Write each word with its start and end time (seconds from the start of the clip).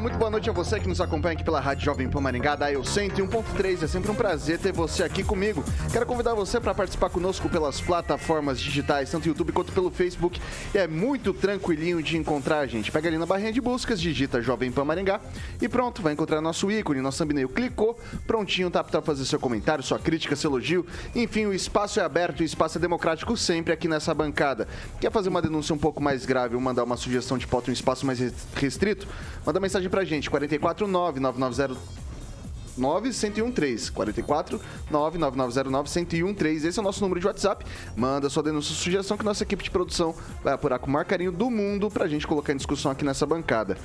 Muito 0.00 0.16
boa 0.16 0.30
noite 0.30 0.48
a 0.48 0.52
você 0.52 0.80
que 0.80 0.88
nos 0.88 0.98
acompanha 0.98 1.34
aqui 1.34 1.44
pela 1.44 1.60
Rádio 1.60 1.84
Jovem 1.84 2.08
Pan 2.08 2.22
Maringá, 2.22 2.56
da 2.56 2.72
Eu 2.72 2.80
101.3. 2.80 3.82
É 3.82 3.86
sempre 3.86 4.10
um 4.10 4.14
prazer 4.14 4.58
ter 4.58 4.72
você 4.72 5.02
aqui 5.02 5.22
comigo. 5.22 5.62
Quero 5.92 6.06
convidar 6.06 6.32
você 6.32 6.58
para 6.58 6.74
participar 6.74 7.10
conosco 7.10 7.50
pelas 7.50 7.82
plataformas 7.82 8.58
digitais, 8.58 9.10
tanto 9.10 9.28
YouTube 9.28 9.52
quanto 9.52 9.72
pelo 9.72 9.90
Facebook. 9.90 10.40
É 10.72 10.88
muito 10.88 11.34
tranquilinho 11.34 12.02
de 12.02 12.16
encontrar 12.16 12.66
gente. 12.66 12.90
Pega 12.90 13.08
ali 13.08 13.18
na 13.18 13.26
barrinha 13.26 13.52
de 13.52 13.60
buscas, 13.60 14.00
digita 14.00 14.40
Jovem 14.40 14.72
Pan 14.72 14.86
Maringá 14.86 15.20
e 15.60 15.68
pronto, 15.68 16.00
vai 16.00 16.14
encontrar 16.14 16.40
nosso 16.40 16.70
ícone, 16.70 17.02
nosso 17.02 17.18
thumbnail. 17.18 17.50
Clicou, 17.50 17.98
prontinho, 18.26 18.70
tá 18.70 18.82
para 18.82 19.02
fazer 19.02 19.26
seu 19.26 19.38
comentário, 19.38 19.84
sua 19.84 19.98
crítica, 19.98 20.34
seu 20.34 20.50
elogio. 20.50 20.86
Enfim, 21.14 21.44
o 21.44 21.52
espaço 21.52 22.00
é 22.00 22.02
aberto, 22.02 22.40
o 22.40 22.44
espaço 22.44 22.78
é 22.78 22.80
democrático 22.80 23.36
sempre 23.36 23.70
aqui 23.70 23.86
nessa 23.86 24.14
bancada. 24.14 24.66
Quer 24.98 25.12
fazer 25.12 25.28
uma 25.28 25.42
denúncia 25.42 25.74
um 25.74 25.78
pouco 25.78 26.02
mais 26.02 26.24
grave 26.24 26.54
ou 26.54 26.60
mandar 26.60 26.84
uma 26.84 26.96
sugestão 26.96 27.36
de 27.36 27.46
pauta 27.46 27.68
em 27.68 27.72
um 27.72 27.74
espaço 27.74 28.06
mais 28.06 28.18
restrito? 28.54 29.06
Manda 29.44 29.60
mensagem 29.60 29.89
pra 29.90 30.04
gente, 30.04 30.30
449 30.30 31.20
9909 31.20 33.10
1013 33.12 33.92
44 33.92 34.60
99909 34.90 36.22
1013 36.22 36.68
Esse 36.68 36.78
é 36.78 36.82
o 36.82 36.84
nosso 36.84 37.00
número 37.02 37.20
de 37.20 37.26
WhatsApp. 37.26 37.64
Manda 37.96 38.30
sua 38.30 38.42
denúncia, 38.42 38.74
sugestão 38.74 39.16
que 39.16 39.24
nossa 39.24 39.42
equipe 39.42 39.62
de 39.62 39.70
produção 39.70 40.14
vai 40.42 40.54
apurar 40.54 40.78
com 40.78 40.86
o 40.86 40.90
maior 40.90 41.04
carinho 41.04 41.32
do 41.32 41.50
mundo 41.50 41.90
pra 41.90 42.06
gente 42.06 42.26
colocar 42.26 42.52
em 42.52 42.56
discussão 42.56 42.90
aqui 42.90 43.04
nessa 43.04 43.26
bancada. 43.26 43.76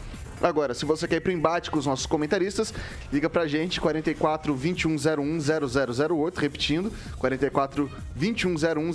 Agora, 0.42 0.74
se 0.74 0.86
você 0.86 1.08
quer 1.08 1.16
ir 1.18 1.22
pro 1.22 1.32
embate 1.32 1.72
com 1.72 1.80
os 1.80 1.86
nossos 1.86 2.06
comentaristas, 2.06 2.74
liga 3.12 3.30
pra 3.30 3.48
gente 3.48 3.80
44 3.80 4.54
2101 4.54 5.40
0008, 5.40 6.38
repetindo, 6.40 6.92
44 7.18 7.90
2101 8.16 8.92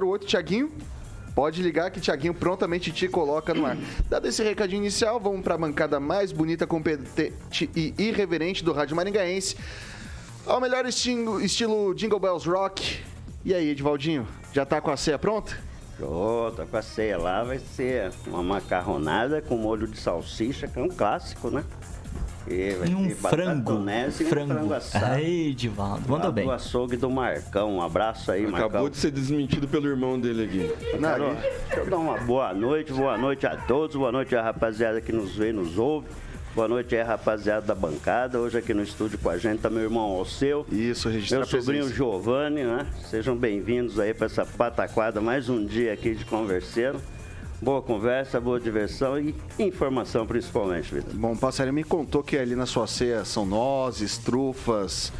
0008. 0.00 0.26
Tiaguinho, 0.26 0.72
Pode 1.38 1.62
ligar 1.62 1.88
que 1.92 2.00
Tiaguinho 2.00 2.34
prontamente 2.34 2.90
te 2.90 3.06
coloca 3.06 3.54
no 3.54 3.64
ar. 3.64 3.76
Dado 4.10 4.26
esse 4.26 4.42
recadinho 4.42 4.80
inicial, 4.80 5.20
vamos 5.20 5.40
para 5.40 5.54
a 5.54 5.56
bancada 5.56 6.00
mais 6.00 6.32
bonita, 6.32 6.66
competente 6.66 7.70
e 7.76 7.94
irreverente 7.96 8.64
do 8.64 8.72
Rádio 8.72 8.96
Maringaense. 8.96 9.56
Ao 10.44 10.60
melhor 10.60 10.84
estilo, 10.84 11.40
estilo 11.40 11.94
Jingle 11.94 12.18
Bells 12.18 12.44
Rock. 12.44 13.04
E 13.44 13.54
aí, 13.54 13.68
Edivaldinho, 13.68 14.26
já 14.52 14.66
tá 14.66 14.80
com 14.80 14.90
a 14.90 14.96
ceia 14.96 15.16
pronta? 15.16 15.56
Pronto, 15.96 16.66
com 16.66 16.76
a 16.76 16.82
ceia 16.82 17.16
lá 17.16 17.44
vai 17.44 17.60
ser 17.60 18.10
uma 18.26 18.42
macarronada 18.42 19.40
com 19.40 19.56
molho 19.56 19.86
de 19.86 19.96
salsicha, 19.96 20.66
que 20.66 20.76
é 20.76 20.82
um 20.82 20.88
clássico, 20.88 21.52
né? 21.52 21.62
E, 22.50 22.74
vai 22.74 22.94
um 22.94 23.10
frango. 23.10 23.72
Um 23.74 23.84
frango. 23.84 24.28
frango 24.28 24.74
assado. 24.74 25.06
Aí, 25.06 25.54
Divaldo, 25.54 26.08
mandou 26.08 26.32
bem. 26.32 26.46
O 26.46 26.50
açougue 26.50 26.96
do 26.96 27.10
Marcão. 27.10 27.76
Um 27.76 27.82
abraço 27.82 28.32
aí, 28.32 28.44
Acabou 28.46 28.60
Marcão. 28.60 28.90
de 28.90 28.96
ser 28.96 29.10
desmentido 29.10 29.68
pelo 29.68 29.86
irmão 29.88 30.18
dele 30.18 30.44
aqui. 30.44 30.98
Não, 30.98 31.34
deixa 31.34 31.80
eu 31.80 31.90
dar 31.90 31.98
uma 31.98 32.18
boa 32.18 32.54
noite, 32.54 32.92
boa 32.92 33.18
noite 33.18 33.46
a 33.46 33.56
todos, 33.56 33.96
boa 33.96 34.12
noite 34.12 34.34
a 34.34 34.42
rapaziada 34.42 35.00
que 35.00 35.12
nos 35.12 35.34
vê 35.34 35.50
e 35.50 35.52
nos 35.52 35.78
ouve. 35.78 36.06
Boa 36.54 36.66
noite 36.66 36.96
aí, 36.96 37.02
rapaziada 37.02 37.66
da 37.66 37.74
bancada. 37.74 38.40
Hoje 38.40 38.58
aqui 38.58 38.74
no 38.74 38.82
estúdio 38.82 39.18
com 39.18 39.30
a 39.30 39.38
gente 39.38 39.60
tá 39.60 39.70
meu 39.70 39.82
irmão 39.82 40.02
Alceu. 40.02 40.66
Isso, 40.72 41.08
registrar 41.08 41.38
Meu 41.38 41.46
sobrinho 41.46 41.88
Giovanni, 41.88 42.64
né? 42.64 42.86
Sejam 43.08 43.36
bem-vindos 43.36 44.00
aí 44.00 44.12
para 44.12 44.26
essa 44.26 44.44
pataquada, 44.44 45.20
mais 45.20 45.48
um 45.48 45.64
dia 45.64 45.92
aqui 45.92 46.14
de 46.14 46.24
converseiro. 46.24 47.00
Boa 47.60 47.82
conversa, 47.82 48.40
boa 48.40 48.60
diversão 48.60 49.18
e 49.18 49.34
informação 49.58 50.24
principalmente, 50.24 50.94
Vitor. 50.94 51.12
Bom, 51.14 51.36
passarinho 51.36 51.74
me 51.74 51.82
contou 51.82 52.22
que 52.22 52.38
ali 52.38 52.54
na 52.54 52.66
sua 52.66 52.86
ceia 52.86 53.24
são 53.24 53.44
nozes, 53.44 54.16
trufas, 54.16 55.12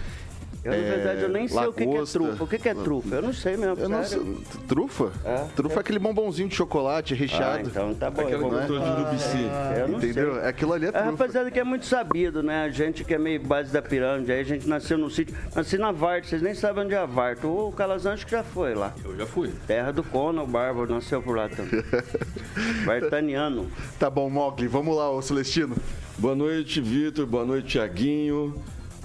eu, 0.65 0.73
na 0.73 0.79
verdade, 0.79 1.23
eu 1.23 1.29
nem 1.29 1.47
sei 1.47 1.67
o 1.67 1.73
que, 1.73 1.87
que, 1.87 1.97
é 1.97 2.05
trufa. 2.05 2.45
O 2.45 2.47
que, 2.47 2.59
que, 2.59 2.69
é 2.69 2.75
trufa? 2.75 3.15
Eu 3.15 3.23
não 3.23 3.33
sei 3.33 3.57
mesmo. 3.57 3.77
Eu 3.79 3.89
não 3.89 4.05
sei. 4.05 4.37
Trufa? 4.67 5.13
É, 5.25 5.47
trufa 5.55 5.75
é. 5.75 5.79
é 5.79 5.81
aquele 5.81 5.99
bombonzinho 5.99 6.49
de 6.49 6.55
chocolate 6.55 7.15
recheado. 7.15 7.59
Ah, 7.59 7.71
então 7.71 7.95
tá 7.95 8.11
bom. 8.11 8.23
Aquele 8.23 8.45
é? 8.45 8.67
de 8.67 8.73
Urubici. 8.73 9.49
Ah, 9.51 9.89
Entendeu? 9.89 10.35
Sei. 10.35 10.45
Aquilo 10.45 10.73
ali 10.73 10.87
é 10.87 10.93
trufa. 10.93 11.07
A 11.07 11.11
rapaziada 11.11 11.51
que 11.51 11.61
é 11.61 11.65
muito 11.65 11.87
sabido, 11.87 12.43
né? 12.43 12.65
A 12.65 12.69
gente 12.71 13.05
que 13.05 13.15
é 13.15 13.19
meio 13.19 13.41
base 13.41 13.73
da 13.73 13.81
pirâmide. 13.81 14.33
Aí 14.33 14.41
a 14.41 14.45
gente 14.45 14.69
nasceu 14.69 14.99
no 14.99 15.11
sítio. 15.11 15.35
Nasci 15.55 15.79
na 15.79 15.93
Varto. 15.93 16.27
Vocês 16.27 16.43
nem 16.43 16.55
sabem 16.55 16.85
onde 16.85 16.95
é 16.95 16.99
a 16.99 17.07
Varto. 17.07 17.49
O 17.49 17.73
Calazan 17.73 18.15
acho 18.15 18.27
que 18.27 18.33
já 18.33 18.43
foi 18.43 18.75
lá. 18.75 18.93
Eu 19.05 19.17
já 19.17 19.27
fui. 19.27 19.53
Terra 19.67 19.93
do 19.93 20.03
Cono, 20.03 20.43
o 20.43 20.47
Bárbaro 20.47 20.93
nasceu 20.93 21.23
por 21.23 21.37
lá 21.37 21.49
também. 21.49 21.83
Vartaniano. 22.85 23.71
Tá 23.99 24.11
bom, 24.11 24.29
Mogli. 24.29 24.67
Vamos 24.67 24.97
lá, 24.97 25.11
ô 25.11 25.23
Celestino. 25.23 25.77
Boa 26.19 26.35
noite, 26.35 26.81
Vitor. 26.81 27.27
Boa 27.27 27.45
noite, 27.45 27.69
Tiaguinho 27.69 28.55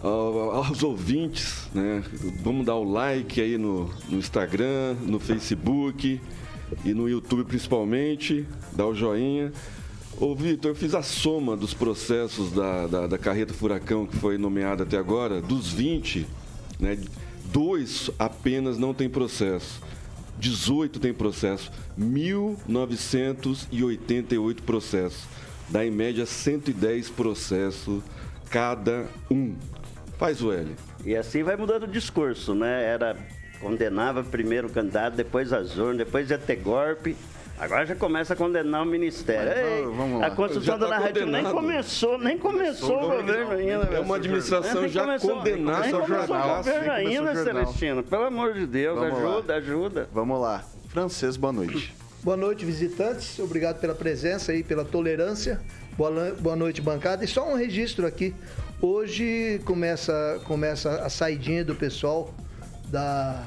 aos 0.04 0.84
ouvintes, 0.84 1.70
né? 1.74 2.04
Vamos 2.44 2.64
dar 2.66 2.76
o 2.76 2.84
like 2.84 3.40
aí 3.40 3.58
no, 3.58 3.90
no 4.10 4.18
Instagram, 4.18 4.96
no 5.06 5.18
Facebook 5.20 6.20
e 6.84 6.94
no 6.94 7.08
YouTube 7.08 7.46
principalmente, 7.46 8.46
dar 8.74 8.88
o 8.88 8.94
joinha. 8.94 9.54
Ô 10.20 10.36
Vitor, 10.36 10.72
eu 10.72 10.76
fiz 10.76 10.94
a 10.94 11.02
soma 11.02 11.56
dos 11.56 11.74
processos 11.74 12.52
da, 12.52 12.86
da, 12.86 13.08
da, 13.08 13.18
carreta 13.18 13.54
Furacão 13.54 14.06
que 14.06 14.18
foi 14.18 14.38
nomeada 14.38 14.84
até 14.84 14.98
agora, 14.98 15.42
dos 15.42 15.72
20, 15.72 16.28
né? 16.80 17.00
Dois 17.46 18.10
apenas 18.20 18.78
não 18.78 18.94
tem 18.94 19.10
processo. 19.10 19.82
18 20.38 21.00
tem 21.00 21.14
processo. 21.14 21.72
1.988 22.00 24.62
processos. 24.62 25.24
Dá 25.70 25.86
em 25.86 25.92
média 25.92 26.26
110 26.26 27.10
processos 27.10 28.02
cada 28.50 29.08
um. 29.32 29.56
Faz 30.18 30.42
o 30.42 30.52
L. 30.52 30.76
E 31.06 31.16
assim 31.16 31.44
vai 31.44 31.56
mudando 31.56 31.84
o 31.84 31.88
discurso, 31.88 32.54
né? 32.54 32.84
Era 32.84 33.16
condenava 33.60 34.24
primeiro 34.24 34.68
o 34.68 34.72
candidato, 34.72 35.16
depois 35.16 35.54
as 35.54 35.78
urnas, 35.78 35.98
depois 35.98 36.30
ia 36.30 36.38
ter 36.38 36.58
golpe. 36.58 37.16
Agora 37.58 37.86
já 37.86 37.96
começa 37.96 38.34
a 38.34 38.36
condenar 38.36 38.82
o 38.82 38.86
ministério. 38.86 39.54
Ei, 39.54 39.84
vamos 39.84 40.20
lá. 40.20 40.28
A 40.28 40.32
construção 40.32 40.78
da 40.78 40.88
tá 40.88 41.00
narrativa 41.00 41.26
nem 41.26 41.44
começou, 41.44 42.18
nem 42.18 42.38
começou, 42.38 42.98
o 42.98 43.18
governo 43.18 43.52
ainda. 43.52 43.86
É 43.96 44.00
uma 44.00 44.16
administração 44.16 44.88
já 44.88 45.04
começou, 45.04 45.38
condenada. 45.38 45.82
Nem 45.82 45.92
começou 45.92 46.36
o 46.36 46.56
governo 46.58 46.92
ainda, 46.92 47.36
Celestino. 47.36 48.04
Pelo 48.04 48.24
amor 48.26 48.54
de 48.54 48.66
Deus, 48.66 49.00
vamos 49.00 49.18
ajuda, 49.18 49.54
lá. 49.54 49.60
ajuda. 49.60 50.10
Vamos 50.12 50.42
lá. 50.42 50.64
Francês, 50.90 51.38
boa 51.38 51.54
noite. 51.54 51.96
Boa 52.24 52.38
noite, 52.38 52.66
visitantes. 52.66 53.38
Obrigado 53.40 53.80
pela 53.80 53.94
presença 53.94 54.54
e 54.54 54.64
pela 54.64 54.84
tolerância. 54.84 55.62
Boa, 55.98 56.36
boa 56.40 56.56
noite, 56.56 56.82
bancada. 56.82 57.24
E 57.24 57.28
só 57.28 57.48
um 57.48 57.56
registro 57.56 58.08
aqui. 58.08 58.34
Hoje 58.86 59.62
começa, 59.64 60.42
começa 60.44 60.90
a 61.06 61.10
saidinha 61.10 61.64
do 61.64 61.74
pessoal 61.74 62.34
da, 62.90 63.42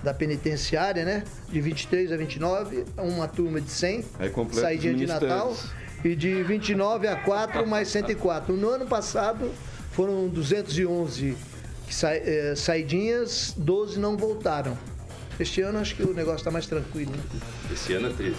da 0.00 0.14
penitenciária, 0.14 1.04
né? 1.04 1.24
De 1.48 1.60
23 1.60 2.12
a 2.12 2.16
29, 2.16 2.84
uma 2.96 3.26
turma 3.26 3.60
de 3.60 3.68
100. 3.68 4.04
Aí 4.20 4.32
saidinha 4.52 4.94
de 4.94 5.06
Natal. 5.08 5.56
E 6.04 6.14
de 6.14 6.44
29 6.44 7.08
a 7.08 7.16
4, 7.16 7.66
mais 7.66 7.88
104. 7.88 8.56
No 8.56 8.68
ano 8.68 8.86
passado 8.86 9.50
foram 9.90 10.28
211 10.28 11.36
sa, 11.90 12.14
eh, 12.14 12.54
saidinhas, 12.54 13.52
12 13.56 13.98
não 13.98 14.16
voltaram. 14.16 14.78
Este 15.40 15.62
ano 15.62 15.80
acho 15.80 15.96
que 15.96 16.04
o 16.04 16.14
negócio 16.14 16.38
está 16.38 16.50
mais 16.52 16.68
tranquilo. 16.68 17.10
Né? 17.10 17.40
Esse 17.72 17.94
ano 17.94 18.06
é 18.06 18.12
13. 18.12 18.36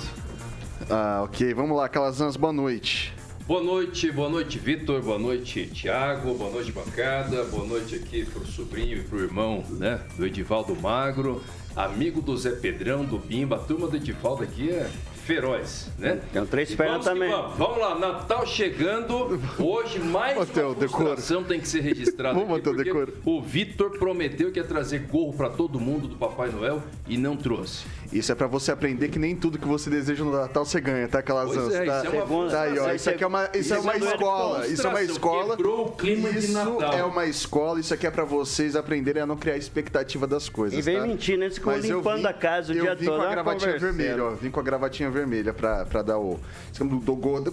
Ah, 0.90 1.24
ok. 1.26 1.54
Vamos 1.54 1.76
lá, 1.76 1.90
Calazans, 1.90 2.38
boa 2.38 2.54
noite. 2.54 3.14
Boa 3.48 3.62
noite, 3.62 4.12
boa 4.12 4.30
noite, 4.30 4.60
Vitor, 4.60 5.02
boa 5.02 5.18
noite, 5.18 5.66
Tiago, 5.68 6.34
boa 6.36 6.52
noite, 6.52 6.72
bancada, 6.72 7.44
boa 7.46 7.66
noite 7.66 7.96
aqui 7.96 8.24
pro 8.24 8.46
sobrinho 8.46 8.98
e 8.98 9.04
pro 9.04 9.20
irmão, 9.20 9.64
né, 9.72 10.00
do 10.16 10.26
Edivaldo 10.26 10.76
Magro, 10.76 11.42
amigo 11.76 12.22
do 12.22 12.38
Zé 12.38 12.52
Pedrão, 12.52 13.04
do 13.04 13.18
Bimba, 13.18 13.56
a 13.56 13.60
turma 13.60 13.88
do 13.88 13.98
Edivaldo 13.98 14.44
aqui 14.44 14.70
é 14.70 14.90
feroz, 15.26 15.90
né? 15.98 16.20
Tem 16.34 16.46
três 16.46 16.76
pernas 16.76 17.06
também. 17.06 17.30
Vamos. 17.30 17.58
vamos. 17.58 17.78
lá, 17.78 17.98
Natal 17.98 18.46
chegando. 18.46 19.40
Hoje 19.60 20.00
mais 20.00 20.38
Mateu, 20.38 20.72
uma 20.72 20.76
frustração 20.76 21.44
tem 21.44 21.60
que 21.60 21.68
ser 21.68 21.82
registrada. 21.82 22.34
Vamos, 22.34 22.50
Mateu, 22.50 22.76
decoro. 22.76 23.14
O 23.24 23.42
Vitor 23.42 23.92
prometeu 23.98 24.52
que 24.52 24.60
ia 24.60 24.66
trazer 24.66 25.00
gorro 25.08 25.34
para 25.34 25.50
todo 25.50 25.80
mundo 25.80 26.08
do 26.08 26.16
Papai 26.16 26.50
Noel 26.50 26.82
e 27.08 27.18
não 27.18 27.38
trouxe. 27.38 27.86
Isso 28.12 28.32
é 28.32 28.36
para 28.36 28.48
você 28.48 28.72
aprender 28.72 29.08
que 29.08 29.18
nem 29.18 29.36
tudo 29.36 29.58
que 29.58 29.68
você 29.68 29.90
deseja 29.90 30.24
no 30.24 30.32
Natal 30.32 30.66
você 30.66 30.82
ganha, 30.82 31.08
tá? 31.08 31.20
Aquelas 31.20 31.52
é, 31.52 31.86
tá, 31.86 32.04
isso 32.04 32.16
é 32.16 32.24
uma 32.24 32.50
tá 32.50 32.62
aí, 32.64 32.80
ó. 32.80 32.92
Isso 32.92 33.10
aqui 33.10 33.24
é 33.24 33.28
uma, 33.28 33.50
isso 33.54 33.74
é 33.74 33.80
uma 33.80 33.96
escola. 33.96 34.68
Isso 34.68 34.88
é 34.88 34.90
uma 34.90 35.02
escola. 35.02 35.56
Quebrou 35.56 35.86
o 35.88 35.92
clima 35.92 36.30
isso 36.30 36.48
de 36.48 36.54
Natal. 36.54 36.94
é 36.94 37.04
uma 37.04 37.26
escola. 37.26 37.80
Isso 37.80 37.94
aqui 37.94 38.06
é 38.06 38.12
para 38.12 38.26
vocês 38.26 38.76
aprenderem 38.76 39.24
a 39.24 39.26
não 39.26 39.38
criar 39.38 39.56
expectativa 39.56 40.28
das 40.28 40.50
coisas. 40.50 40.78
E 40.78 40.82
vem 40.82 41.00
tá? 41.00 41.08
mentindo, 41.08 41.44
eles 41.44 41.58
ficam 41.58 41.78
limpando 41.78 42.18
vim, 42.18 42.28
a 42.28 42.34
casa 42.34 42.74
o 42.74 42.76
dia 42.76 42.84
todo. 42.84 42.92
Eu 42.92 42.98
vim 42.98 43.06
com 43.06 43.22
a 43.22 43.30
gravatinha 43.30 43.80
vermelha, 43.80 44.24
ó. 44.26 44.30
Vim 44.32 44.52
com 44.52 44.60
a 44.60 44.64
gravatinha 44.64 45.10
vermelha 45.10 45.54
pra, 45.54 45.86
pra 45.86 46.02
dar 46.02 46.18
o. 46.18 46.38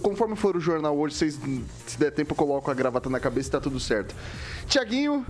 Conforme 0.01 0.35
for 0.35 0.57
o 0.57 0.59
jornal 0.59 0.97
hoje, 0.97 1.15
vocês, 1.15 1.39
se 1.87 1.97
der 1.97 2.11
tempo, 2.11 2.33
eu 2.33 2.35
coloco 2.35 2.69
a 2.69 2.73
gravata 2.73 3.09
na 3.09 3.19
cabeça 3.19 3.47
e 3.47 3.51
tá 3.51 3.59
tudo 3.61 3.79
certo. 3.79 4.13
Tiaguinho. 4.67 5.25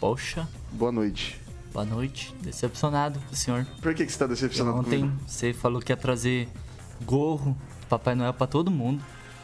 Poxa. 0.00 0.48
Boa 0.72 0.90
noite. 0.90 1.40
Boa 1.72 1.84
noite. 1.84 2.34
Decepcionado 2.42 3.20
com 3.20 3.32
o 3.32 3.36
senhor. 3.36 3.66
Por 3.80 3.94
que, 3.94 4.04
que 4.04 4.10
você 4.10 4.16
está 4.16 4.26
decepcionado 4.26 4.78
Ontem 4.78 5.00
comigo? 5.00 5.20
você 5.26 5.52
falou 5.52 5.80
que 5.80 5.92
ia 5.92 5.96
trazer 5.96 6.48
gorro, 7.04 7.56
Papai 7.88 8.14
Noel 8.14 8.34
para 8.34 8.46
todo 8.46 8.70
mundo. 8.70 9.02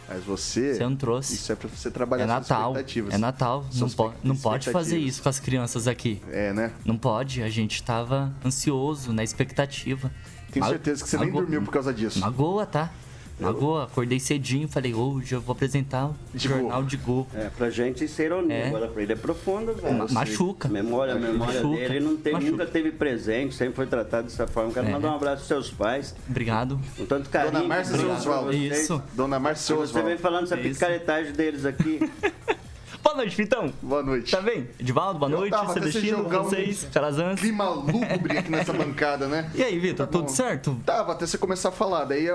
Mas 0.09 0.25
você. 0.25 0.75
Você 0.75 0.85
não 0.85 0.97
trouxe. 0.97 1.35
Isso 1.35 1.53
é 1.53 1.57
para 1.57 1.69
você 1.69 1.91
trabalhar 1.91 2.25
é 2.25 2.27
Natal, 2.27 2.75
É 2.77 3.19
Natal. 3.19 3.65
Não, 3.75 3.89
po 3.89 4.13
não 4.23 4.37
pode 4.37 4.71
fazer 4.71 4.99
isso 4.99 5.23
com 5.23 5.29
as 5.29 5.41
crianças 5.41 5.89
aqui. 5.89 6.23
É, 6.31 6.53
né? 6.53 6.73
Não 6.85 6.97
pode. 6.97 7.43
A 7.43 7.49
gente 7.49 7.83
tava 7.83 8.33
ansioso, 8.45 9.13
na 9.13 9.25
expectativa. 9.25 10.11
Tenho 10.53 10.65
certeza 10.67 11.03
que 11.03 11.11
você 11.11 11.19
nem 11.19 11.31
dormiu 11.31 11.63
por 11.63 11.73
causa 11.73 11.93
disso. 11.93 12.21
Magoa, 12.21 12.65
tá? 12.67 12.91
Magoa, 13.39 13.85
acordei 13.85 14.19
cedinho, 14.19 14.67
falei, 14.67 14.95
hoje 14.95 15.35
eu 15.35 15.41
vou 15.41 15.53
apresentar 15.53 16.07
o 16.07 16.17
de 16.33 16.49
jornal 16.49 16.83
de 16.83 16.97
gol. 16.97 17.27
É, 17.35 17.51
pra 17.51 17.69
gente 17.69 18.05
isso 18.05 18.21
é 18.23 18.25
ironia, 18.25 18.57
é. 18.57 18.69
agora 18.69 18.89
pra 18.89 19.03
ele 19.03 19.13
é 19.13 19.17
profundo, 19.17 19.75
velho. 19.75 20.13
machuca. 20.13 20.69
Memória, 20.69 21.15
a 21.15 21.19
memória 21.19 21.61
machuca. 21.61 21.77
dele, 21.77 21.97
ele 21.97 22.05
não 22.05 22.17
teve, 22.17 22.51
nunca 22.51 22.67
teve 22.67 22.93
presente, 22.93 23.55
sempre 23.55 23.75
foi 23.75 23.87
tratado 23.87 24.29
dessa 24.29 24.47
forma. 24.47 24.73
Quero 24.73 24.89
é. 24.89 24.91
mandar 24.91 25.13
um 25.13 25.17
abraço 25.17 25.41
aos 25.41 25.49
seus 25.49 25.71
pais. 25.71 26.15
Obrigado. 26.29 26.81
Com 26.97 27.05
tanto 27.05 27.29
carinho. 27.29 27.53
Dona 27.53 27.65
Márcia 27.65 28.09
Oswaldo. 28.09 28.53
Isso. 28.55 29.03
Dona 29.13 29.39
Márcia 29.39 29.77
Oswaldo. 29.77 29.93
Você 29.93 30.03
vem 30.03 30.19
falando 30.19 30.45
essa 30.45 30.57
picaretagem 30.57 31.33
deles 31.33 31.65
aqui. 31.65 32.01
Boa 33.03 33.17
noite, 33.17 33.37
Vitão. 33.37 33.73
Boa 33.83 34.03
noite. 34.03 34.31
Tá 34.31 34.41
bem? 34.41 34.69
Edivaldo, 34.79 35.19
boa 35.19 35.29
noite. 35.29 35.57
Celestino, 35.73 36.25
vocês, 36.25 36.87
Charazans. 36.93 37.41
Clima 37.41 37.69
lúgubre 37.69 38.39
aqui 38.39 38.51
nessa 38.51 38.73
bancada, 38.75 39.27
né? 39.27 39.51
E 39.55 39.63
aí, 39.63 39.79
Vitor, 39.79 40.07
tá 40.07 40.13
tudo 40.13 40.31
certo? 40.31 40.81
Tava, 40.85 41.13
até 41.13 41.27
você 41.27 41.39
começar 41.39 41.71
a 41.71 41.73
falar. 41.73 42.05
Daí 42.05 42.27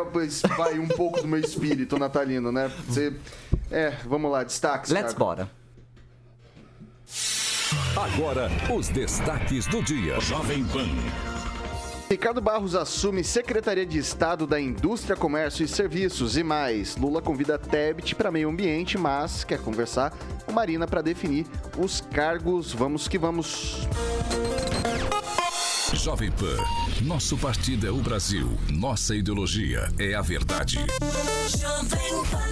vai 0.58 0.80
um 0.80 0.88
pouco 0.88 1.22
do 1.22 1.28
meu 1.28 1.40
espírito 1.40 1.98
natalino, 1.98 2.52
né? 2.52 2.72
Você... 2.88 3.14
É, 3.70 3.92
vamos 4.06 4.32
lá, 4.32 4.44
destaques. 4.44 4.92
Let's 4.92 5.14
Thiago. 5.14 5.20
bora. 5.20 5.50
Agora, 7.96 8.50
os 8.74 8.90
destaques 8.90 9.66
do 9.68 9.82
dia. 9.82 10.20
Jovem 10.20 10.64
Pan. 10.66 11.31
Ricardo 12.12 12.42
Barros 12.42 12.76
assume 12.76 13.24
Secretaria 13.24 13.86
de 13.86 13.98
Estado 13.98 14.46
da 14.46 14.60
Indústria, 14.60 15.16
Comércio 15.16 15.64
e 15.64 15.68
Serviços 15.68 16.36
e 16.36 16.44
mais. 16.44 16.98
Lula 16.98 17.22
convida 17.22 17.58
Tebet 17.58 18.16
para 18.16 18.30
meio 18.30 18.50
ambiente, 18.50 18.98
mas 18.98 19.46
quer 19.46 19.60
conversar 19.62 20.12
com 20.46 20.52
Marina 20.52 20.86
para 20.86 21.02
definir 21.02 21.46
os 21.78 22.02
cargos. 22.02 22.74
Vamos 22.74 23.08
que 23.08 23.18
vamos. 23.18 23.88
Jovem 25.94 26.30
Pan, 26.32 26.58
nosso 27.02 27.38
partido 27.38 27.88
é 27.88 27.92
o 27.92 28.02
Brasil, 28.02 28.50
nossa 28.70 29.16
ideologia 29.16 29.90
é 29.98 30.14
a 30.14 30.22
verdade. 30.22 30.86
Jovem 31.58 32.26
Pan. 32.30 32.52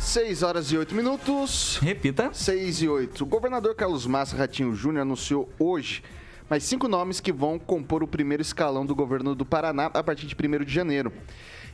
6 0.00 0.42
horas 0.42 0.72
e 0.72 0.78
8 0.78 0.94
minutos. 0.94 1.78
Repita. 1.82 2.30
6 2.32 2.80
e 2.80 2.88
8. 2.88 3.24
O 3.24 3.26
governador 3.26 3.74
Carlos 3.74 4.06
Massa 4.06 4.38
Ratinho 4.38 4.74
Júnior 4.74 5.02
anunciou 5.02 5.50
hoje 5.58 6.02
mais 6.48 6.64
cinco 6.64 6.88
nomes 6.88 7.20
que 7.20 7.32
vão 7.32 7.58
compor 7.58 8.02
o 8.02 8.06
primeiro 8.08 8.42
escalão 8.42 8.84
do 8.84 8.94
governo 8.94 9.34
do 9.34 9.44
Paraná 9.44 9.86
a 9.86 10.02
partir 10.02 10.26
de 10.26 10.34
1 10.34 10.64
de 10.64 10.72
janeiro. 10.72 11.12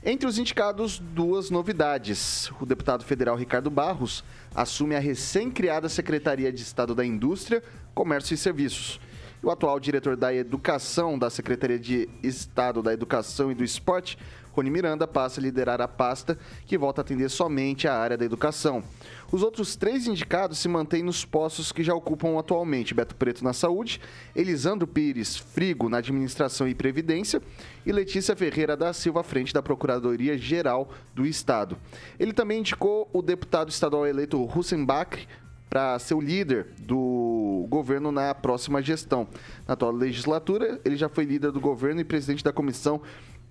Entre 0.04 0.28
os 0.28 0.38
indicados, 0.38 0.98
duas 0.98 1.50
novidades. 1.50 2.50
O 2.60 2.66
deputado 2.66 3.04
federal 3.04 3.36
Ricardo 3.36 3.68
Barros 3.68 4.22
assume 4.54 4.94
a 4.94 5.00
recém-criada 5.00 5.88
Secretaria 5.88 6.52
de 6.52 6.62
Estado 6.62 6.94
da 6.94 7.04
Indústria, 7.04 7.62
Comércio 7.94 8.34
e 8.34 8.36
Serviços. 8.36 9.00
O 9.42 9.50
atual 9.50 9.80
diretor 9.80 10.16
da 10.16 10.32
Educação 10.32 11.18
da 11.18 11.30
Secretaria 11.30 11.78
de 11.78 12.08
Estado 12.22 12.82
da 12.82 12.92
Educação 12.92 13.50
e 13.50 13.54
do 13.54 13.64
Esporte, 13.64 14.16
Rony 14.58 14.70
Miranda 14.70 15.06
passa 15.06 15.40
a 15.40 15.42
liderar 15.42 15.80
a 15.80 15.86
pasta, 15.86 16.36
que 16.66 16.76
volta 16.76 17.00
a 17.00 17.02
atender 17.02 17.28
somente 17.28 17.86
a 17.86 17.96
área 17.96 18.16
da 18.16 18.24
educação. 18.24 18.82
Os 19.30 19.40
outros 19.40 19.76
três 19.76 20.08
indicados 20.08 20.58
se 20.58 20.66
mantêm 20.66 21.00
nos 21.00 21.24
postos 21.24 21.70
que 21.70 21.84
já 21.84 21.94
ocupam 21.94 22.36
atualmente: 22.36 22.92
Beto 22.92 23.14
Preto 23.14 23.44
na 23.44 23.52
saúde, 23.52 24.00
Elisandro 24.34 24.84
Pires 24.84 25.36
Frigo 25.36 25.88
na 25.88 25.98
administração 25.98 26.66
e 26.66 26.74
previdência 26.74 27.40
e 27.86 27.92
Letícia 27.92 28.34
Ferreira 28.34 28.76
da 28.76 28.92
Silva 28.92 29.20
à 29.20 29.22
frente 29.22 29.54
da 29.54 29.62
Procuradoria 29.62 30.36
Geral 30.36 30.90
do 31.14 31.24
Estado. 31.24 31.78
Ele 32.18 32.32
também 32.32 32.58
indicou 32.58 33.08
o 33.12 33.22
deputado 33.22 33.68
estadual 33.68 34.08
eleito 34.08 34.42
Hussein 34.42 34.84
Bakri 34.84 35.28
para 35.70 35.98
ser 35.98 36.14
o 36.14 36.20
líder 36.20 36.68
do 36.80 37.66
governo 37.68 38.10
na 38.10 38.34
próxima 38.34 38.82
gestão. 38.82 39.28
Na 39.68 39.74
atual 39.74 39.92
legislatura, 39.92 40.80
ele 40.84 40.96
já 40.96 41.08
foi 41.08 41.24
líder 41.24 41.52
do 41.52 41.60
governo 41.60 42.00
e 42.00 42.04
presidente 42.04 42.42
da 42.42 42.52
comissão 42.52 43.02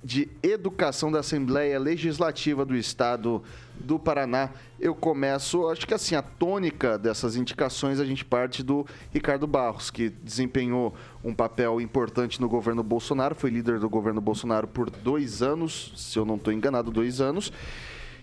de 0.08 0.30
Educação 0.42 1.12
da 1.12 1.20
Assembleia 1.20 1.78
Legislativa 1.78 2.64
do 2.64 2.78
Estado 2.78 3.44
do 3.76 4.00
Paraná. 4.00 4.52
Eu 4.80 4.96
começo, 4.96 5.68
acho 5.68 5.86
que 5.86 5.94
assim, 5.94 6.16
a 6.16 6.22
tônica 6.22 6.98
dessas 6.98 7.36
indicações 7.36 8.00
a 8.00 8.06
gente 8.06 8.24
parte 8.24 8.64
do 8.64 8.86
Ricardo 9.12 9.46
Barros, 9.46 9.92
que 9.92 10.08
desempenhou 10.08 10.96
um 11.22 11.34
papel 11.34 11.82
importante 11.82 12.40
no 12.40 12.48
governo 12.48 12.82
Bolsonaro, 12.84 13.36
foi 13.36 13.50
líder 13.50 13.80
do 13.80 13.90
governo 13.90 14.22
Bolsonaro 14.22 14.66
por 14.66 14.90
dois 14.90 15.42
anos, 15.42 15.92
se 15.98 16.18
eu 16.18 16.24
não 16.24 16.36
estou 16.36 16.54
enganado, 16.54 16.90
dois 16.90 17.20
anos. 17.20 17.52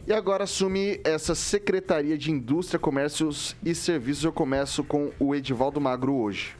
E 0.06 0.12
agora 0.12 0.44
assume 0.44 1.02
essa 1.04 1.34
Secretaria 1.34 2.16
de 2.16 2.30
Indústria, 2.30 2.78
Comércios 2.78 3.54
e 3.62 3.74
Serviços. 3.74 4.24
Eu 4.24 4.32
começo 4.32 4.82
com 4.82 5.10
o 5.18 5.34
Edivaldo 5.34 5.82
Magro 5.82 6.14
hoje. 6.14 6.56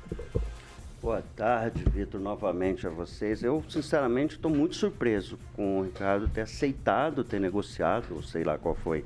Boa 1.04 1.22
tarde, 1.36 1.84
Vitor, 1.90 2.18
novamente 2.18 2.86
a 2.86 2.90
vocês. 2.90 3.42
Eu, 3.42 3.62
sinceramente, 3.68 4.36
estou 4.36 4.50
muito 4.50 4.74
surpreso 4.74 5.38
com 5.52 5.80
o 5.80 5.82
Ricardo 5.82 6.26
ter 6.28 6.40
aceitado 6.40 7.22
ter 7.22 7.38
negociado, 7.38 8.22
sei 8.22 8.42
lá 8.42 8.56
qual 8.56 8.74
foi, 8.74 9.04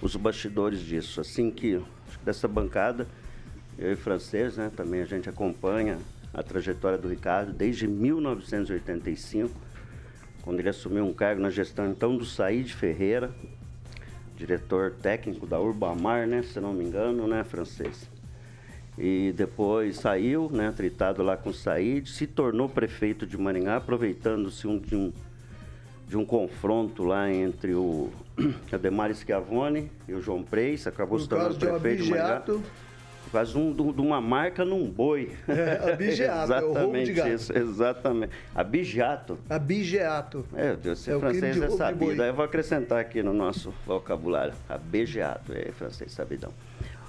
os 0.00 0.14
bastidores 0.14 0.78
disso. 0.78 1.20
Assim 1.20 1.50
que, 1.50 1.82
dessa 2.24 2.46
bancada, 2.46 3.08
eu 3.76 3.92
e 3.92 3.96
francês, 3.96 4.56
né, 4.56 4.70
também 4.76 5.02
a 5.02 5.04
gente 5.04 5.28
acompanha 5.28 5.98
a 6.32 6.44
trajetória 6.44 6.96
do 6.96 7.08
Ricardo 7.08 7.52
desde 7.52 7.88
1985, 7.88 9.52
quando 10.42 10.60
ele 10.60 10.68
assumiu 10.68 11.04
um 11.04 11.12
cargo 11.12 11.42
na 11.42 11.50
gestão 11.50 11.90
então 11.90 12.16
do 12.16 12.24
Said 12.24 12.72
Ferreira, 12.72 13.32
diretor 14.36 14.92
técnico 14.92 15.44
da 15.44 15.58
Urbamar, 15.58 16.24
né, 16.28 16.44
se 16.44 16.60
não 16.60 16.72
me 16.72 16.84
engano, 16.84 17.26
né, 17.26 17.42
francês 17.42 18.14
e 18.98 19.32
depois 19.36 19.96
saiu, 19.96 20.50
né, 20.50 20.72
tritado 20.74 21.22
lá 21.22 21.36
com 21.36 21.50
o 21.50 21.54
Said, 21.54 22.08
se 22.08 22.26
tornou 22.26 22.68
prefeito 22.68 23.26
de 23.26 23.36
Maringá, 23.36 23.76
aproveitando-se 23.76 24.66
um, 24.66 24.78
de, 24.78 24.96
um, 24.96 25.12
de 26.08 26.16
um 26.16 26.24
confronto 26.24 27.04
lá 27.04 27.30
entre 27.30 27.74
o 27.74 28.10
Ademar 28.72 29.14
Schiavone 29.14 29.90
e 30.08 30.14
o 30.14 30.22
João 30.22 30.42
Preis, 30.42 30.86
acabou 30.86 31.18
se 31.18 31.28
tornando 31.28 31.56
prefeito 31.56 32.04
de, 32.04 32.10
Maringá. 32.10 32.42
Faz 33.30 33.56
um, 33.56 33.72
de 33.72 34.00
uma 34.00 34.20
marca 34.20 34.64
num 34.64 34.88
boi. 34.88 35.32
É, 35.48 35.92
abigeato, 35.92 36.52
é 36.52 36.62
o 36.62 36.72
roubo 36.72 37.02
de 37.02 37.12
gato. 37.12 37.28
Isso, 37.28 37.52
exatamente. 37.58 38.32
Abigeato. 38.54 39.38
Abigeato. 39.50 40.46
É, 40.54 40.76
Deus, 40.76 41.00
se 41.00 41.10
é 41.10 41.18
francês 41.18 41.60
é 41.60 41.70
sabido. 41.70 42.22
Aí 42.22 42.28
eu 42.28 42.34
vou 42.34 42.44
acrescentar 42.44 43.00
aqui 43.00 43.22
no 43.22 43.32
nosso 43.32 43.74
vocabulário. 43.84 44.54
Abigeato, 44.68 45.52
é 45.52 45.72
francês 45.72 46.12
sabidão. 46.12 46.52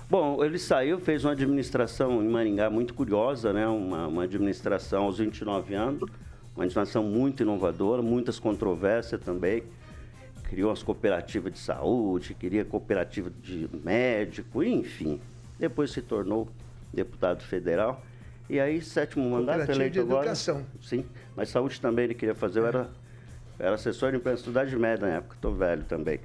Bom, 0.10 0.42
ele 0.42 0.58
saiu, 0.58 1.02
fez 1.02 1.26
uma 1.26 1.34
administração 1.34 2.24
em 2.24 2.30
Maringá 2.30 2.70
muito 2.70 2.94
curiosa, 2.94 3.52
né? 3.52 3.68
uma, 3.68 4.08
uma 4.08 4.24
administração 4.24 5.04
aos 5.04 5.18
29 5.18 5.76
anos, 5.76 6.04
uma 6.56 6.64
administração 6.64 7.04
muito 7.04 7.44
inovadora, 7.44 8.02
muitas 8.02 8.40
controvérsias 8.40 9.20
também. 9.20 9.64
Criou 10.44 10.72
as 10.72 10.82
cooperativas 10.82 11.52
de 11.52 11.60
saúde, 11.60 12.34
queria 12.34 12.64
cooperativa 12.64 13.30
de 13.30 13.70
médico, 13.84 14.64
enfim. 14.64 15.20
Depois 15.60 15.92
se 15.92 16.02
tornou 16.02 16.48
deputado 16.94 17.44
federal. 17.44 18.02
E 18.50 18.62
aí, 18.62 18.82
sétimo 18.82 19.30
mandato 19.30 19.70
eleito 19.70 19.92
de 19.92 20.00
agora. 20.00 20.22
educação. 20.22 20.66
Sim, 20.82 21.04
mas 21.36 21.50
saúde 21.50 21.82
também 21.82 22.06
ele 22.06 22.14
queria 22.14 22.34
fazer. 22.34 22.60
Eu 22.60 22.68
era, 22.68 22.90
era 23.60 23.76
assessor 23.76 24.12
de 24.12 24.18
imprensa 24.18 24.66
de 24.66 24.78
média 24.78 25.06
na 25.06 25.16
época, 25.16 25.36
estou 25.36 25.54
velho 25.54 25.84
também. 25.84 26.22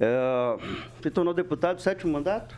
É, 0.00 0.56
se 1.02 1.10
tornou 1.10 1.34
deputado, 1.34 1.82
sétimo 1.82 2.10
mandato? 2.10 2.56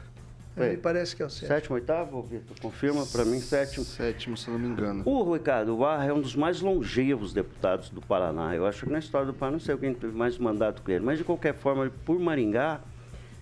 Me 0.57 0.77
parece 0.77 1.15
que 1.15 1.23
é 1.23 1.27
o 1.27 1.31
sétimo. 1.31 1.49
Sétimo, 1.49 1.75
oitavo, 1.77 2.23
Vitor? 2.23 2.57
Confirma 2.61 3.07
para 3.07 3.25
mim, 3.25 3.41
sétimo. 3.41 3.85
Sétimo, 3.85 4.37
se 4.37 4.51
não 4.51 4.59
me 4.59 4.69
engano. 4.69 5.03
O 5.07 5.33
Ricardo 5.33 5.77
Barra 5.77 6.07
é 6.07 6.13
um 6.13 6.21
dos 6.21 6.35
mais 6.35 6.61
longevos 6.61 7.33
deputados 7.33 7.89
do 7.91 8.01
Paraná. 8.01 8.55
Eu 8.55 8.67
acho 8.67 8.85
que 8.85 8.93
na 8.93 8.99
história 8.99 9.27
do 9.27 9.33
Paraná, 9.33 9.53
não 9.53 9.61
sei 9.61 9.77
quem 9.77 9.95
teve 9.95 10.15
mais 10.15 10.37
mandato 10.39 10.83
que 10.83 10.93
ele, 10.93 11.05
mas 11.05 11.19
de 11.19 11.25
qualquer 11.25 11.55
forma, 11.55 11.91
por 12.05 12.19
Maringá, 12.19 12.81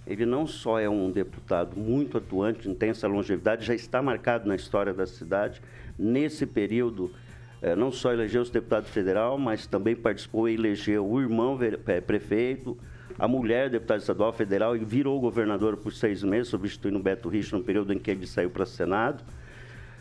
ele 0.07 0.25
não 0.25 0.47
só 0.47 0.79
é 0.79 0.89
um 0.89 1.11
deputado 1.11 1.77
muito 1.77 2.17
atuante, 2.19 2.69
intensa 2.69 3.07
longevidade, 3.09 3.65
já 3.65 3.75
está 3.75 4.01
marcado 4.01 4.49
na 4.49 4.55
história 4.55 4.95
da 4.95 5.07
cidade. 5.07 5.61
Nesse 5.99 6.47
período, 6.47 7.13
eh, 7.61 7.75
não 7.75 7.91
só 7.91 8.13
elegeu-se 8.13 8.53
deputado 8.53 8.87
federal, 8.87 9.37
mas 9.37 9.67
também 9.67 9.97
participou 9.97 10.49
e 10.49 10.55
elegeu 10.55 11.07
o 11.07 11.21
irmão 11.21 11.59
eh, 11.87 12.01
prefeito, 12.01 12.79
a 13.19 13.27
mulher 13.27 13.69
deputada 13.69 13.99
estadual 13.99 14.33
federal 14.33 14.77
e 14.77 14.85
virou 14.85 15.21
governador 15.21 15.77
por 15.77 15.93
seis 15.93 16.23
meses, 16.23 16.49
substituindo 16.49 16.99
Beto 16.99 17.29
Rich 17.29 17.53
no 17.53 17.63
período 17.63 17.93
em 17.93 17.99
que 17.99 18.11
ele 18.11 18.27
saiu 18.27 18.51
para 18.51 18.63
o 18.63 18.67
Senado. 18.67 19.25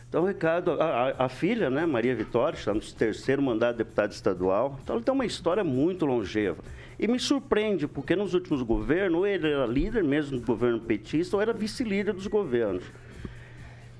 Então, 0.07 0.25
Ricardo, 0.25 0.71
a, 0.81 1.25
a, 1.25 1.27
filha, 1.27 1.69
né, 1.69 1.85
Maria 1.85 2.15
Vitória, 2.15 2.57
está 2.57 2.73
no 2.73 2.79
terceiro 2.79 3.41
mandato 3.41 3.73
de 3.73 3.77
deputada 3.79 4.13
estadual. 4.13 4.79
Então, 4.81 4.95
ela 4.95 5.03
tem 5.03 5.13
uma 5.13 5.25
história 5.25 5.63
muito 5.65 6.05
longeva. 6.05 6.63
E 6.97 7.07
me 7.07 7.19
surpreende, 7.19 7.87
porque 7.87 8.15
nos 8.15 8.33
últimos 8.33 8.61
governos, 8.61 9.19
ou 9.19 9.27
ele 9.27 9.51
era 9.51 9.65
líder 9.65 10.03
mesmo 10.03 10.39
do 10.39 10.45
governo 10.45 10.79
petista, 10.79 11.35
ou 11.35 11.41
era 11.41 11.51
vice-líder 11.51 12.13
dos 12.13 12.27
governos. 12.27 12.85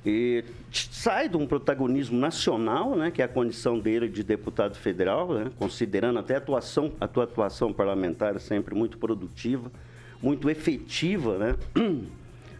E 0.05 0.43
sai 0.71 1.27
de 1.27 1.35
um 1.35 1.45
protagonismo 1.45 2.17
nacional, 2.17 2.95
né, 2.95 3.11
que 3.11 3.21
é 3.21 3.25
a 3.25 3.27
condição 3.27 3.79
dele 3.79 4.07
de 4.07 4.23
deputado 4.23 4.75
federal, 4.75 5.33
né, 5.33 5.51
considerando 5.57 6.19
até 6.19 6.35
a 6.35 6.37
atuação, 6.37 6.91
a 6.99 7.07
tua 7.07 7.25
atuação 7.25 7.73
parlamentar 7.73 8.39
sempre 8.39 8.73
muito 8.73 8.97
produtiva, 8.97 9.71
muito 10.21 10.49
efetiva, 10.49 11.37
né? 11.37 11.55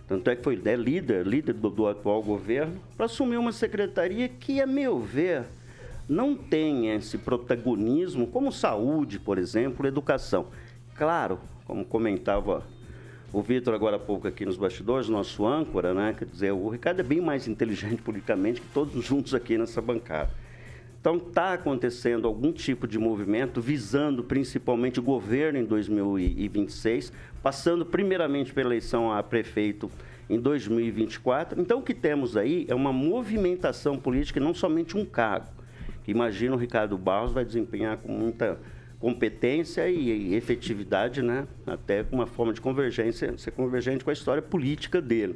Tanto 0.08 0.30
é 0.30 0.36
que 0.36 0.44
foi 0.44 0.56
né, 0.56 0.76
líder, 0.76 1.28
líder 1.28 1.54
do, 1.54 1.70
do 1.70 1.88
atual 1.88 2.24
governo, 2.24 2.80
para 2.96 3.08
assumir 3.08 3.38
uma 3.38 3.52
secretaria 3.52 4.30
que, 4.30 4.62
a 4.62 4.68
meu 4.68 5.00
ver, 5.00 5.44
não 6.08 6.36
tem 6.36 6.92
esse 6.92 7.18
protagonismo 7.18 8.28
como 8.28 8.52
saúde, 8.52 9.20
por 9.20 9.38
exemplo, 9.38 9.86
educação. 9.86 10.48
Claro, 10.96 11.40
como 11.66 11.84
comentava 11.84 12.64
o 13.34 13.42
Vitor, 13.42 13.74
agora 13.74 13.98
há 13.98 14.00
pouco 14.00 14.28
aqui 14.28 14.46
nos 14.46 14.56
bastidores, 14.56 15.10
nosso 15.10 15.46
âncora, 15.46 15.94
né? 15.94 16.16
Quer 16.18 16.26
dizer, 16.26 16.52
o 16.54 16.70
Ricardo 16.70 17.02
é 17.02 17.04
bem 17.04 17.20
mais 17.20 17.48
inteligente 17.48 18.02
politicamente 18.04 18.62
que 18.62 18.68
todos 18.74 19.04
juntos 19.04 19.34
aqui 19.34 19.58
nessa 19.58 19.82
bancada. 19.82 20.30
Então, 21.00 21.18
está 21.18 21.54
acontecendo 21.54 22.28
algum 22.28 22.52
tipo 22.52 22.88
de 22.88 22.98
movimento 22.98 23.62
visando 23.62 24.24
principalmente 24.24 25.00
o 25.00 25.04
governo 25.04 25.60
em 25.60 25.66
2026, 25.66 27.14
passando 27.44 27.86
primeiramente 27.86 28.54
pela 28.54 28.70
eleição 28.70 29.12
a 29.12 29.22
prefeito 29.22 29.92
em 30.30 30.40
2024. 30.40 31.62
Então, 31.62 31.80
o 31.80 31.82
que 31.82 31.94
temos 31.94 32.36
aí 32.36 32.66
é 32.68 32.76
uma 32.76 32.92
movimentação 32.92 33.98
política, 33.98 34.40
não 34.40 34.54
somente 34.54 34.98
um 34.98 35.06
cargo. 35.06 35.48
Imagina 36.08 36.56
o 36.56 36.60
Ricardo 36.60 36.98
Barros 36.98 37.34
vai 37.34 37.44
desempenhar 37.46 37.98
com 37.98 38.12
muita 38.12 38.58
competência 39.00 39.88
e, 39.90 40.34
efetividade, 40.36 41.22
né? 41.22 41.48
até 41.66 42.04
com 42.04 42.16
uma 42.16 42.26
forma 42.26 42.54
de 42.54 42.62
convergência, 42.62 43.38
ser 43.38 43.52
convergente 43.52 44.04
com 44.04 44.10
a 44.10 44.14
história 44.14 44.42
política 44.42 45.02
dele. 45.02 45.36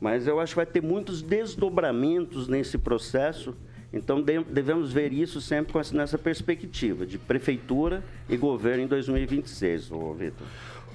Mas 0.00 0.26
eu 0.26 0.38
acho 0.38 0.52
que 0.52 0.56
vai 0.56 0.66
ter 0.66 0.82
muitos 0.82 1.22
desdobramentos 1.22 2.48
nesse 2.48 2.76
processo, 2.76 3.56
então 3.92 4.22
devemos 4.22 4.92
ver 4.92 5.12
isso 5.12 5.40
sempre 5.40 5.72
nessa 5.94 6.18
perspectiva 6.18 7.06
de 7.06 7.16
prefeitura 7.18 8.04
e 8.28 8.36
governo 8.36 8.82
em 8.82 8.86
2026, 8.86 9.90
ô 9.90 10.12
Vitor. 10.12 10.46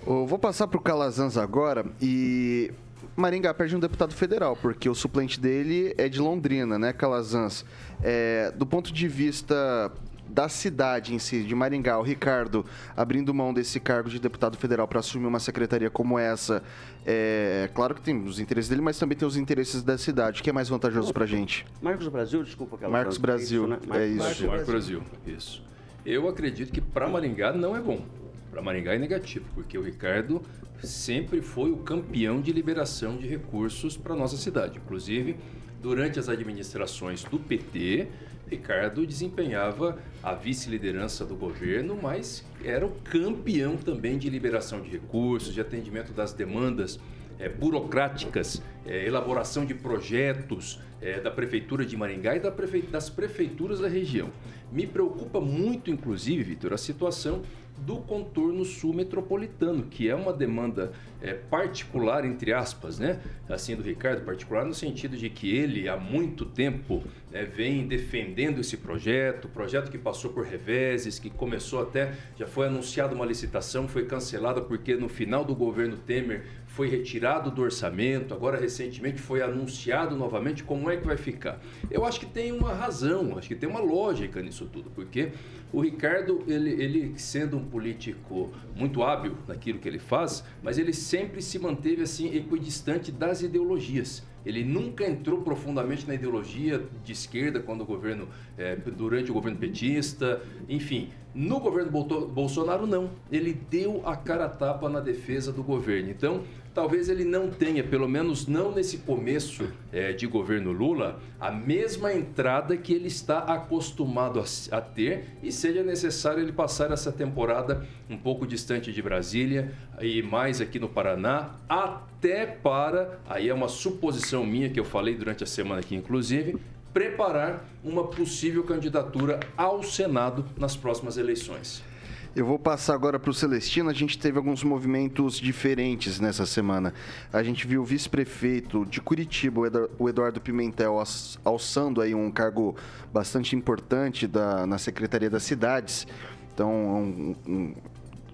vou 0.06 0.38
passar 0.38 0.68
para 0.68 0.78
o 0.78 0.82
Calazans 0.82 1.36
agora 1.36 1.84
e 2.00 2.72
Maringá 3.16 3.54
perde 3.56 3.76
um 3.76 3.80
deputado 3.80 4.14
federal, 4.14 4.56
porque 4.56 4.88
o 4.88 4.94
suplente 4.94 5.40
dele 5.40 5.96
é 5.98 6.08
de 6.08 6.20
Londrina, 6.20 6.78
né, 6.78 6.94
Calazans? 6.94 7.66
É, 8.04 8.52
do 8.52 8.68
ponto 8.68 8.94
de 8.94 9.08
vista 9.08 9.92
da 10.32 10.48
cidade 10.48 11.14
em 11.14 11.20
si, 11.20 11.44
de 11.44 11.54
Maringá, 11.54 12.00
o 12.00 12.02
Ricardo 12.02 12.66
abrindo 12.96 13.34
mão 13.34 13.54
desse 13.54 13.80
cargo 13.80 14.10
de 14.10 14.20
deputado 14.20 14.58
federal 14.58 14.88
para 14.88 15.00
assumir 15.00 15.28
uma 15.28 15.40
secretaria 15.40 15.90
como 15.90 16.18
essa, 16.18 16.64
é 17.06 17.70
claro 17.74 17.94
que 17.94 18.02
tem 18.02 18.24
os 18.24 18.40
interesses 18.40 18.70
dele, 18.70 18.82
mas 18.82 18.98
também 18.98 19.18
tem 19.18 19.28
os 19.28 19.36
interesses 19.36 19.84
da 19.84 19.98
cidade. 19.98 20.42
O 20.42 20.44
que 20.44 20.50
é 20.50 20.54
mais 20.54 20.70
vantajoso 20.70 21.14
para 21.14 21.26
a 21.26 21.28
gente? 21.28 21.66
Marcos 21.82 22.08
Brasil, 22.08 22.44
desculpa 22.44 22.76
aquela 22.76 22.92
Marcos 22.92 23.18
Brasil, 23.18 23.68
né? 23.68 23.80
é 23.92 24.08
isso. 24.08 24.18
Marcos, 24.18 24.42
Marcos 24.42 24.66
Brasil, 24.68 25.04
isso. 25.26 25.64
Eu 26.06 26.28
acredito 26.28 26.72
que 26.72 26.82
para 26.82 27.08
Maringá 27.08 27.52
não 27.52 27.76
é 27.76 27.82
bom. 27.82 28.04
Para 28.50 28.62
Maringá 28.62 28.94
é 28.94 28.98
negativo, 28.98 29.46
porque 29.54 29.78
o 29.78 29.84
Ricardo 29.84 30.42
sempre 30.84 31.42
foi 31.42 31.72
o 31.72 31.78
campeão 31.78 32.42
de 32.42 32.52
liberação 32.52 33.18
de 33.18 33.28
recursos 33.28 33.96
para 33.96 34.16
nossa 34.16 34.36
cidade. 34.36 34.80
Inclusive, 34.84 35.38
durante 35.82 36.20
as 36.20 36.28
administrações 36.28 37.24
do 37.24 37.40
PT, 37.40 38.08
Ricardo 38.52 39.08
desempenhava 39.08 39.98
a 40.22 40.34
vice-liderança 40.34 41.26
do 41.26 41.36
governo, 41.36 41.98
mas 42.00 42.46
era 42.62 42.86
o 42.86 42.92
campeão 43.06 43.78
também 43.78 44.18
de 44.18 44.30
liberação 44.30 44.82
de 44.82 44.90
recursos, 44.90 45.54
de 45.54 45.62
atendimento 45.62 46.12
das 46.12 46.34
demandas 46.34 47.00
é, 47.40 47.48
burocráticas, 47.48 48.62
é, 48.86 49.08
elaboração 49.08 49.66
de 49.66 49.74
projetos 49.74 50.82
é, 51.02 51.22
da 51.22 51.32
Prefeitura 51.32 51.86
de 51.86 51.96
Maringá 51.96 52.36
e 52.36 52.42
da 52.42 52.52
prefe... 52.52 52.82
das 52.82 53.10
prefeituras 53.10 53.80
da 53.80 53.88
região. 53.88 54.30
Me 54.70 54.86
preocupa 54.86 55.40
muito, 55.40 55.90
inclusive, 55.90 56.44
Vitor, 56.44 56.74
a 56.74 56.78
situação 56.78 57.44
do 57.78 57.98
contorno 57.98 58.64
sul 58.64 58.94
metropolitano, 58.94 59.84
que 59.84 60.08
é 60.08 60.16
uma 60.16 60.32
demanda 60.32 60.92
é, 61.22 61.34
particular, 61.34 62.26
entre 62.26 62.54
aspas, 62.54 63.00
né? 63.00 63.20
Assim, 63.50 63.76
do 63.76 63.82
Ricardo, 63.82 64.24
particular 64.24 64.66
no 64.66 64.74
sentido 64.74 65.18
de 65.18 65.30
que 65.30 65.56
ele, 65.56 65.90
há 65.90 65.98
muito 65.98 66.46
tempo, 66.46 67.04
é, 67.34 67.44
vem 67.44 67.88
defendendo 67.88 68.60
esse 68.60 68.78
projeto, 68.78 69.48
projeto 69.48 69.90
que 69.90 69.98
passou 69.98 70.32
por 70.32 70.46
reveses, 70.46 71.18
que 71.18 71.30
começou 71.30 71.82
até, 71.82 72.14
já 72.38 72.46
foi 72.46 72.68
anunciada 72.68 73.16
uma 73.16 73.26
licitação, 73.26 73.88
foi 73.88 74.06
cancelada 74.06 74.62
porque 74.62 74.96
no 74.96 75.10
final 75.10 75.44
do 75.44 75.56
governo 75.56 75.98
Temer 75.98 76.44
foi 76.68 76.88
retirado 76.88 77.52
do 77.52 77.62
orçamento, 77.62 78.34
agora 78.34 78.58
recentemente 78.58 79.20
foi 79.20 79.42
anunciado 79.42 80.16
novamente, 80.16 80.64
como 80.64 80.90
é 80.90 80.96
que 80.96 81.06
vai 81.06 81.18
ficar? 81.18 81.60
Eu 81.90 82.06
acho 82.06 82.20
que 82.20 82.26
tem 82.26 82.52
uma 82.52 82.74
razão, 82.74 83.38
acho 83.38 83.48
que 83.48 83.56
tem 83.56 83.68
uma 83.68 83.82
lógica 83.82 84.42
nisso 84.42 84.66
tudo, 84.72 84.90
porque 84.90 85.32
o 85.74 85.82
Ricardo, 85.82 86.44
ele, 86.48 86.72
ele 86.72 87.14
sendo 87.18 87.58
um 87.58 87.64
político 87.64 88.52
muito 88.76 89.02
hábil 89.04 89.38
naquilo 89.48 89.80
que 89.80 89.88
ele 89.88 90.00
faz, 90.00 90.44
mas 90.62 90.78
ele 90.78 90.94
sempre 90.94 91.42
se 91.42 91.58
manteve 91.58 92.02
assim 92.04 92.36
equidistante 92.36 93.12
das 93.12 93.42
ideologias. 93.42 94.24
Ele 94.46 94.64
nunca 94.64 95.08
entrou 95.08 95.42
profundamente 95.42 96.08
na 96.08 96.16
ideologia 96.16 96.84
de 97.04 97.12
esquerda 97.12 97.60
quando 97.60 97.82
o 97.82 97.86
governo, 97.86 98.28
é, 98.58 98.76
durante 98.76 99.30
o 99.30 99.34
governo 99.34 99.58
petista, 99.58 100.42
enfim. 100.68 101.10
No 101.34 101.60
governo 101.60 101.92
Bolsonaro, 102.28 102.88
não. 102.88 103.12
Ele 103.32 103.54
deu 103.54 104.02
a 104.06 104.16
cara 104.16 104.46
a 104.46 104.50
tapa 104.50 104.90
na 104.90 105.00
defesa 105.00 105.54
do 105.54 105.64
governo. 105.64 106.10
Então, 106.10 106.44
talvez 106.74 107.10
ele 107.10 107.26
não 107.26 107.50
tenha, 107.50 107.84
pelo 107.84 108.08
menos 108.08 108.48
não 108.48 108.72
nesse 108.72 109.00
começo 109.00 109.72
é, 109.92 110.14
de 110.14 110.26
governo 110.26 110.72
Lula, 110.72 111.22
a 111.40 111.52
mesma 111.52 112.14
entrada 112.14 112.78
que 112.78 112.94
ele 112.94 113.08
está 113.08 113.40
acostumado 113.40 114.40
a, 114.40 114.78
a, 114.78 114.82
ter 114.82 115.26
e 115.44 115.52
seja 115.52 115.84
necessário 115.84 116.42
ele 116.42 116.52
passar 116.52 116.92
essa 116.92 117.12
temporada 117.12 117.86
um 118.10 118.18
pouco 118.18 118.48
distante 118.48 118.92
de 118.92 119.02
Brasília 119.02 119.74
e 120.00 120.22
mais 120.22 120.62
aqui 120.62 120.80
no 120.80 120.88
Paraná, 120.88 121.56
até 121.68 122.46
para, 122.46 123.20
aí 123.28 123.50
é 123.50 123.54
uma 123.54 123.68
suposição 123.68 124.46
minha 124.46 124.70
que 124.70 124.80
eu 124.80 124.86
falei 124.86 125.16
durante 125.16 125.44
a 125.44 125.48
semana 125.48 125.82
aqui, 125.82 125.96
inclusive, 125.96 126.58
preparar 126.94 127.66
uma 127.84 128.08
possível 128.08 128.64
candidatura 128.64 129.40
ao 129.56 129.82
Senado 129.84 130.46
nas 130.58 130.76
próximas 130.76 131.18
eleições. 131.18 131.91
Eu 132.34 132.46
vou 132.46 132.58
passar 132.58 132.94
agora 132.94 133.20
para 133.20 133.30
o 133.30 133.34
Celestino. 133.34 133.90
A 133.90 133.94
gente 133.94 134.18
teve 134.18 134.38
alguns 134.38 134.64
movimentos 134.64 135.38
diferentes 135.38 136.18
nessa 136.18 136.46
semana. 136.46 136.94
A 137.32 137.44
gente 137.44 137.68
viu 137.68 137.82
o 137.82 137.86
vice-prefeito 137.86 138.86
de 138.86 139.02
Curitiba, 139.02 139.60
o 140.00 140.08
Eduardo 140.08 140.40
Pimentel, 140.40 140.98
alçando 141.44 142.00
aí 142.00 142.16
um 142.16 142.32
cargo 142.32 142.74
bastante 143.12 143.54
importante 143.54 144.28
da, 144.28 144.66
na 144.66 144.78
Secretaria 144.78 145.30
das 145.30 145.44
Cidades. 145.44 146.08
Então, 146.54 146.72
um, 146.72 147.36
um, 147.46 147.76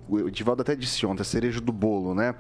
o 0.08 0.28
Edivaldo 0.28 0.62
até 0.62 0.76
disse 0.76 1.06
ontem, 1.06 1.22
a 1.22 1.26
cereja 1.26 1.60
do 1.60 1.72
bolo, 1.72 2.14
né? 2.14 2.36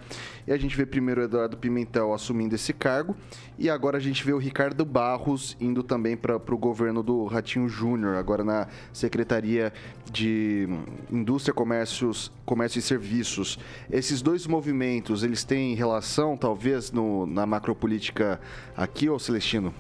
E 0.45 0.51
a 0.51 0.57
gente 0.57 0.75
vê 0.75 0.85
primeiro 0.85 1.21
o 1.21 1.23
Eduardo 1.23 1.57
Pimentel 1.57 2.13
assumindo 2.13 2.55
esse 2.55 2.73
cargo 2.73 3.15
e 3.57 3.69
agora 3.69 3.97
a 3.97 3.99
gente 3.99 4.23
vê 4.23 4.33
o 4.33 4.37
Ricardo 4.37 4.85
Barros 4.85 5.57
indo 5.59 5.83
também 5.83 6.15
para 6.15 6.35
o 6.35 6.57
governo 6.57 7.03
do 7.03 7.25
Ratinho 7.25 7.67
Júnior, 7.67 8.15
agora 8.15 8.43
na 8.43 8.67
Secretaria 8.93 9.73
de 10.11 10.67
Indústria, 11.11 11.53
Comércios, 11.53 12.31
Comércio 12.45 12.79
e 12.79 12.81
Serviços. 12.81 13.59
Esses 13.91 14.21
dois 14.21 14.47
movimentos, 14.47 15.23
eles 15.23 15.43
têm 15.43 15.75
relação, 15.75 16.37
talvez, 16.37 16.91
no, 16.91 17.25
na 17.25 17.45
macropolítica 17.45 18.39
aqui, 18.75 19.09
ou 19.09 19.19
Celestino? 19.19 19.73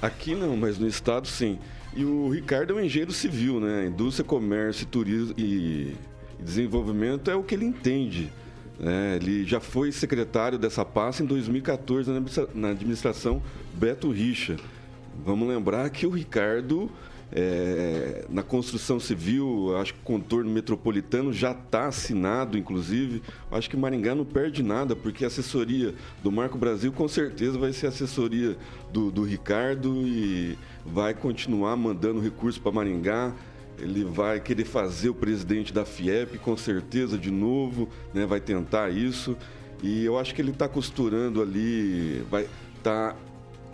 Aqui 0.00 0.34
não, 0.34 0.56
mas 0.56 0.78
no 0.78 0.86
Estado 0.86 1.26
sim. 1.26 1.58
E 1.94 2.04
o 2.04 2.28
Ricardo 2.28 2.72
é 2.72 2.76
um 2.76 2.80
engenheiro 2.80 3.12
civil, 3.12 3.58
né? 3.60 3.86
Indústria, 3.86 4.24
comércio, 4.24 4.86
turismo 4.86 5.34
e 5.36 5.96
desenvolvimento 6.42 7.30
é 7.30 7.34
o 7.34 7.42
que 7.42 7.54
ele 7.54 7.64
entende. 7.64 8.32
É, 8.80 9.16
ele 9.20 9.44
já 9.44 9.58
foi 9.58 9.90
secretário 9.90 10.58
dessa 10.58 10.84
pasta 10.84 11.22
em 11.22 11.26
2014 11.26 12.10
na 12.54 12.70
administração 12.70 13.42
Beto 13.74 14.10
Richa. 14.10 14.56
Vamos 15.24 15.48
lembrar 15.48 15.90
que 15.90 16.06
o 16.06 16.10
Ricardo 16.10 16.90
é, 17.30 18.24
na 18.30 18.42
construção 18.42 18.98
civil, 18.98 19.76
acho 19.76 19.92
que 19.94 20.00
contorno 20.00 20.50
metropolitano 20.50 21.32
já 21.32 21.52
está 21.52 21.86
assinado, 21.86 22.56
inclusive. 22.56 23.22
Acho 23.50 23.68
que 23.68 23.76
Maringá 23.76 24.14
não 24.14 24.24
perde 24.24 24.62
nada, 24.62 24.96
porque 24.96 25.24
a 25.24 25.26
assessoria 25.26 25.94
do 26.22 26.32
Marco 26.32 26.56
Brasil 26.56 26.90
com 26.90 27.06
certeza 27.06 27.58
vai 27.58 27.72
ser 27.72 27.88
assessoria 27.88 28.56
do, 28.92 29.10
do 29.10 29.24
Ricardo 29.24 30.06
e 30.06 30.56
vai 30.86 31.12
continuar 31.12 31.76
mandando 31.76 32.20
recursos 32.20 32.60
para 32.60 32.72
Maringá. 32.72 33.32
Ele 33.78 34.04
vai 34.04 34.40
querer 34.40 34.64
fazer 34.64 35.08
o 35.08 35.14
presidente 35.14 35.72
da 35.72 35.84
FIEP, 35.84 36.38
com 36.38 36.56
certeza, 36.56 37.16
de 37.16 37.30
novo, 37.30 37.88
né? 38.12 38.26
vai 38.26 38.40
tentar 38.40 38.90
isso. 38.90 39.36
E 39.82 40.04
eu 40.04 40.18
acho 40.18 40.34
que 40.34 40.42
ele 40.42 40.50
está 40.50 40.68
costurando 40.68 41.40
ali, 41.40 42.24
vai 42.30 42.48
tá 42.82 43.14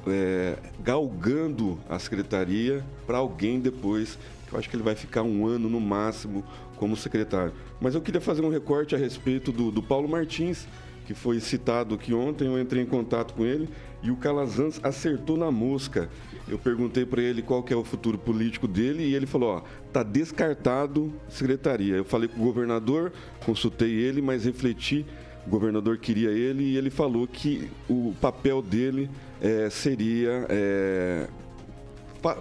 é, 0.07 0.57
galgando 0.81 1.79
a 1.89 1.99
secretaria 1.99 2.85
para 3.07 3.19
alguém 3.19 3.61
depois, 3.61 4.19
eu 4.53 4.59
acho 4.59 4.69
que 4.69 4.77
ele 4.77 4.83
vai 4.83 4.95
ficar 4.95 5.23
um 5.23 5.47
ano 5.47 5.69
no 5.69 5.81
máximo 5.81 6.45
como 6.77 6.97
secretário. 6.97 7.53
Mas 7.81 7.95
eu 7.95 8.01
queria 8.01 8.21
fazer 8.21 8.43
um 8.43 8.51
recorte 8.51 8.95
a 8.95 8.99
respeito 8.99 9.51
do, 9.51 9.71
do 9.71 9.83
Paulo 9.83 10.09
Martins, 10.09 10.67
que 11.05 11.15
foi 11.15 11.41
citado 11.41 11.95
aqui 11.95 12.15
ontem, 12.15 12.47
eu 12.47 12.59
entrei 12.59 12.83
em 12.83 12.87
contato 12.87 13.35
com 13.35 13.45
ele 13.45 13.69
e 14.03 14.11
o 14.11 14.17
Calazans 14.17 14.81
acertou 14.83 15.37
na 15.37 15.51
mosca. 15.51 16.09
Eu 16.49 16.59
perguntei 16.59 17.07
para 17.07 17.23
ele 17.23 17.43
qual 17.43 17.63
que 17.63 17.73
é 17.73 17.77
o 17.77 17.85
futuro 17.85 18.19
político 18.19 18.69
dele 18.69 19.03
e 19.03 19.15
ele 19.15 19.27
falou, 19.27 19.57
ó, 19.57 19.63
tá 19.93 20.03
descartado 20.03 21.13
secretaria. 21.29 21.97
Eu 21.97 22.05
falei 22.05 22.29
com 22.29 22.41
o 22.41 22.45
governador, 22.45 23.13
consultei 23.45 23.91
ele, 23.91 24.21
mas 24.21 24.45
refleti, 24.45 25.07
o 25.47 25.51
governador 25.51 25.99
queria 25.99 26.31
ele 26.31 26.65
e 26.65 26.77
ele 26.77 26.91
falou 26.91 27.27
que 27.27 27.71
o 27.89 28.15
papel 28.21 28.63
dele 28.63 29.11
é, 29.41 29.69
seria 29.71 30.47
é, 30.49 31.29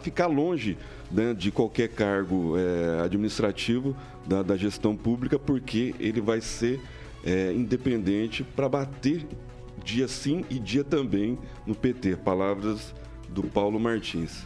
ficar 0.02 0.28
longe 0.28 0.78
né, 1.12 1.34
de 1.34 1.52
qualquer 1.52 1.90
cargo 1.90 2.56
é, 2.58 3.04
administrativo 3.04 3.96
da, 4.26 4.42
da, 4.42 4.56
gestão 4.56 4.96
pública, 4.96 5.38
porque 5.38 5.94
ele 6.00 6.22
vai 6.22 6.42
ser 6.42 6.80
é, 7.24 7.52
independente 7.54 8.44
para 8.44 8.68
bater 8.68 9.26
dia 9.84 10.08
sim 10.08 10.46
e 10.50 10.60
dia 10.60 10.84
também 10.84 11.38
no 11.66 11.76
PT. 11.76 12.18
Palavras 12.18 12.94
do 13.30 13.44
Paulo 13.44 13.80
Martins. 13.80 14.46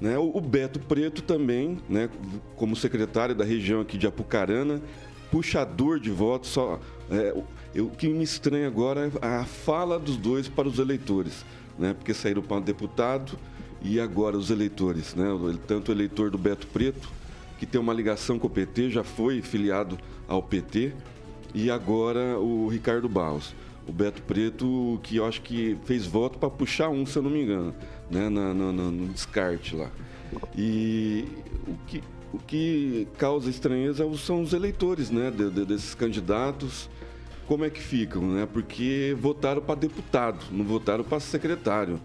Né, 0.00 0.16
o, 0.16 0.36
o 0.36 0.40
Beto 0.40 0.80
Preto 0.80 1.22
também, 1.22 1.78
né, 1.88 2.08
como 2.56 2.74
secretário 2.74 3.34
da 3.34 3.44
região 3.44 3.82
aqui 3.82 3.98
de 3.98 4.06
Apucarana, 4.06 4.80
puxador 5.30 6.00
de 6.00 6.10
votos. 6.10 6.50
Só, 6.50 6.80
é, 7.10 7.34
o 7.80 7.90
que 7.90 8.08
me 8.08 8.24
estranha 8.24 8.66
agora 8.66 9.10
é 9.20 9.26
a 9.26 9.44
fala 9.44 9.98
dos 9.98 10.16
dois 10.16 10.48
para 10.48 10.66
os 10.66 10.78
eleitores 10.78 11.44
né? 11.78 11.94
Porque 11.94 12.14
saíram 12.14 12.42
para 12.42 12.60
deputado 12.60 13.38
e 13.82 14.00
agora 14.00 14.36
os 14.36 14.50
eleitores, 14.50 15.14
né? 15.14 15.26
Tanto 15.66 15.90
o 15.90 15.94
eleitor 15.94 16.30
do 16.30 16.38
Beto 16.38 16.66
Preto, 16.66 17.08
que 17.58 17.66
tem 17.66 17.80
uma 17.80 17.92
ligação 17.92 18.38
com 18.38 18.46
o 18.46 18.50
PT, 18.50 18.90
já 18.90 19.04
foi 19.04 19.40
filiado 19.42 19.98
ao 20.26 20.42
PT, 20.42 20.92
e 21.54 21.70
agora 21.70 22.38
o 22.38 22.68
Ricardo 22.68 23.08
Barros. 23.08 23.54
O 23.86 23.92
Beto 23.92 24.20
Preto, 24.22 24.98
que 25.02 25.16
eu 25.16 25.26
acho 25.26 25.42
que 25.42 25.76
fez 25.84 26.06
voto 26.06 26.38
para 26.38 26.50
puxar 26.50 26.88
um, 26.88 27.06
se 27.06 27.16
eu 27.16 27.22
não 27.22 27.30
me 27.30 27.42
engano, 27.42 27.74
né? 28.10 28.28
Na, 28.28 28.52
na, 28.52 28.72
no 28.72 29.08
descarte 29.08 29.76
lá. 29.76 29.90
E 30.56 31.24
o 31.68 31.76
que, 31.86 32.02
o 32.32 32.38
que 32.38 33.06
causa 33.16 33.48
estranheza 33.48 34.04
são 34.16 34.42
os 34.42 34.52
eleitores, 34.52 35.10
né? 35.10 35.30
De, 35.30 35.50
de, 35.50 35.64
desses 35.64 35.94
candidatos 35.94 36.88
como 37.46 37.64
é 37.64 37.70
que 37.70 37.80
ficam, 37.80 38.22
né? 38.22 38.48
Porque 38.52 39.16
votaram 39.18 39.62
para 39.62 39.76
deputado, 39.76 40.44
não 40.50 40.64
votaram 40.64 41.04
para 41.04 41.20
secretário. 41.20 42.00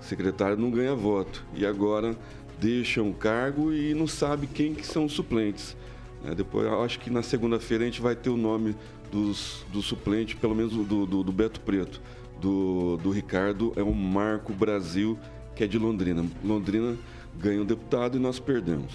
Secretário 0.00 0.56
não 0.56 0.70
ganha 0.70 0.94
voto 0.94 1.44
e 1.54 1.66
agora 1.66 2.16
deixam 2.58 3.10
o 3.10 3.14
cargo 3.14 3.72
e 3.72 3.92
não 3.92 4.06
sabe 4.06 4.46
quem 4.46 4.74
que 4.74 4.86
são 4.86 5.04
os 5.04 5.12
suplentes. 5.12 5.76
É, 6.24 6.34
depois, 6.34 6.66
acho 6.66 6.98
que 6.98 7.10
na 7.10 7.22
segunda-feira 7.22 7.84
a 7.84 7.86
gente 7.86 8.00
vai 8.00 8.14
ter 8.14 8.30
o 8.30 8.36
nome 8.36 8.76
dos, 9.10 9.64
do 9.72 9.80
suplente, 9.80 10.36
pelo 10.36 10.54
menos 10.54 10.72
do, 10.72 11.06
do, 11.06 11.22
do 11.22 11.32
Beto 11.32 11.60
Preto. 11.60 12.00
Do, 12.40 12.96
do 12.98 13.10
Ricardo 13.10 13.72
é 13.76 13.82
o 13.82 13.94
Marco 13.94 14.52
Brasil, 14.52 15.18
que 15.54 15.64
é 15.64 15.66
de 15.66 15.78
Londrina. 15.78 16.24
Londrina 16.42 16.96
ganha 17.38 17.60
um 17.60 17.64
deputado 17.64 18.16
e 18.16 18.20
nós 18.20 18.38
perdemos. 18.38 18.94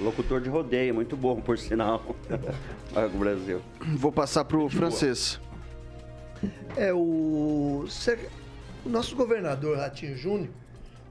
Locutor 0.00 0.40
de 0.40 0.48
rodeio, 0.48 0.94
muito 0.94 1.16
bom, 1.16 1.40
por 1.40 1.58
sinal. 1.58 2.16
Marco 2.92 3.16
Brasil. 3.16 3.60
Vou 3.96 4.10
passar 4.10 4.44
para 4.44 4.58
o 4.58 4.68
francês. 4.68 5.40
É, 6.76 6.92
o... 6.92 7.84
o 8.84 8.88
nosso 8.88 9.14
governador 9.14 9.78
Ratinho 9.78 10.16
Júnior 10.16 10.50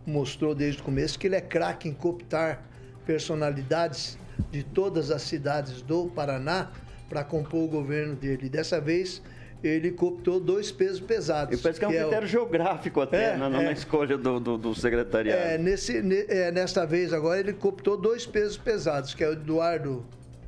mostrou 0.05 0.53
desde 0.53 0.81
o 0.81 0.83
começo 0.83 1.17
que 1.17 1.27
ele 1.27 1.35
é 1.35 1.41
craque 1.41 1.87
em 1.87 1.93
cooptar 1.93 2.61
personalidades 3.05 4.17
de 4.51 4.63
todas 4.63 5.11
as 5.11 5.21
cidades 5.23 5.81
do 5.81 6.07
Paraná 6.07 6.71
para 7.09 7.23
compor 7.23 7.63
o 7.63 7.67
governo 7.67 8.15
dele. 8.15 8.49
Dessa 8.49 8.79
vez 8.79 9.21
ele 9.63 9.91
cooptou 9.91 10.39
dois 10.39 10.71
pesos 10.71 10.99
pesados. 10.99 11.57
E 11.57 11.61
parece 11.61 11.79
que 11.79 11.85
é 11.85 11.87
um 11.87 11.91
que 11.91 11.97
critério 11.97 12.25
é 12.25 12.27
o... 12.27 12.29
geográfico 12.29 13.01
até 13.01 13.33
é, 13.33 13.37
na, 13.37 13.49
na 13.49 13.63
é, 13.63 13.71
escolha 13.71 14.17
do, 14.17 14.39
do, 14.39 14.57
do, 14.57 14.75
secretariado. 14.75 15.41
É, 15.41 15.57
nesse, 15.57 15.97
é, 16.27 16.51
nesta 16.51 16.85
vez 16.85 17.13
agora 17.13 17.39
ele 17.39 17.53
cooptou 17.53 17.95
dois 17.95 18.25
pesos 18.25 18.57
pesados, 18.57 19.13
que 19.13 19.23
é 19.23 19.29
o 19.29 19.33
Eduardo 19.33 20.05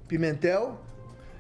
Pimentel 0.07 0.81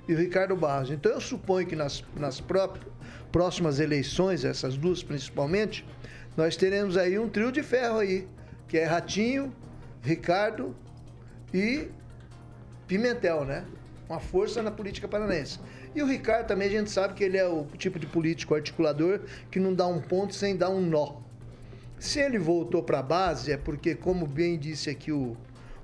e 0.07 0.13
o 0.13 0.17
Ricardo 0.17 0.55
Barros. 0.55 0.89
Então 0.89 1.11
eu 1.11 1.19
suponho 1.19 1.67
que 1.67 1.75
nas, 1.75 2.03
nas 2.15 2.39
próprias, 2.39 2.87
próximas 3.31 3.79
eleições, 3.81 4.45
essas 4.45 4.77
duas 4.77 5.03
principalmente, 5.03 5.85
nós 6.37 6.55
teremos 6.55 6.95
aí 6.95 7.19
um 7.19 7.27
trio 7.27 7.51
de 7.51 7.61
ferro 7.61 7.99
aí, 7.99 8.27
que 8.67 8.77
é 8.77 8.85
Ratinho, 8.85 9.53
Ricardo 10.01 10.73
e 11.53 11.89
Pimentel, 12.87 13.45
né? 13.45 13.65
Uma 14.07 14.19
força 14.19 14.61
na 14.61 14.69
política 14.69 15.07
paranaense. 15.07 15.59
E 15.95 16.01
o 16.01 16.05
Ricardo 16.05 16.47
também 16.47 16.67
a 16.67 16.71
gente 16.71 16.91
sabe 16.91 17.13
que 17.13 17.23
ele 17.23 17.37
é 17.37 17.47
o 17.47 17.65
tipo 17.77 17.97
de 17.97 18.05
político 18.05 18.53
articulador 18.53 19.21
que 19.49 19.59
não 19.59 19.73
dá 19.73 19.87
um 19.87 19.99
ponto 19.99 20.35
sem 20.35 20.55
dar 20.55 20.69
um 20.69 20.81
nó. 20.81 21.21
Se 21.97 22.19
ele 22.19 22.37
voltou 22.37 22.83
para 22.83 22.99
a 22.99 23.03
base 23.03 23.51
é 23.51 23.57
porque, 23.57 23.95
como 23.95 24.27
bem 24.27 24.59
disse 24.59 24.89
aqui 24.89 25.11
o 25.11 25.35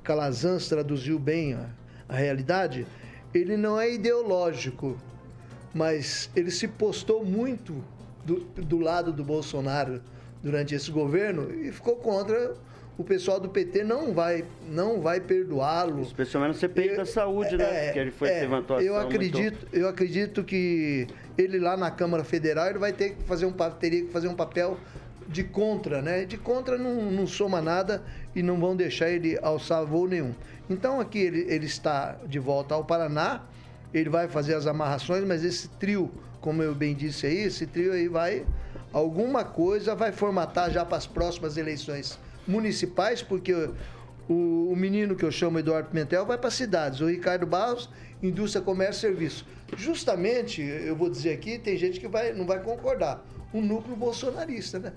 Calazans, 0.04 0.68
traduziu 0.68 1.18
bem 1.18 1.54
a, 1.54 1.70
a 2.10 2.16
realidade, 2.16 2.86
ele 3.34 3.56
não 3.56 3.80
é 3.80 3.92
ideológico, 3.92 4.98
mas 5.74 6.30
ele 6.36 6.52
se 6.52 6.68
postou 6.68 7.26
muito 7.26 7.84
do, 8.26 8.42
do 8.42 8.80
lado 8.80 9.12
do 9.12 9.24
Bolsonaro 9.24 10.02
durante 10.44 10.76
esse 10.76 10.92
governo 10.92 11.50
e 11.54 11.72
ficou 11.72 11.96
contra 11.96 12.56
o 13.02 13.04
pessoal 13.04 13.40
do 13.40 13.50
PT 13.50 13.84
não 13.84 14.14
vai, 14.14 14.46
não 14.68 15.02
vai 15.02 15.20
perdoá-lo. 15.20 16.04
Especialmente 16.04 16.54
no 16.54 16.60
CPI 16.60 16.90
eu, 16.90 16.98
da 16.98 17.06
saúde, 17.06 17.58
né? 17.58 17.64
é, 17.64 17.86
né? 17.88 17.94
Que 17.94 18.00
ele 18.00 18.12
foi 18.12 18.30
é, 18.30 18.48
uma 18.48 18.64
eu 18.80 18.96
acredito, 18.96 19.60
muito... 19.62 19.76
eu 19.76 19.88
acredito 19.88 20.44
que 20.44 21.08
ele 21.38 21.60
lá 21.60 21.76
na 21.76 21.90
Câmara 21.90 22.24
Federal 22.24 22.70
ele 22.70 22.78
vai 22.78 22.94
ter 22.94 23.16
que 23.16 23.24
fazer 23.24 23.46
um 23.46 23.52
teria 23.52 24.06
que 24.06 24.12
fazer 24.12 24.28
um 24.28 24.36
papel 24.36 24.78
de 25.28 25.44
contra, 25.44 26.02
né? 26.02 26.26
De 26.26 26.38
contra 26.38 26.78
não, 26.78 27.12
não 27.12 27.26
soma 27.26 27.60
nada 27.60 28.04
e 28.36 28.44
não 28.44 28.60
vão 28.60 28.76
deixar 28.76 29.10
ele 29.10 29.38
alçar 29.42 29.84
voo 29.84 30.08
nenhum. 30.08 30.36
Então 30.70 31.00
aqui 31.00 31.20
ele, 31.20 31.46
ele 31.50 31.66
está 31.66 32.18
de 32.28 32.38
volta 32.38 32.76
ao 32.76 32.86
Paraná, 32.86 33.42
ele 33.92 34.10
vai 34.10 34.28
fazer 34.28 34.54
as 34.54 34.68
amarrações, 34.68 35.24
mas 35.24 35.44
esse 35.44 35.68
trio, 35.70 36.12
como 36.40 36.62
eu 36.62 36.76
bem 36.76 36.94
disse 36.94 37.26
aí, 37.26 37.40
esse 37.40 37.66
trio 37.66 37.94
aí 37.94 38.08
vai 38.08 38.46
alguma 38.94 39.44
coisa 39.44 39.96
vai 39.96 40.12
formatar 40.12 40.70
já 40.70 40.86
para 40.86 40.98
as 40.98 41.08
próximas 41.08 41.58
eleições 41.58 42.20
municipais, 42.48 43.22
porque 43.22 43.54
o, 44.30 44.72
o 44.72 44.76
menino 44.76 45.16
que 45.16 45.24
eu 45.24 45.32
chamo 45.32 45.60
Eduardo 45.60 45.90
Pimentel 45.90 46.26
vai 46.26 46.38
para 46.38 46.50
cidades, 46.52 47.02
o 47.02 47.08
Ricardo 47.08 47.46
Barros, 47.46 47.90
indústria, 48.22 48.64
comércio 48.64 49.08
e 49.08 49.12
serviço. 49.12 49.46
Justamente, 49.78 50.62
eu 50.62 50.96
vou 50.96 51.10
dizer 51.10 51.34
aqui, 51.34 51.58
tem 51.58 51.78
gente 51.78 52.00
que 52.00 52.08
vai, 52.08 52.34
não 52.34 52.46
vai 52.46 52.62
concordar, 52.62 53.26
um 53.54 53.62
núcleo 53.62 53.96
bolsonarista, 53.96 54.80
né? 54.80 54.94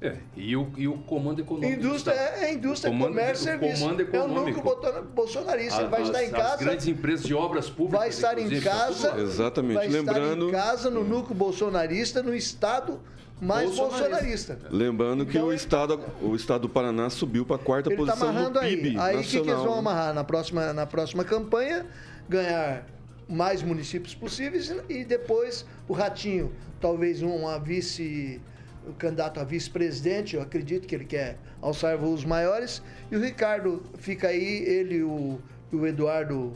É, 0.00 0.14
e 0.36 0.54
o, 0.54 0.70
e 0.76 0.86
o 0.86 0.98
comando 0.98 1.40
econômico. 1.40 1.72
Indústria, 1.72 2.14
é, 2.14 2.44
é 2.44 2.52
indústria, 2.52 2.92
comando, 2.92 3.08
comércio 3.08 3.42
e 3.42 3.44
serviço. 3.44 3.82
Comando 3.82 4.00
econômico. 4.00 4.60
É 4.60 4.62
o 4.62 4.76
núcleo 4.76 5.04
bolsonarista. 5.14 5.80
Ele 5.80 5.88
vai 5.88 6.02
estar 6.02 6.24
em 6.24 6.30
casa. 6.30 6.54
As 6.54 6.60
grandes 6.60 6.86
empresas 6.86 7.24
de 7.24 7.34
obras 7.34 7.70
públicas. 7.70 7.98
Vai 7.98 8.08
estar 8.10 8.38
em 8.38 8.60
casa. 8.60 9.18
Exatamente. 9.18 9.74
Vai 9.74 9.88
Lembrando. 9.88 10.48
estar 10.48 10.60
em 10.60 10.62
casa, 10.62 10.90
no 10.90 11.02
núcleo 11.02 11.34
bolsonarista, 11.34 12.22
no 12.22 12.34
Estado 12.34 13.00
mais 13.40 13.76
bolsonarista. 13.76 14.54
bolsonarista. 14.54 14.58
Lembrando 14.70 15.22
então, 15.22 15.32
que 15.32 15.38
o, 15.38 15.52
estado, 15.52 16.00
o 16.22 16.34
estado 16.34 16.62
do 16.62 16.68
Paraná 16.68 17.10
subiu 17.10 17.44
para 17.44 17.56
a 17.56 17.58
quarta 17.58 17.90
ele 17.90 17.96
tá 17.96 18.02
posição 18.04 18.28
tá 18.28 18.30
amarrando 18.32 18.60
PIB 18.60 18.88
aí. 18.88 18.98
Aí 18.98 19.16
o 19.16 19.22
que, 19.22 19.28
que, 19.28 19.36
eles 19.36 19.62
vão 19.62 19.74
amarrar 19.74 20.14
na 20.14 20.24
próxima, 20.24 20.72
na 20.72 20.86
próxima 20.86 21.24
campanha? 21.24 21.86
Ganhar 22.28 22.86
mais 23.28 23.62
municípios 23.62 24.14
possíveis 24.14 24.72
e 24.88 25.04
depois 25.04 25.66
o 25.88 25.92
Ratinho, 25.92 26.52
talvez 26.80 27.22
uma 27.22 27.58
vice 27.58 28.40
o 28.86 28.92
candidato 28.92 29.40
a 29.40 29.44
vice-presidente, 29.44 30.36
eu 30.36 30.42
acredito 30.42 30.86
que 30.86 30.94
ele 30.94 31.04
quer 31.04 31.38
alçar 31.60 31.98
voos 31.98 32.24
maiores, 32.24 32.80
e 33.10 33.16
o 33.16 33.20
Ricardo 33.20 33.82
fica 33.98 34.28
aí, 34.28 34.62
ele 34.64 34.96
e 34.96 35.02
o, 35.02 35.40
o 35.72 35.86
Eduardo, 35.86 36.52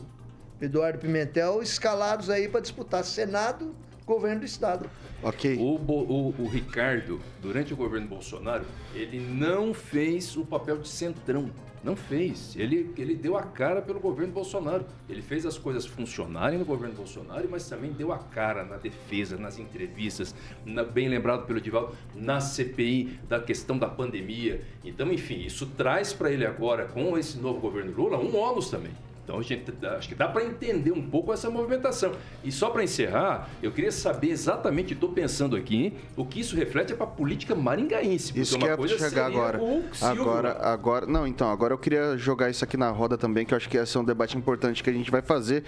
Eduardo 0.61 0.97
Pimentel, 0.97 1.61
escalados 1.61 2.29
aí 2.29 2.47
para 2.47 2.61
disputar 2.61 3.03
Senado 3.03 3.75
governo 4.05 4.39
do 4.39 4.45
Estado. 4.45 4.89
Ok. 5.23 5.57
O, 5.57 5.75
o, 5.75 6.35
o 6.37 6.47
Ricardo, 6.47 7.19
durante 7.41 7.73
o 7.73 7.77
governo 7.77 8.07
Bolsonaro, 8.07 8.65
ele 8.93 9.19
não 9.19 9.73
fez 9.73 10.35
o 10.35 10.45
papel 10.45 10.77
de 10.77 10.87
centrão. 10.87 11.49
Não 11.83 11.95
fez. 11.95 12.55
Ele, 12.55 12.93
ele 12.95 13.15
deu 13.15 13.35
a 13.35 13.41
cara 13.41 13.81
pelo 13.81 13.99
governo 13.99 14.31
Bolsonaro. 14.31 14.85
Ele 15.09 15.21
fez 15.21 15.47
as 15.47 15.57
coisas 15.57 15.85
funcionarem 15.85 16.59
no 16.59 16.65
governo 16.65 16.93
Bolsonaro, 16.93 17.47
mas 17.49 17.67
também 17.67 17.91
deu 17.91 18.11
a 18.11 18.19
cara 18.19 18.63
na 18.63 18.77
defesa, 18.77 19.35
nas 19.35 19.57
entrevistas, 19.57 20.35
na, 20.63 20.83
bem 20.83 21.09
lembrado 21.09 21.47
pelo 21.47 21.59
Divaldo, 21.59 21.95
na 22.13 22.39
CPI 22.39 23.19
da 23.27 23.39
questão 23.39 23.79
da 23.79 23.87
pandemia. 23.87 24.61
Então, 24.85 25.11
enfim, 25.11 25.39
isso 25.39 25.65
traz 25.65 26.13
para 26.13 26.31
ele 26.31 26.45
agora, 26.45 26.85
com 26.85 27.17
esse 27.17 27.39
novo 27.39 27.59
governo 27.59 27.91
Lula, 27.91 28.17
um 28.17 28.35
ônus 28.35 28.69
também. 28.69 28.91
Então 29.31 29.39
a 29.39 29.43
gente 29.43 29.73
acho 29.97 30.09
que 30.09 30.15
dá 30.15 30.27
para 30.27 30.43
entender 30.43 30.91
um 30.91 31.01
pouco 31.01 31.31
essa 31.31 31.49
movimentação. 31.49 32.11
E 32.43 32.51
só 32.51 32.69
para 32.69 32.83
encerrar, 32.83 33.49
eu 33.63 33.71
queria 33.71 33.91
saber 33.91 34.29
exatamente, 34.29 34.93
estou 34.93 35.13
pensando 35.13 35.55
aqui, 35.55 35.93
o 36.17 36.25
que 36.25 36.41
isso 36.41 36.53
reflete 36.53 36.91
é 36.91 36.95
para 36.97 37.05
a 37.05 37.09
política 37.09 37.55
maringaense. 37.55 38.37
Isso 38.37 38.59
que 38.59 38.65
é 38.65 38.75
coisa 38.75 38.97
chegar 38.97 39.27
agora. 39.27 39.57
Agora, 40.01 40.57
agora, 40.61 41.05
não, 41.05 41.25
então 41.25 41.49
agora 41.49 41.73
eu 41.73 41.77
queria 41.77 42.17
jogar 42.17 42.49
isso 42.49 42.63
aqui 42.65 42.75
na 42.75 42.89
roda 42.89 43.17
também, 43.17 43.45
que 43.45 43.53
eu 43.53 43.57
acho 43.57 43.69
que 43.69 43.77
esse 43.77 43.95
é 43.95 43.99
um 44.01 44.03
debate 44.03 44.37
importante 44.37 44.83
que 44.83 44.89
a 44.89 44.93
gente 44.93 45.09
vai 45.09 45.21
fazer. 45.21 45.63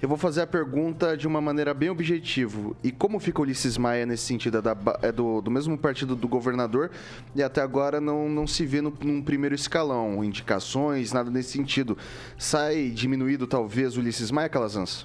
Eu 0.00 0.08
vou 0.08 0.16
fazer 0.16 0.42
a 0.42 0.46
pergunta 0.46 1.16
de 1.16 1.26
uma 1.26 1.40
maneira 1.40 1.74
bem 1.74 1.90
objetiva. 1.90 2.70
E 2.84 2.92
como 2.92 3.18
fica 3.18 3.42
Ulisses 3.42 3.76
Maia 3.76 4.06
nesse 4.06 4.22
sentido? 4.26 4.58
É, 4.58 4.62
da, 4.62 4.76
é 5.02 5.10
do, 5.10 5.40
do, 5.40 5.50
mesmo 5.50 5.76
partido 5.76 6.14
do 6.14 6.28
governador 6.28 6.92
e 7.34 7.42
até 7.42 7.60
agora 7.60 8.00
não, 8.00 8.28
não 8.28 8.46
se 8.46 8.64
vê 8.64 8.80
no, 8.80 8.96
num 9.02 9.20
primeiro 9.20 9.56
escalão. 9.56 10.22
Indicações, 10.22 11.12
nada 11.12 11.32
nesse 11.32 11.50
sentido. 11.50 11.98
Sai 12.38 12.90
diminuído 12.90 13.44
talvez 13.48 13.96
Ulisses 13.96 14.30
Maia, 14.30 14.48
Calazans? 14.48 15.04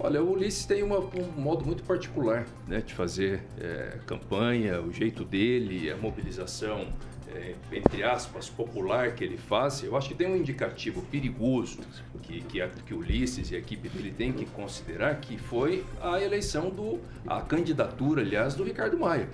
Olha, 0.00 0.20
o 0.20 0.32
Ulisses 0.32 0.66
tem 0.66 0.82
uma, 0.82 0.98
um 0.98 1.40
modo 1.40 1.64
muito 1.64 1.84
particular 1.84 2.44
né, 2.66 2.80
de 2.80 2.94
fazer 2.94 3.44
é, 3.60 3.98
campanha, 4.04 4.80
o 4.80 4.92
jeito 4.92 5.24
dele, 5.24 5.92
a 5.92 5.96
mobilização 5.96 6.88
é, 7.34 7.54
entre 7.72 8.02
aspas, 8.02 8.48
popular 8.48 9.12
que 9.12 9.24
ele 9.24 9.36
faz, 9.36 9.82
eu 9.82 9.96
acho 9.96 10.08
que 10.08 10.14
tem 10.14 10.26
um 10.26 10.36
indicativo 10.36 11.02
perigoso 11.02 11.78
que, 12.22 12.40
que, 12.42 12.60
a, 12.60 12.68
que 12.68 12.94
Ulisses 12.94 13.50
e 13.50 13.56
a 13.56 13.58
equipe 13.58 13.88
dele 13.88 14.10
têm 14.10 14.32
que 14.32 14.46
considerar, 14.46 15.20
que 15.20 15.36
foi 15.36 15.84
a 16.00 16.20
eleição 16.20 16.70
do, 16.70 16.98
a 17.26 17.40
candidatura, 17.40 18.22
aliás, 18.22 18.54
do 18.54 18.64
Ricardo 18.64 18.98
Maia 18.98 19.28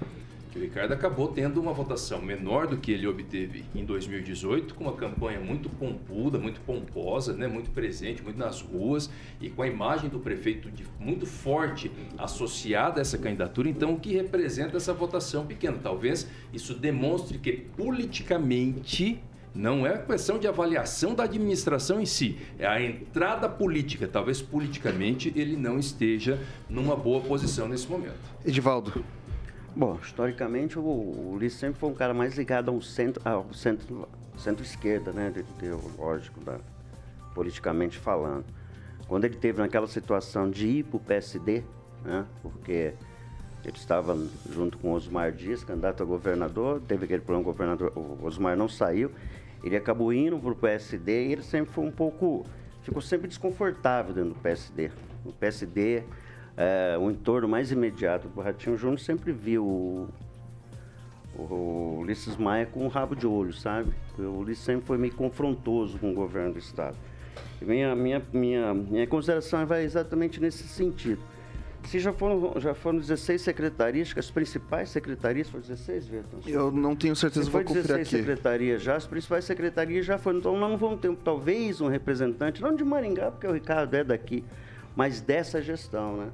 que 0.55 0.61
o 0.61 0.62
Ricardo 0.62 0.93
acabou 0.93 1.27
tendo 1.27 1.61
uma 1.61 1.73
votação 1.73 2.23
menor 2.23 2.69
do 2.69 2.77
que 2.77 2.93
ele 2.93 3.09
obteve 3.09 3.64
em 3.75 3.85
2018, 3.85 4.77
com 4.77 4.85
uma 4.85 4.93
campanha 4.93 5.40
muito 5.40 5.69
pompuda, 5.69 6.38
muito 6.38 6.61
pomposa, 6.61 7.33
né, 7.33 7.49
muito 7.49 7.71
presente, 7.73 8.23
muito 8.23 8.38
nas 8.38 8.61
ruas 8.61 9.11
e 9.40 9.51
com 9.51 9.62
a 9.62 9.67
imagem 9.67 10.09
do 10.09 10.21
prefeito 10.21 10.71
de, 10.71 10.85
muito 11.01 11.27
forte 11.27 11.90
associada 12.17 13.01
a 13.01 13.03
essa 13.03 13.19
candidatura. 13.19 13.69
Então, 13.69 13.95
o 13.95 13.99
que 13.99 14.14
representa 14.14 14.77
essa 14.77 14.95
votação 14.95 15.45
pequena? 15.45 15.77
Talvez 15.83 16.31
isso 16.53 16.73
demonstre 16.73 17.38
que 17.38 17.51
politicamente 17.77 19.21
não 19.53 19.85
é 19.85 19.99
questão 19.99 20.38
de 20.38 20.47
avaliação 20.47 21.17
da 21.17 21.25
administração 21.25 22.01
em 22.01 22.07
si, 22.07 22.38
é 22.61 22.67
a 22.67 22.81
entrada 22.81 23.49
política. 23.49 24.07
Talvez 24.07 24.40
politicamente 24.40 25.33
ele 25.35 25.57
não 25.57 25.81
esteja 25.81 26.38
numa 26.71 26.95
boa 26.95 27.21
posição 27.21 27.67
nesse 27.67 27.88
momento. 27.88 28.21
Edivaldo. 28.45 29.05
Bom, 29.76 29.98
historicamente 30.00 30.78
o 30.78 31.32
Ulisses 31.32 31.58
sempre 31.58 31.80
foi 31.80 31.90
um 31.90 31.94
cara 31.94 32.14
mais 32.14 32.38
ligado 32.38 32.70
ao 32.70 32.80
centro, 32.80 33.20
ao 33.28 33.52
centro, 33.52 34.08
centro-esquerda, 34.38 35.10
né, 35.10 35.32
ideológico, 35.58 36.38
da, 36.40 36.60
politicamente 37.34 37.98
falando. 37.98 38.44
Quando 39.08 39.24
ele 39.24 39.34
teve 39.34 39.60
naquela 39.60 39.88
situação 39.88 40.48
de 40.48 40.68
ir 40.68 40.84
para 40.84 40.96
o 40.96 41.00
PSD, 41.00 41.64
né, 42.04 42.24
porque 42.40 42.94
ele 43.64 43.76
estava 43.76 44.16
junto 44.48 44.78
com 44.78 44.92
Osmar 44.92 45.32
Dias, 45.32 45.64
candidato 45.64 46.04
a 46.04 46.06
governador, 46.06 46.80
teve 46.87 47.06
aquele 47.06 47.22
problema, 47.22 47.42
o 47.42 47.44
governador, 47.44 47.92
o 47.96 48.24
Osmar 48.24 48.56
não 48.56 48.68
saiu, 48.68 49.10
ele 49.64 49.74
acabou 49.74 50.12
indo 50.12 50.38
para 50.38 50.52
o 50.52 50.54
PSD 50.54 51.26
e 51.26 51.32
ele 51.32 51.42
sempre 51.42 51.72
foi 51.72 51.84
um 51.84 51.90
pouco, 51.90 52.46
ficou 52.82 53.02
sempre 53.02 53.26
desconfortável 53.26 54.14
dentro 54.14 54.34
do 54.34 54.40
PSD. 54.40 54.92
O 55.24 55.32
PSD 55.32 56.04
é, 56.57 56.97
o 56.99 57.11
entorno 57.11 57.49
mais 57.49 57.73
imediato 57.73 58.29
do 58.29 58.40
Ratinho 58.40 58.77
Júnior 58.77 59.01
sempre 59.01 59.33
viu 59.33 59.64
o, 59.64 60.09
o 61.37 61.99
Ulisses 62.01 62.37
Maia 62.37 62.67
com 62.67 62.85
um 62.85 62.88
rabo 62.88 63.17
de 63.17 63.27
olho, 63.27 63.53
sabe? 63.53 63.93
O 64.19 64.38
Ulisses 64.38 64.64
sempre 64.64 64.87
foi 64.87 64.97
meio 64.99 65.14
confrontoso 65.14 65.99
com 65.99 66.11
o 66.11 66.14
governo 66.14 66.53
do 66.53 66.59
Estado. 66.59 66.97
E 67.61 67.64
minha, 67.64 67.95
minha, 67.97 68.23
minha, 68.33 68.75
minha 68.75 69.07
consideração 69.07 69.67
vai 69.67 69.83
exatamente 69.85 70.40
nesse 70.40 70.69
sentido. 70.69 71.21
Se 71.87 71.99
já 71.99 72.12
foram, 72.14 72.59
já 72.61 72.73
foram 72.73 72.99
16 72.99 73.43
secretarias, 73.43 74.14
as 74.17 74.31
principais 74.31 74.88
secretarias 74.88 75.51
foram 75.51 75.62
16, 75.67 76.07
Vitor? 76.07 76.40
Eu 76.47 76.71
não 76.71 76.97
tenho 76.97 77.14
certeza, 77.14 77.45
Se 77.45 77.51
vou 77.51 77.61
conferir 77.62 77.83
16 77.83 78.07
aqui. 78.09 78.17
secretarias 78.17 78.83
já, 78.83 78.97
as 78.97 79.07
principais 79.07 79.45
secretarias 79.45 80.07
já 80.07 80.17
foram. 80.17 80.38
Então, 80.38 80.59
não 80.59 80.79
vamos 80.79 81.01
ter 81.01 81.14
talvez 81.17 81.83
um 81.83 81.88
representante, 81.88 82.62
não 82.62 82.75
de 82.75 82.83
Maringá, 82.83 83.31
porque 83.31 83.47
o 83.47 83.53
Ricardo 83.53 83.93
é 83.95 84.03
daqui, 84.03 84.43
mas 84.97 85.21
dessa 85.21 85.61
gestão, 85.61 86.17
né? 86.17 86.29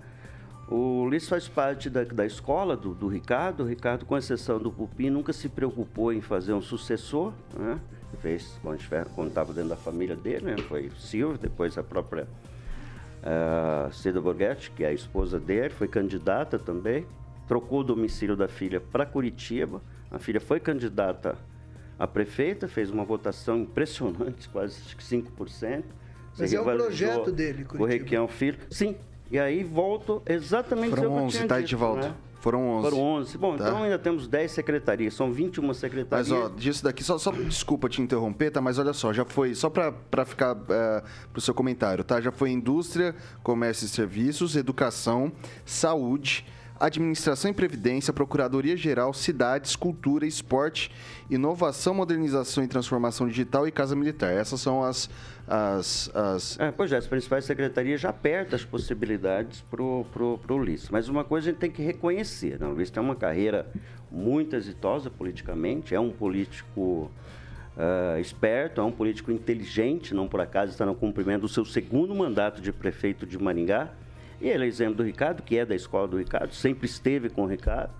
O 0.70 1.02
Ulisses 1.02 1.28
faz 1.28 1.48
parte 1.48 1.90
da, 1.90 2.04
da 2.04 2.24
escola 2.24 2.76
do, 2.76 2.94
do, 2.94 3.08
Ricardo. 3.08 3.64
O 3.64 3.66
Ricardo, 3.66 4.06
com 4.06 4.16
exceção 4.16 4.56
do 4.60 4.70
Pupim, 4.70 5.10
nunca 5.10 5.32
se 5.32 5.48
preocupou 5.48 6.12
em 6.12 6.20
fazer 6.20 6.52
um 6.52 6.62
sucessor. 6.62 7.32
Né? 7.58 7.80
Fez 8.20 8.56
quando 9.14 9.28
estava 9.28 9.52
dentro 9.52 9.70
da 9.70 9.76
família 9.76 10.14
dele, 10.14 10.44
né? 10.46 10.56
foi 10.68 10.86
o 10.86 10.96
Silvio, 10.96 11.36
depois 11.36 11.76
a 11.76 11.82
própria 11.82 12.28
uh, 13.20 13.92
Cida 13.92 14.20
Borghetti, 14.20 14.70
que 14.70 14.84
é 14.84 14.88
a 14.88 14.92
esposa 14.92 15.40
dele, 15.40 15.70
foi 15.70 15.88
candidata 15.88 16.56
também. 16.56 17.04
Trocou 17.48 17.80
o 17.80 17.84
domicílio 17.84 18.36
da 18.36 18.46
filha 18.46 18.80
para 18.80 19.04
Curitiba. 19.04 19.82
A 20.08 20.20
filha 20.20 20.40
foi 20.40 20.60
candidata 20.60 21.36
a 21.98 22.06
prefeita, 22.06 22.68
fez 22.68 22.90
uma 22.90 23.04
votação 23.04 23.58
impressionante, 23.58 24.48
quase 24.50 24.80
5%. 24.80 25.82
Mas 26.38 26.52
é 26.52 26.60
um 26.60 26.64
projeto 26.64 27.32
dele, 27.32 27.64
Curitiba. 27.64 27.82
O 27.82 27.86
Requião 27.86 28.28
Filho. 28.28 28.58
Sim, 28.70 28.96
e 29.30 29.38
aí 29.38 29.62
volto 29.62 30.22
exatamente 30.26 30.96
Foram 30.96 31.12
11, 31.24 31.46
tá, 31.46 31.60
de 31.60 31.76
volta. 31.76 32.08
Né? 32.08 32.14
Foram 32.40 32.68
11. 32.70 32.90
Foram 32.90 33.02
11. 33.02 33.38
Bom, 33.38 33.56
tá. 33.56 33.68
então 33.68 33.82
ainda 33.82 33.98
temos 33.98 34.26
10 34.26 34.50
secretarias, 34.50 35.14
são 35.14 35.30
21 35.30 35.74
secretarias. 35.74 36.28
Mas, 36.28 36.38
ó, 36.38 36.48
disso 36.48 36.82
daqui, 36.82 37.04
só, 37.04 37.18
só 37.18 37.30
desculpa 37.30 37.88
te 37.88 38.00
interromper, 38.00 38.50
tá? 38.50 38.60
Mas 38.60 38.78
olha 38.78 38.94
só, 38.94 39.12
já 39.12 39.24
foi, 39.24 39.54
só 39.54 39.68
para 39.68 40.24
ficar 40.24 40.56
é, 40.70 41.02
pro 41.32 41.40
seu 41.40 41.52
comentário, 41.52 42.02
tá? 42.02 42.20
Já 42.20 42.32
foi 42.32 42.50
indústria, 42.50 43.14
comércio 43.42 43.84
e 43.84 43.88
serviços, 43.88 44.56
educação, 44.56 45.30
saúde, 45.66 46.46
administração 46.80 47.50
e 47.50 47.54
previdência, 47.54 48.12
procuradoria 48.12 48.76
geral, 48.76 49.12
cidades, 49.12 49.76
cultura, 49.76 50.26
esporte, 50.26 50.90
inovação, 51.28 51.92
modernização 51.92 52.64
e 52.64 52.66
transformação 52.66 53.28
digital 53.28 53.68
e 53.68 53.70
casa 53.70 53.94
militar. 53.94 54.32
Essas 54.32 54.60
são 54.60 54.82
as 54.82 55.10
as... 55.46 56.10
as... 56.14 56.58
É, 56.60 56.70
pois 56.70 56.92
é, 56.92 56.96
as 56.96 57.08
principais 57.08 57.44
secretarias 57.44 58.00
já 58.00 58.10
apertam 58.10 58.54
as 58.54 58.64
possibilidades 58.64 59.62
para 59.68 59.82
o 59.82 60.38
Ulisses. 60.48 60.88
Mas 60.90 61.08
uma 61.08 61.24
coisa 61.24 61.48
a 61.48 61.50
gente 61.50 61.60
tem 61.60 61.70
que 61.70 61.82
reconhecer, 61.82 62.58
né? 62.60 62.66
o 62.66 62.70
Ulisses 62.70 62.90
tem 62.90 63.02
uma 63.02 63.16
carreira 63.16 63.66
muito 64.10 64.54
exitosa 64.54 65.10
politicamente, 65.10 65.94
é 65.94 66.00
um 66.00 66.10
político 66.10 67.10
uh, 67.76 68.20
esperto, 68.20 68.80
é 68.80 68.84
um 68.84 68.92
político 68.92 69.32
inteligente, 69.32 70.14
não 70.14 70.28
por 70.28 70.40
acaso 70.40 70.72
está 70.72 70.86
no 70.86 70.94
cumprimento 70.94 71.42
do 71.42 71.48
seu 71.48 71.64
segundo 71.64 72.14
mandato 72.14 72.60
de 72.60 72.72
prefeito 72.72 73.26
de 73.26 73.36
Maringá. 73.36 73.90
E 74.40 74.48
ele 74.48 74.66
exemplo 74.66 74.96
do 74.96 75.02
Ricardo, 75.02 75.42
que 75.42 75.58
é 75.58 75.66
da 75.66 75.74
escola 75.74 76.08
do 76.08 76.18
Ricardo, 76.18 76.54
sempre 76.54 76.86
esteve 76.86 77.28
com 77.28 77.42
o 77.42 77.46
Ricardo. 77.46 77.92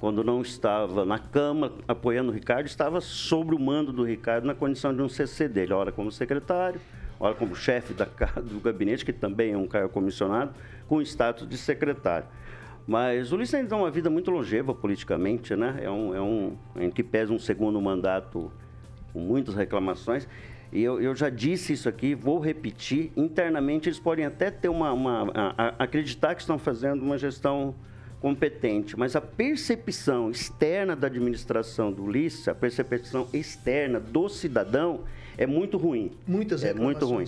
Quando 0.00 0.24
não 0.24 0.42
estava 0.42 1.04
na 1.04 1.18
cama 1.18 1.72
apoiando 1.86 2.30
o 2.30 2.34
Ricardo, 2.34 2.66
estava 2.66 3.00
sobre 3.00 3.54
o 3.54 3.58
mando 3.58 3.92
do 3.92 4.02
Ricardo 4.02 4.44
na 4.44 4.54
condição 4.54 4.94
de 4.94 5.00
um 5.00 5.08
CC 5.08 5.48
dele, 5.48 5.72
ora 5.72 5.92
como 5.92 6.10
secretário, 6.10 6.80
ora 7.18 7.34
como 7.34 7.54
chefe 7.54 7.94
da, 7.94 8.04
do 8.42 8.60
gabinete, 8.60 9.04
que 9.04 9.12
também 9.12 9.52
é 9.52 9.56
um 9.56 9.66
cargo 9.66 9.88
comissionado, 9.88 10.52
com 10.88 11.00
status 11.00 11.48
de 11.48 11.56
secretário. 11.56 12.26
Mas 12.86 13.32
o 13.32 13.36
Ulisses 13.36 13.66
tem 13.66 13.78
uma 13.78 13.90
vida 13.90 14.10
muito 14.10 14.30
longeva 14.30 14.74
politicamente, 14.74 15.56
né? 15.56 15.78
É 15.80 15.90
um, 15.90 16.14
é 16.14 16.20
um 16.20 16.56
em 16.76 16.90
que 16.90 17.02
pesa 17.02 17.32
um 17.32 17.38
segundo 17.38 17.80
mandato 17.80 18.52
com 19.12 19.20
muitas 19.20 19.54
reclamações. 19.54 20.28
E 20.74 20.82
eu, 20.82 21.00
eu 21.00 21.14
já 21.14 21.30
disse 21.30 21.72
isso 21.72 21.88
aqui, 21.88 22.16
vou 22.16 22.40
repetir. 22.40 23.12
Internamente, 23.16 23.88
eles 23.88 24.00
podem 24.00 24.24
até 24.24 24.50
ter 24.50 24.68
uma, 24.68 24.92
uma 24.92 25.30
a, 25.32 25.68
a, 25.68 25.84
acreditar 25.84 26.34
que 26.34 26.40
estão 26.40 26.58
fazendo 26.58 27.00
uma 27.00 27.16
gestão 27.16 27.76
competente, 28.20 28.98
mas 28.98 29.14
a 29.14 29.20
percepção 29.20 30.30
externa 30.30 30.96
da 30.96 31.06
administração 31.06 31.92
do 31.92 32.04
Ulisses, 32.04 32.48
a 32.48 32.54
percepção 32.54 33.28
externa 33.32 34.00
do 34.00 34.28
cidadão 34.28 35.04
é 35.38 35.46
muito 35.46 35.76
ruim. 35.76 36.10
Muitas 36.26 36.64
É 36.64 36.74
muito 36.74 37.06
ruim. 37.06 37.26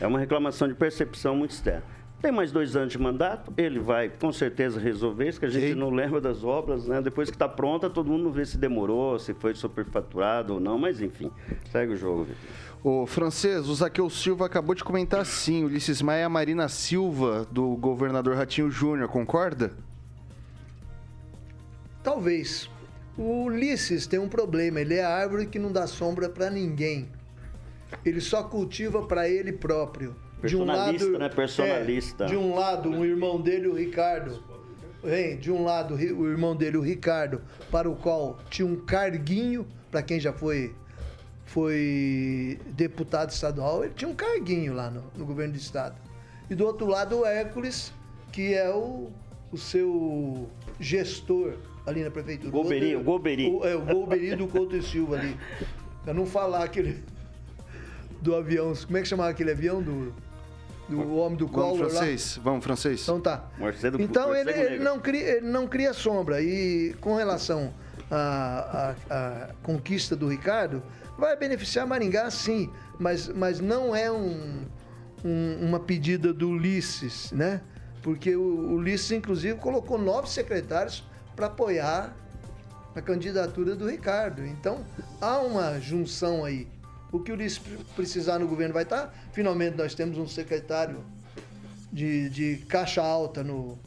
É 0.00 0.06
uma 0.06 0.18
reclamação 0.18 0.68
de 0.68 0.74
percepção 0.74 1.34
muito 1.34 1.52
externa. 1.52 1.82
Tem 2.24 2.32
mais 2.32 2.50
dois 2.50 2.74
anos 2.74 2.90
de 2.90 2.98
mandato, 2.98 3.52
ele 3.54 3.78
vai 3.78 4.08
com 4.08 4.32
certeza 4.32 4.80
resolver 4.80 5.28
isso, 5.28 5.38
que 5.38 5.44
a 5.44 5.50
gente 5.50 5.74
Sim. 5.74 5.74
não 5.74 5.90
lembra 5.90 6.22
das 6.22 6.42
obras, 6.42 6.86
né? 6.86 7.02
Depois 7.02 7.28
que 7.28 7.36
está 7.36 7.46
pronta, 7.46 7.90
todo 7.90 8.10
mundo 8.10 8.30
vê 8.30 8.46
se 8.46 8.56
demorou, 8.56 9.18
se 9.18 9.34
foi 9.34 9.54
superfaturado 9.54 10.54
ou 10.54 10.58
não, 10.58 10.78
mas 10.78 11.02
enfim, 11.02 11.30
segue 11.70 11.92
o 11.92 11.96
jogo, 11.98 12.24
Vitor. 12.24 12.42
O 12.82 13.06
francês, 13.06 13.68
o 13.68 13.74
Zaqueu 13.74 14.08
Silva 14.08 14.46
acabou 14.46 14.74
de 14.74 14.82
comentar 14.82 15.20
assim, 15.20 15.64
Ulisses 15.64 16.00
Maia 16.00 16.20
é 16.20 16.24
a 16.24 16.28
Marina 16.30 16.66
Silva, 16.66 17.46
do 17.50 17.76
governador 17.76 18.36
Ratinho 18.36 18.70
Júnior, 18.70 19.06
concorda? 19.10 19.72
talvez. 22.02 22.70
O 23.18 23.44
Ulisses 23.44 24.06
tem 24.06 24.18
um 24.18 24.30
problema, 24.30 24.80
ele 24.80 24.94
é 24.94 25.04
árvore 25.04 25.44
que 25.44 25.58
não 25.58 25.70
dá 25.70 25.86
sombra 25.86 26.30
para 26.30 26.48
ninguém. 26.48 27.06
Ele 28.02 28.20
só 28.22 28.42
cultiva 28.44 29.02
para 29.02 29.28
ele 29.28 29.52
próprio. 29.52 30.23
De 30.46 30.56
um 30.56 30.64
lado, 30.64 31.18
né? 31.18 31.28
Personalista. 31.28 32.24
É, 32.24 32.28
de 32.28 32.36
um 32.36 32.54
lado, 32.54 32.88
um 32.88 33.04
irmão 33.04 33.40
dele, 33.40 33.68
o 33.68 33.74
Ricardo. 33.74 34.42
Vem, 35.02 35.36
de 35.36 35.50
um 35.52 35.62
lado, 35.64 35.94
o 35.94 36.30
irmão 36.30 36.56
dele, 36.56 36.78
o 36.78 36.80
Ricardo, 36.80 37.42
para 37.70 37.90
o 37.90 37.94
qual 37.94 38.38
tinha 38.48 38.66
um 38.66 38.76
carguinho, 38.76 39.66
para 39.90 40.02
quem 40.02 40.18
já 40.18 40.32
foi 40.32 40.74
foi 41.46 42.58
deputado 42.70 43.30
estadual, 43.30 43.84
ele 43.84 43.92
tinha 43.94 44.10
um 44.10 44.14
carguinho 44.14 44.72
lá 44.72 44.90
no, 44.90 45.04
no 45.16 45.24
governo 45.24 45.52
do 45.52 45.58
estado. 45.58 45.94
E 46.50 46.54
do 46.54 46.66
outro 46.66 46.86
lado, 46.86 47.20
o 47.20 47.26
Hércules, 47.26 47.92
que 48.32 48.54
é 48.54 48.68
o, 48.70 49.10
o 49.52 49.56
seu 49.56 50.48
gestor 50.80 51.54
ali 51.86 52.02
na 52.02 52.10
prefeitura. 52.10 52.50
Golberi, 52.50 52.96
o 52.96 53.02
Golberi. 53.02 53.48
O, 53.48 53.64
é, 53.64 53.76
o 53.76 53.82
Golberi 53.82 54.34
do 54.34 54.48
Couto 54.48 54.76
e 54.76 54.82
Silva 54.82 55.16
ali. 55.16 55.36
Pra 56.02 56.12
não 56.12 56.26
falar 56.26 56.64
aquele. 56.64 57.02
Do 58.20 58.34
avião. 58.34 58.72
Como 58.86 58.96
é 58.96 59.02
que 59.02 59.08
chamava 59.08 59.30
aquele 59.30 59.50
avião? 59.52 59.82
Do, 59.82 60.14
do 60.88 61.16
homem 61.16 61.36
do 61.36 61.48
Collor 61.48 61.76
Vamos, 61.76 61.92
francês. 61.92 62.36
lá? 62.36 62.42
Vamos, 62.42 62.64
francês. 62.64 63.02
Então 63.02 63.20
tá. 63.20 63.44
Marcelo, 63.58 64.00
então 64.00 64.34
ele, 64.34 64.50
ele, 64.50 64.78
não 64.78 64.98
cria, 64.98 65.36
ele 65.36 65.46
não 65.46 65.66
cria 65.66 65.92
sombra. 65.92 66.42
E 66.42 66.94
com 67.00 67.14
relação 67.14 67.72
à, 68.10 68.94
à, 69.10 69.14
à 69.14 69.48
conquista 69.62 70.14
do 70.14 70.28
Ricardo, 70.28 70.82
vai 71.18 71.36
beneficiar 71.36 71.86
Maringá 71.86 72.30
sim. 72.30 72.70
Mas, 72.98 73.28
mas 73.28 73.60
não 73.60 73.94
é 73.94 74.10
um, 74.10 74.66
um, 75.24 75.58
uma 75.60 75.80
pedida 75.80 76.32
do 76.32 76.50
Ulisses, 76.50 77.32
né? 77.32 77.60
Porque 78.02 78.36
o 78.36 78.74
Ulisses, 78.74 79.10
inclusive, 79.12 79.58
colocou 79.58 79.96
nove 79.98 80.28
secretários 80.28 81.02
para 81.34 81.46
apoiar 81.46 82.14
a 82.94 83.00
candidatura 83.00 83.74
do 83.74 83.88
Ricardo. 83.88 84.44
Então, 84.44 84.84
há 85.20 85.38
uma 85.38 85.80
junção 85.80 86.44
aí. 86.44 86.68
O 87.14 87.20
que 87.20 87.30
o 87.30 87.36
Ulisses 87.36 87.60
precisar 87.94 88.40
no 88.40 88.48
governo 88.48 88.74
vai 88.74 88.82
estar. 88.82 89.14
Finalmente, 89.32 89.76
nós 89.76 89.94
temos 89.94 90.18
um 90.18 90.26
secretário 90.26 90.98
de, 91.92 92.28
de 92.28 92.56
caixa 92.66 93.00
alta 93.00 93.44
no, 93.44 93.78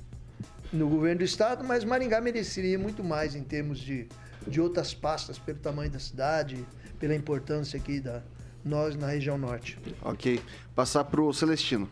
no 0.72 0.88
governo 0.88 1.20
do 1.20 1.26
estado, 1.26 1.62
mas 1.62 1.84
Maringá 1.84 2.22
mereceria 2.22 2.80
muito 2.80 3.04
mais 3.04 3.36
em 3.36 3.44
termos 3.44 3.80
de, 3.80 4.08
de 4.48 4.62
outras 4.62 4.94
pastas, 4.94 5.38
pelo 5.38 5.60
tamanho 5.60 5.92
da 5.92 6.00
cidade, 6.00 6.66
pela 7.02 7.14
importância 7.14 7.78
aqui 7.78 8.00
da 8.00 8.24
nós 8.64 8.96
na 8.96 9.08
região 9.08 9.38
norte. 9.38 9.78
Ok. 10.02 10.40
Passar 10.74 11.04
para 11.04 11.22
o 11.22 11.34
Celestino. 11.34 11.90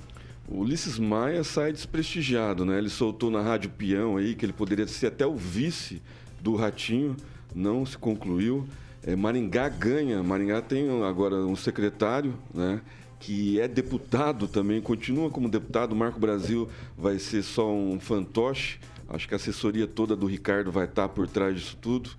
O 0.48 0.60
Ulisses 0.60 0.98
Maia 0.98 1.44
sai 1.44 1.74
desprestigiado, 1.74 2.64
né? 2.64 2.78
Ele 2.78 2.90
soltou 2.90 3.30
na 3.30 3.42
Rádio 3.42 3.72
Peão 3.72 4.16
aí 4.16 4.36
que 4.36 4.46
ele 4.46 4.54
poderia 4.54 4.88
ser 4.88 5.08
até 5.08 5.28
o 5.28 5.36
vice 5.36 6.02
do 6.40 6.56
Ratinho, 6.56 7.18
não 7.54 7.86
se 7.86 7.98
concluiu. 7.98 8.66
É, 9.08 9.16
Maringá 9.16 9.70
ganha, 9.70 10.24
Maringá 10.24 10.64
tem 10.64 10.90
agora 11.04 11.36
um 11.36 11.56
secretário, 11.56 12.34
né? 12.52 12.82
Que 13.20 13.60
é 13.60 13.68
deputado 13.68 14.48
também, 14.48 14.82
continua 14.82 15.30
como 15.30 15.48
deputado. 15.48 15.96
Marco 15.96 16.20
Brasil 16.20 16.68
vai 16.98 17.20
ser 17.20 17.44
só 17.44 17.72
um 17.72 18.00
fantoche. 18.00 18.80
Acho 19.08 19.28
que 19.28 19.36
a 19.36 19.38
assessoria 19.38 19.86
toda 19.86 20.16
do 20.16 20.26
Ricardo 20.26 20.72
vai 20.72 20.86
estar 20.86 21.08
por 21.10 21.28
trás 21.28 21.56
disso 21.56 21.78
tudo. 21.80 22.10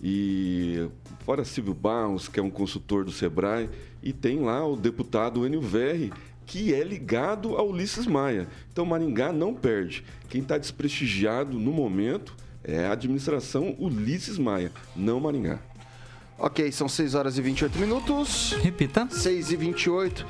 E 0.00 0.88
fora 1.24 1.44
Silvio 1.44 1.74
Barros, 1.74 2.28
que 2.28 2.38
é 2.38 2.42
um 2.42 2.50
consultor 2.50 3.04
do 3.04 3.10
Sebrae, 3.10 3.68
e 4.00 4.12
tem 4.12 4.38
lá 4.38 4.64
o 4.64 4.76
deputado 4.76 5.44
Enio 5.44 5.60
Verri, 5.60 6.12
que 6.46 6.72
é 6.72 6.84
ligado 6.84 7.56
ao 7.56 7.68
Ulisses 7.68 8.06
Maia. 8.06 8.46
Então 8.72 8.86
Maringá 8.86 9.32
não 9.32 9.52
perde. 9.52 10.04
Quem 10.28 10.40
está 10.40 10.56
desprestigiado 10.56 11.58
no 11.58 11.72
momento 11.72 12.36
é 12.62 12.86
a 12.86 12.92
administração 12.92 13.74
Ulisses 13.76 14.38
Maia, 14.38 14.70
não 14.94 15.18
Maringá. 15.18 15.58
Ok, 16.38 16.70
são 16.70 16.88
6 16.88 17.14
horas 17.16 17.36
e 17.36 17.42
28 17.42 17.78
minutos. 17.78 18.56
Repita. 18.62 19.08
6 19.10 19.50
e 19.50 19.56
28. 19.56 20.24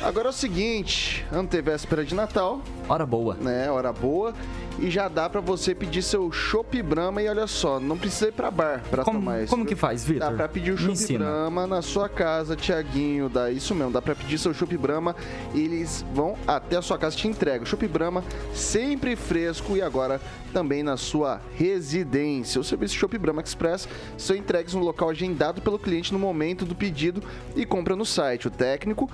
Agora 0.00 0.28
é 0.28 0.30
o 0.30 0.32
seguinte, 0.32 1.26
antevéspera 1.32 2.04
de 2.04 2.14
Natal. 2.14 2.62
Hora 2.88 3.04
boa. 3.04 3.34
Né, 3.34 3.70
hora 3.70 3.92
boa 3.92 4.32
e 4.80 4.90
já 4.90 5.08
dá 5.08 5.28
para 5.28 5.40
você 5.40 5.74
pedir 5.74 6.02
seu 6.02 6.30
Chopp 6.30 6.80
Brahma 6.82 7.20
e 7.20 7.28
olha 7.28 7.46
só, 7.46 7.80
não 7.80 7.98
precisa 7.98 8.28
ir 8.28 8.32
para 8.32 8.50
bar 8.50 8.82
para 8.88 9.04
tomar 9.04 9.42
isso. 9.42 9.50
Como 9.50 9.66
que 9.66 9.74
faz, 9.74 10.04
Vitor? 10.04 10.30
Dá 10.30 10.36
para 10.36 10.48
pedir 10.48 10.72
o 10.72 10.78
Chopp 10.78 11.18
Brahma 11.18 11.66
na 11.66 11.82
sua 11.82 12.08
casa, 12.08 12.54
Tiaguinho, 12.54 13.28
dá 13.28 13.50
isso 13.50 13.74
mesmo, 13.74 13.90
dá 13.90 14.00
para 14.00 14.14
pedir 14.14 14.38
seu 14.38 14.54
Chopp 14.54 14.76
Brahma 14.76 15.16
e 15.52 15.60
eles 15.60 16.04
vão 16.14 16.36
até 16.46 16.76
a 16.76 16.82
sua 16.82 16.96
casa 16.96 17.16
te 17.16 17.26
entregam. 17.26 17.66
Chopp 17.66 17.86
Brahma 17.88 18.22
sempre 18.54 19.16
fresco 19.16 19.76
e 19.76 19.82
agora 19.82 20.20
também 20.52 20.82
na 20.82 20.96
sua 20.96 21.40
residência. 21.56 22.60
O 22.60 22.64
serviço 22.64 22.94
Chopp 22.94 23.18
Brahma 23.18 23.42
Express 23.42 23.88
são 24.16 24.36
entregues 24.36 24.74
no 24.74 24.80
local 24.80 25.10
agendado 25.10 25.60
pelo 25.60 25.78
cliente 25.78 26.12
no 26.12 26.18
momento 26.18 26.64
do 26.64 26.74
pedido 26.74 27.22
e 27.56 27.66
compra 27.66 27.96
no 27.96 28.04
site. 28.04 28.46
O 28.46 28.50
técnico 28.50 29.10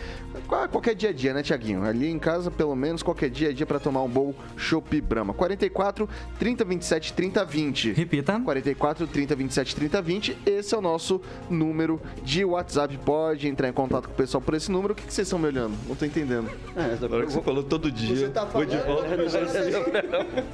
qualquer 0.48 0.96
dia 0.96 1.10
a 1.10 1.14
dia, 1.14 1.34
né, 1.34 1.44
Tiaguinho? 1.44 1.84
Ali 1.84 2.10
em 2.10 2.20
casa, 2.20 2.50
pelo 2.50 2.76
menos, 2.76 3.04
qualquer 3.04 3.30
dia 3.30 3.50
a 3.50 3.54
dia 3.54 3.66
para 3.66 3.80
tomar 3.80 4.02
um 4.04 4.10
bom 4.10 4.34
Chopp 4.58 5.00
Brahma. 5.02 5.34
44 5.34 6.10
30 6.40 6.66
27 6.66 7.14
30 7.14 7.46
20. 7.46 7.94
Repita. 7.94 8.40
44 8.40 9.08
30 9.08 9.36
27 9.36 9.76
30 9.76 10.02
20. 10.02 10.38
Esse 10.46 10.76
é 10.76 10.78
o 10.78 10.82
nosso 10.82 11.22
número 11.50 12.02
de 12.24 12.44
WhatsApp. 12.44 12.98
Pode 13.00 13.48
entrar 13.48 13.70
em 13.70 13.74
contato 13.74 14.08
com 14.08 14.14
o 14.14 14.16
pessoal 14.16 14.42
por 14.42 14.54
esse 14.54 14.72
número. 14.72 14.94
O 14.94 14.96
que, 14.96 15.04
que 15.04 15.14
vocês 15.14 15.28
estão 15.28 15.40
me 15.40 15.48
olhando? 15.48 15.76
Não 15.88 15.96
tô 15.96 16.06
entendendo. 16.06 16.50
É, 16.76 17.06
Agora 17.06 17.26
que 17.26 17.34
você 17.34 17.42
falou 17.42 17.64
todo 17.64 17.92
dia. 17.92 18.16
Você 18.16 18.30
tá 18.30 18.46
falando, 18.46 18.70
de 18.70 18.78
volta, 18.78 19.08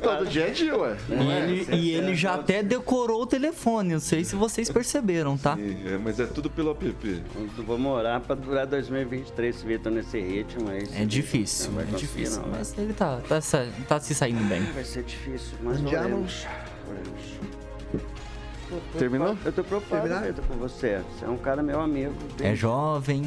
Todo 0.02 0.30
dia 0.30 0.48
é 0.48 0.50
dia, 0.50 0.78
ué. 0.78 0.98
E, 1.10 1.14
é? 1.14 1.50
ele, 1.50 1.76
e 1.76 1.92
ele 1.92 2.16
já 2.16 2.36
até 2.36 2.64
decorou 2.64 3.22
o 3.22 3.26
telefone. 3.26 3.94
Não 3.94 4.00
sei 4.00 4.24
se 4.24 4.36
vocês 4.36 4.70
perceberam, 4.70 5.38
tá? 5.38 5.56
Sim, 5.56 5.78
é, 5.86 5.98
mas 5.98 6.20
é 6.20 6.26
tudo 6.26 6.50
pelo 6.50 6.72
app. 6.72 7.24
Vamos 7.66 8.00
demorar 8.02 8.20
para 8.20 8.36
durar 8.36 8.68
2023 8.68 9.56
se 9.56 9.66
Vitor 9.66 9.92
nesse 9.92 10.20
ritmo. 10.20 10.70
Aí, 10.70 10.84
é 10.96 11.06
difícil, 11.06 11.72
é 11.80 11.84
difícil. 11.96 12.42
Não, 12.42 12.50
mas 12.50 12.78
ele 12.78 12.94
tá, 12.94 13.22
tá, 13.28 13.40
tá, 13.88 14.00
se 14.00 14.16
saindo 14.16 14.44
bem. 14.50 14.62
Vai 14.74 14.84
ser 14.84 15.04
difícil, 15.04 15.58
mas 15.62 15.84
oremos. 15.84 16.48
Terminou? 18.98 19.38
Eu 19.44 19.52
tô 19.52 19.64
preocupado 19.64 20.08
com 20.48 20.56
você. 20.56 21.02
Você 21.12 21.26
é 21.26 21.30
um 21.30 21.38
cara 21.38 21.62
meu 21.62 21.80
amigo. 21.80 22.16
Bem... 22.38 22.52
É 22.52 22.56
jovem. 22.56 23.24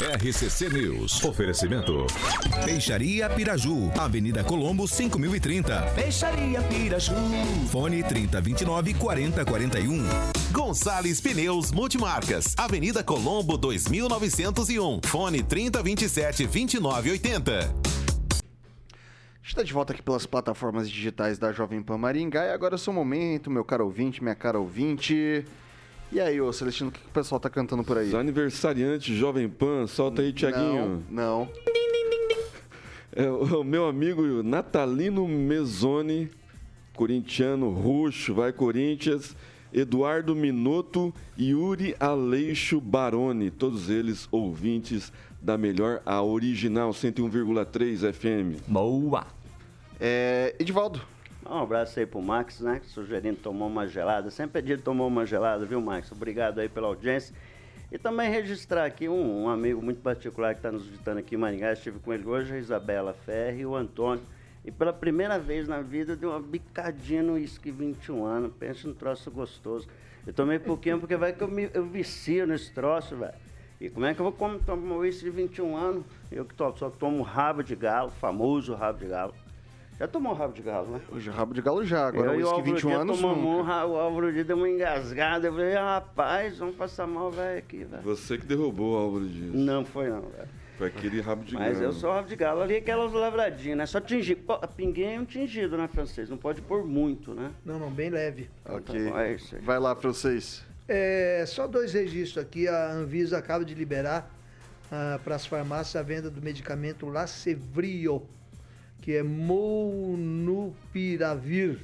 RCC 0.00 0.70
News. 0.70 1.22
Oferecimento. 1.22 2.06
Peixaria 2.64 3.30
Piraju. 3.30 3.92
Avenida 3.96 4.42
Colombo, 4.42 4.88
5030. 4.88 5.82
Peixaria 5.94 6.60
Piraju. 6.62 7.14
Fone 7.70 8.02
3029 8.02 8.94
4041. 8.94 10.02
Gonçalves 10.50 11.20
Pneus 11.20 11.70
Multimarcas. 11.70 12.54
Avenida 12.58 13.04
Colombo, 13.04 13.56
2901. 13.56 15.00
Fone 15.04 15.44
3027 15.44 16.42
2980 16.46 17.94
está 19.46 19.62
de 19.62 19.72
volta 19.72 19.92
aqui 19.92 20.02
pelas 20.02 20.26
plataformas 20.26 20.90
digitais 20.90 21.38
da 21.38 21.52
Jovem 21.52 21.82
Pan 21.82 21.98
Maringá 21.98 22.46
e 22.46 22.50
agora 22.50 22.74
é 22.74 22.76
o 22.76 22.78
seu 22.78 22.92
momento, 22.92 23.50
meu 23.50 23.62
caro 23.62 23.84
ouvinte, 23.84 24.22
minha 24.22 24.34
cara 24.34 24.58
ouvinte. 24.58 25.44
E 26.14 26.20
aí, 26.20 26.40
ô 26.40 26.52
Celestino, 26.52 26.90
o 26.90 26.92
que, 26.92 27.00
que 27.00 27.08
o 27.08 27.10
pessoal 27.10 27.40
tá 27.40 27.50
cantando 27.50 27.82
por 27.82 27.98
aí? 27.98 28.06
Os 28.06 28.14
aniversariantes 28.14 29.16
Jovem 29.16 29.48
Pan, 29.48 29.88
solta 29.88 30.22
aí, 30.22 30.32
Tiaguinho. 30.32 31.02
Não, 31.10 31.46
não. 31.46 31.48
É, 33.16 33.28
o 33.28 33.64
meu 33.64 33.88
amigo 33.88 34.40
Natalino 34.40 35.26
Mezzoni, 35.26 36.30
corintiano 36.94 37.68
roxo, 37.68 38.32
vai 38.32 38.52
Corinthians. 38.52 39.34
Eduardo 39.72 40.36
Minotto 40.36 41.12
e 41.36 41.50
Yuri 41.50 41.96
Aleixo 41.98 42.80
Baroni, 42.80 43.50
todos 43.50 43.90
eles 43.90 44.28
ouvintes 44.30 45.12
da 45.42 45.58
melhor, 45.58 46.00
a 46.06 46.22
original 46.22 46.90
101,3 46.90 48.12
FM. 48.12 48.62
Boa! 48.68 49.26
É, 49.98 50.54
Edivaldo. 50.60 51.13
Um 51.46 51.58
abraço 51.58 52.00
aí 52.00 52.06
pro 52.06 52.22
Max, 52.22 52.60
né? 52.60 52.80
Sugerindo 52.84 53.36
tomar 53.36 53.66
uma 53.66 53.86
gelada. 53.86 54.30
Sempre 54.30 54.62
pedido 54.62 54.82
tomar 54.82 55.04
uma 55.04 55.26
gelada, 55.26 55.66
viu, 55.66 55.78
Max? 55.78 56.10
Obrigado 56.10 56.58
aí 56.58 56.70
pela 56.70 56.86
audiência. 56.86 57.34
E 57.92 57.98
também 57.98 58.30
registrar 58.30 58.86
aqui 58.86 59.10
um, 59.10 59.44
um 59.44 59.48
amigo 59.48 59.82
muito 59.82 60.00
particular 60.00 60.54
que 60.54 60.60
está 60.60 60.72
nos 60.72 60.86
visitando 60.86 61.18
aqui 61.18 61.34
em 61.34 61.38
Maringá. 61.38 61.72
Estive 61.72 61.98
com 61.98 62.14
ele 62.14 62.26
hoje, 62.26 62.54
a 62.54 62.58
Isabela 62.58 63.12
Ferri 63.12 63.60
e 63.60 63.66
o 63.66 63.76
Antônio. 63.76 64.24
E 64.64 64.70
pela 64.70 64.92
primeira 64.92 65.38
vez 65.38 65.68
na 65.68 65.82
vida 65.82 66.16
deu 66.16 66.30
uma 66.30 66.40
bicadinha 66.40 67.22
no 67.22 67.34
uísque 67.34 67.70
21 67.70 68.24
anos. 68.24 68.52
Pensa 68.58 68.88
num 68.88 68.94
troço 68.94 69.30
gostoso. 69.30 69.86
Eu 70.26 70.32
tomei 70.32 70.58
pouquinho 70.58 70.98
porque 70.98 71.14
vai 71.14 71.34
que 71.34 71.42
eu, 71.42 71.48
me, 71.48 71.68
eu 71.74 71.84
vicio 71.84 72.46
nesse 72.46 72.72
troço, 72.72 73.16
velho. 73.16 73.34
E 73.78 73.90
como 73.90 74.06
é 74.06 74.14
que 74.14 74.20
eu 74.20 74.32
vou 74.32 74.58
tomar 74.60 74.96
uísque 74.96 75.24
de 75.24 75.30
21 75.30 75.76
anos? 75.76 76.04
Eu 76.32 76.46
que 76.46 76.54
só 76.56 76.88
tomo 76.88 77.22
rabo 77.22 77.62
de 77.62 77.76
galo, 77.76 78.10
famoso 78.18 78.74
rabo 78.74 79.00
de 79.00 79.06
galo. 79.06 79.34
Já 79.98 80.08
tomou 80.08 80.34
rabo 80.34 80.52
de 80.52 80.62
galo, 80.62 80.90
né? 80.90 81.00
Hoje 81.10 81.30
rabo 81.30 81.54
de 81.54 81.62
galo 81.62 81.84
já, 81.84 82.08
agora 82.08 82.36
eu, 82.36 82.48
uísque 82.48 82.62
21 82.72 83.00
anos 83.00 83.20
tomamos 83.20 83.44
um, 83.44 83.92
o 83.92 83.96
Álvaro 83.96 84.32
Dias 84.32 84.46
deu 84.46 84.56
uma 84.56 84.68
engasgada. 84.68 85.46
Eu 85.46 85.52
falei, 85.52 85.74
rapaz, 85.74 86.58
vamos 86.58 86.74
passar 86.74 87.06
mal, 87.06 87.30
velho, 87.30 87.58
aqui, 87.58 87.84
velho. 87.84 88.02
Você 88.02 88.36
que 88.36 88.44
derrubou 88.44 88.94
o 88.94 88.96
Álvaro 88.96 89.28
Dias. 89.28 89.54
Não 89.54 89.84
foi 89.84 90.08
não, 90.08 90.22
velho. 90.22 90.48
Foi 90.76 90.88
aquele 90.88 91.20
rabo 91.20 91.44
de 91.44 91.54
Mas 91.54 91.62
galo. 91.62 91.74
Mas 91.74 91.82
eu 91.82 91.92
sou 91.92 92.10
rabo 92.10 92.28
de 92.28 92.34
galo 92.34 92.62
ali, 92.62 92.76
aquelas 92.76 93.12
lavradinhas, 93.12 93.78
né? 93.78 93.86
Só 93.86 94.00
tingir. 94.00 94.34
Pô, 94.34 94.58
pinguim 94.66 95.04
é 95.04 95.20
um 95.20 95.24
tingido, 95.24 95.78
né, 95.78 95.86
francês? 95.86 96.28
Não 96.28 96.36
pode 96.36 96.60
pôr 96.60 96.84
muito, 96.84 97.32
né? 97.32 97.52
Não, 97.64 97.78
não, 97.78 97.90
bem 97.90 98.10
leve. 98.10 98.50
Ok. 98.64 99.00
Então, 99.00 99.18
é 99.18 99.36
Vai 99.62 99.78
lá, 99.78 99.94
francês. 99.94 100.64
É, 100.88 101.44
só 101.46 101.68
dois 101.68 101.92
registros 101.92 102.44
aqui. 102.44 102.66
A 102.66 102.90
Anvisa 102.90 103.38
acaba 103.38 103.64
de 103.64 103.74
liberar 103.74 104.28
ah, 104.90 105.20
para 105.22 105.36
as 105.36 105.46
farmácias 105.46 105.96
a 105.96 106.02
venda 106.02 106.28
do 106.28 106.42
medicamento 106.42 107.06
Lacevrio, 107.06 108.22
que 109.04 109.14
é 109.14 109.22
Molnupiravir. 109.22 111.78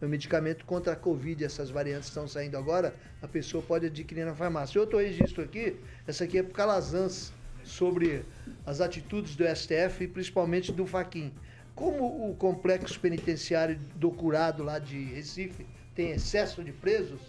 É 0.00 0.06
um 0.06 0.08
medicamento 0.08 0.64
contra 0.64 0.94
a 0.94 0.96
Covid. 0.96 1.44
Essas 1.44 1.68
variantes 1.68 2.08
estão 2.08 2.26
saindo 2.26 2.56
agora. 2.56 2.96
A 3.20 3.28
pessoa 3.28 3.62
pode 3.62 3.84
adquirir 3.84 4.24
na 4.24 4.34
farmácia. 4.34 4.80
Outro 4.80 4.98
registro 4.98 5.44
aqui, 5.44 5.76
essa 6.06 6.24
aqui 6.24 6.38
é 6.38 6.42
para 6.42 6.54
Calazans 6.54 7.34
sobre 7.62 8.24
as 8.64 8.80
atitudes 8.80 9.36
do 9.36 9.44
STF 9.44 10.04
e 10.04 10.08
principalmente 10.08 10.72
do 10.72 10.86
Faquin. 10.86 11.30
Como 11.74 12.30
o 12.30 12.34
complexo 12.34 12.98
penitenciário 12.98 13.78
do 13.96 14.10
Curado 14.10 14.62
lá 14.62 14.78
de 14.78 15.04
Recife 15.04 15.66
tem 15.94 16.12
excesso 16.12 16.64
de 16.64 16.72
presos, 16.72 17.20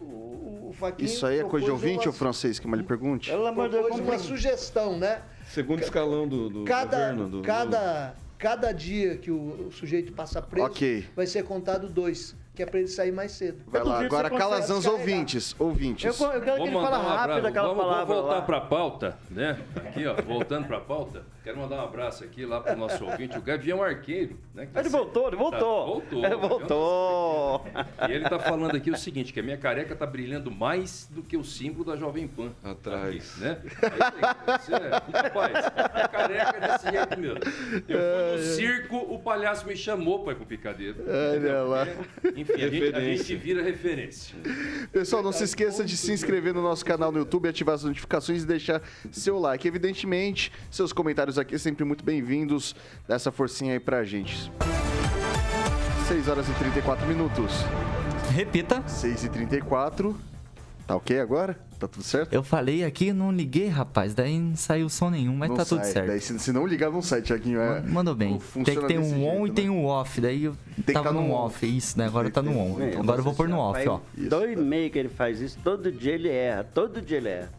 o, 0.00 0.68
o 0.68 0.72
Faquin 0.78 1.06
Isso 1.06 1.26
aí 1.26 1.40
é 1.40 1.44
coisa 1.44 1.66
de 1.66 1.72
ouvinte 1.72 2.06
uma, 2.06 2.06
ou 2.06 2.12
francês 2.12 2.60
que 2.60 2.68
lhe 2.68 2.84
pergunte? 2.84 3.32
Ela 3.32 3.50
mandou 3.50 3.88
uma 3.88 4.16
sugestão, 4.16 4.96
né? 4.96 5.22
Segundo 5.52 5.82
escalão 5.82 6.26
do, 6.26 6.48
do 6.48 6.64
cada, 6.64 7.10
governo. 7.10 7.28
Do, 7.28 7.42
cada, 7.42 8.14
cada 8.38 8.72
dia 8.72 9.18
que 9.18 9.30
o, 9.30 9.68
o 9.68 9.72
sujeito 9.72 10.12
passa 10.12 10.40
preso, 10.40 10.66
okay. 10.66 11.06
vai 11.14 11.26
ser 11.26 11.44
contado 11.44 11.88
dois 11.88 12.34
que 12.54 12.62
é 12.62 12.66
para 12.66 12.78
ele 12.80 12.88
sair 12.88 13.12
mais 13.12 13.32
cedo. 13.32 13.62
Vai 13.66 13.82
lá, 13.82 14.00
agora 14.00 14.30
calazans 14.30 14.84
ouvintes, 14.84 15.56
ouvintes. 15.58 16.04
Eu, 16.04 16.26
eu 16.32 16.40
quero 16.40 16.58
vamos 16.58 16.70
que 16.70 16.76
ele 16.76 16.86
fale 16.86 17.02
rápido 17.02 17.46
aquela 17.46 17.68
vamos, 17.68 17.82
palavra 17.82 18.06
Vamos 18.06 18.22
voltar 18.22 18.42
para 18.42 18.56
a 18.58 18.60
pauta, 18.60 19.18
né? 19.30 19.58
Aqui, 19.76 20.06
ó, 20.06 20.14
voltando 20.22 20.66
para 20.66 20.76
a 20.76 20.80
pauta. 20.80 21.24
Quero 21.42 21.58
mandar 21.58 21.76
um 21.76 21.84
abraço 21.84 22.22
aqui 22.22 22.46
lá 22.46 22.60
para 22.60 22.74
o 22.74 22.78
nosso 22.78 23.02
ouvinte, 23.04 23.36
o 23.36 23.42
Gavião 23.42 23.82
Arqueiro. 23.82 24.38
Né, 24.54 24.68
ele 24.76 24.88
voltou, 24.88 25.26
ele 25.26 25.36
voltou. 25.36 25.58
Tá, 25.58 25.86
voltou. 25.86 26.24
Ele 26.24 26.36
voltou. 26.36 27.66
E 28.08 28.12
ele 28.12 28.24
está 28.24 28.38
falando 28.38 28.76
aqui 28.76 28.90
o 28.90 28.96
seguinte, 28.96 29.32
que 29.32 29.40
a 29.40 29.42
minha 29.42 29.56
careca 29.56 29.92
está 29.92 30.06
brilhando 30.06 30.52
mais 30.52 31.08
do 31.10 31.20
que 31.20 31.36
o 31.36 31.42
símbolo 31.42 31.84
da 31.84 31.96
Jovem 31.96 32.28
Pan. 32.28 32.52
Atrás. 32.62 33.32
Aqui, 33.32 33.40
né? 33.40 33.58
Aí, 33.82 34.58
você, 34.58 34.72
rapaz, 35.12 35.66
a 35.94 36.08
careca 36.08 36.56
é 36.56 36.68
desse 36.68 36.90
jeito 36.90 37.20
mesmo. 37.20 37.40
Eu 37.88 37.98
fui 37.98 38.36
no 38.36 38.54
circo, 38.54 38.96
o 38.96 39.18
palhaço 39.18 39.66
me 39.66 39.76
chamou 39.76 40.22
para 40.22 40.34
ir 40.34 40.36
com 40.36 40.44
picadeiro. 40.44 41.04
Olha 41.08 41.62
lá. 41.62 41.86
Enfim, 42.36 42.52
a 42.52 42.68
gente, 42.68 42.94
a 42.94 43.00
gente 43.00 43.36
vira 43.36 43.62
referência. 43.62 44.36
Pessoal, 44.92 45.24
não 45.24 45.32
se 45.32 45.42
esqueça 45.42 45.84
de 45.84 45.96
se 45.96 46.12
inscrever 46.12 46.54
no 46.54 46.62
nosso 46.62 46.84
canal 46.84 47.10
no 47.10 47.18
YouTube, 47.18 47.48
ativar 47.48 47.74
as 47.74 47.82
notificações 47.82 48.44
e 48.44 48.46
deixar 48.46 48.80
seu 49.10 49.40
like. 49.40 49.66
Evidentemente, 49.66 50.52
seus 50.70 50.92
comentários 50.92 51.31
comentários 51.32 51.38
aqui, 51.38 51.58
sempre 51.58 51.84
muito 51.84 52.04
bem-vindos. 52.04 52.74
Dá 53.06 53.14
essa 53.14 53.32
forcinha 53.32 53.72
aí 53.72 53.80
pra 53.80 54.04
gente. 54.04 54.52
6 56.06 56.28
horas 56.28 56.48
e 56.48 56.52
34 56.52 57.06
minutos. 57.06 57.52
Repita. 58.30 58.86
6 58.86 59.24
e 59.24 59.28
34. 59.28 60.16
Tá 60.86 60.96
ok 60.96 61.18
agora? 61.20 61.58
Tá 61.82 61.88
tudo 61.88 62.04
certo? 62.04 62.32
Eu 62.32 62.44
falei 62.44 62.84
aqui, 62.84 63.12
não 63.12 63.32
liguei, 63.32 63.66
rapaz. 63.66 64.14
Daí 64.14 64.38
não 64.38 64.54
saiu 64.54 64.88
som 64.88 65.10
nenhum, 65.10 65.34
mas 65.34 65.48
não 65.48 65.56
tá 65.56 65.64
sai. 65.64 65.78
tudo 65.80 65.92
certo. 65.92 66.06
Daí 66.06 66.20
se, 66.20 66.38
se, 66.38 66.52
não 66.52 66.64
ligar, 66.64 66.92
não 66.92 67.02
sai, 67.02 67.22
Tiaguinho. 67.22 67.60
É, 67.60 67.80
Mandou 67.80 68.14
bem. 68.14 68.38
Tem 68.64 68.78
que 68.78 68.86
ter 68.86 69.00
um 69.00 69.02
jeito, 69.02 69.26
on 69.26 69.42
né? 69.42 69.48
e 69.48 69.50
tem 69.50 69.68
um 69.68 69.84
off. 69.84 70.20
Daí 70.20 70.44
eu 70.44 70.56
tem 70.86 70.94
tava 70.94 71.08
tá 71.08 71.12
no, 71.12 71.26
no 71.26 71.34
off. 71.34 71.76
Isso, 71.76 71.98
né? 71.98 72.06
Agora 72.06 72.30
tá 72.30 72.40
no 72.40 72.56
on. 72.56 72.76
Agora 73.00 73.18
eu 73.18 73.24
vou 73.24 73.34
pôr 73.34 73.48
no 73.48 73.58
off, 73.58 73.88
ó. 73.88 73.98
Dois 74.16 74.56
meio 74.56 74.90
que 74.92 74.98
ele 75.00 75.08
faz 75.08 75.40
isso, 75.40 75.58
todo 75.64 75.90
dia 75.90 76.12
ele 76.12 76.28
erra. 76.28 76.62
Todo 76.72 77.02
dia 77.02 77.16
ele 77.16 77.28
erra. 77.30 77.50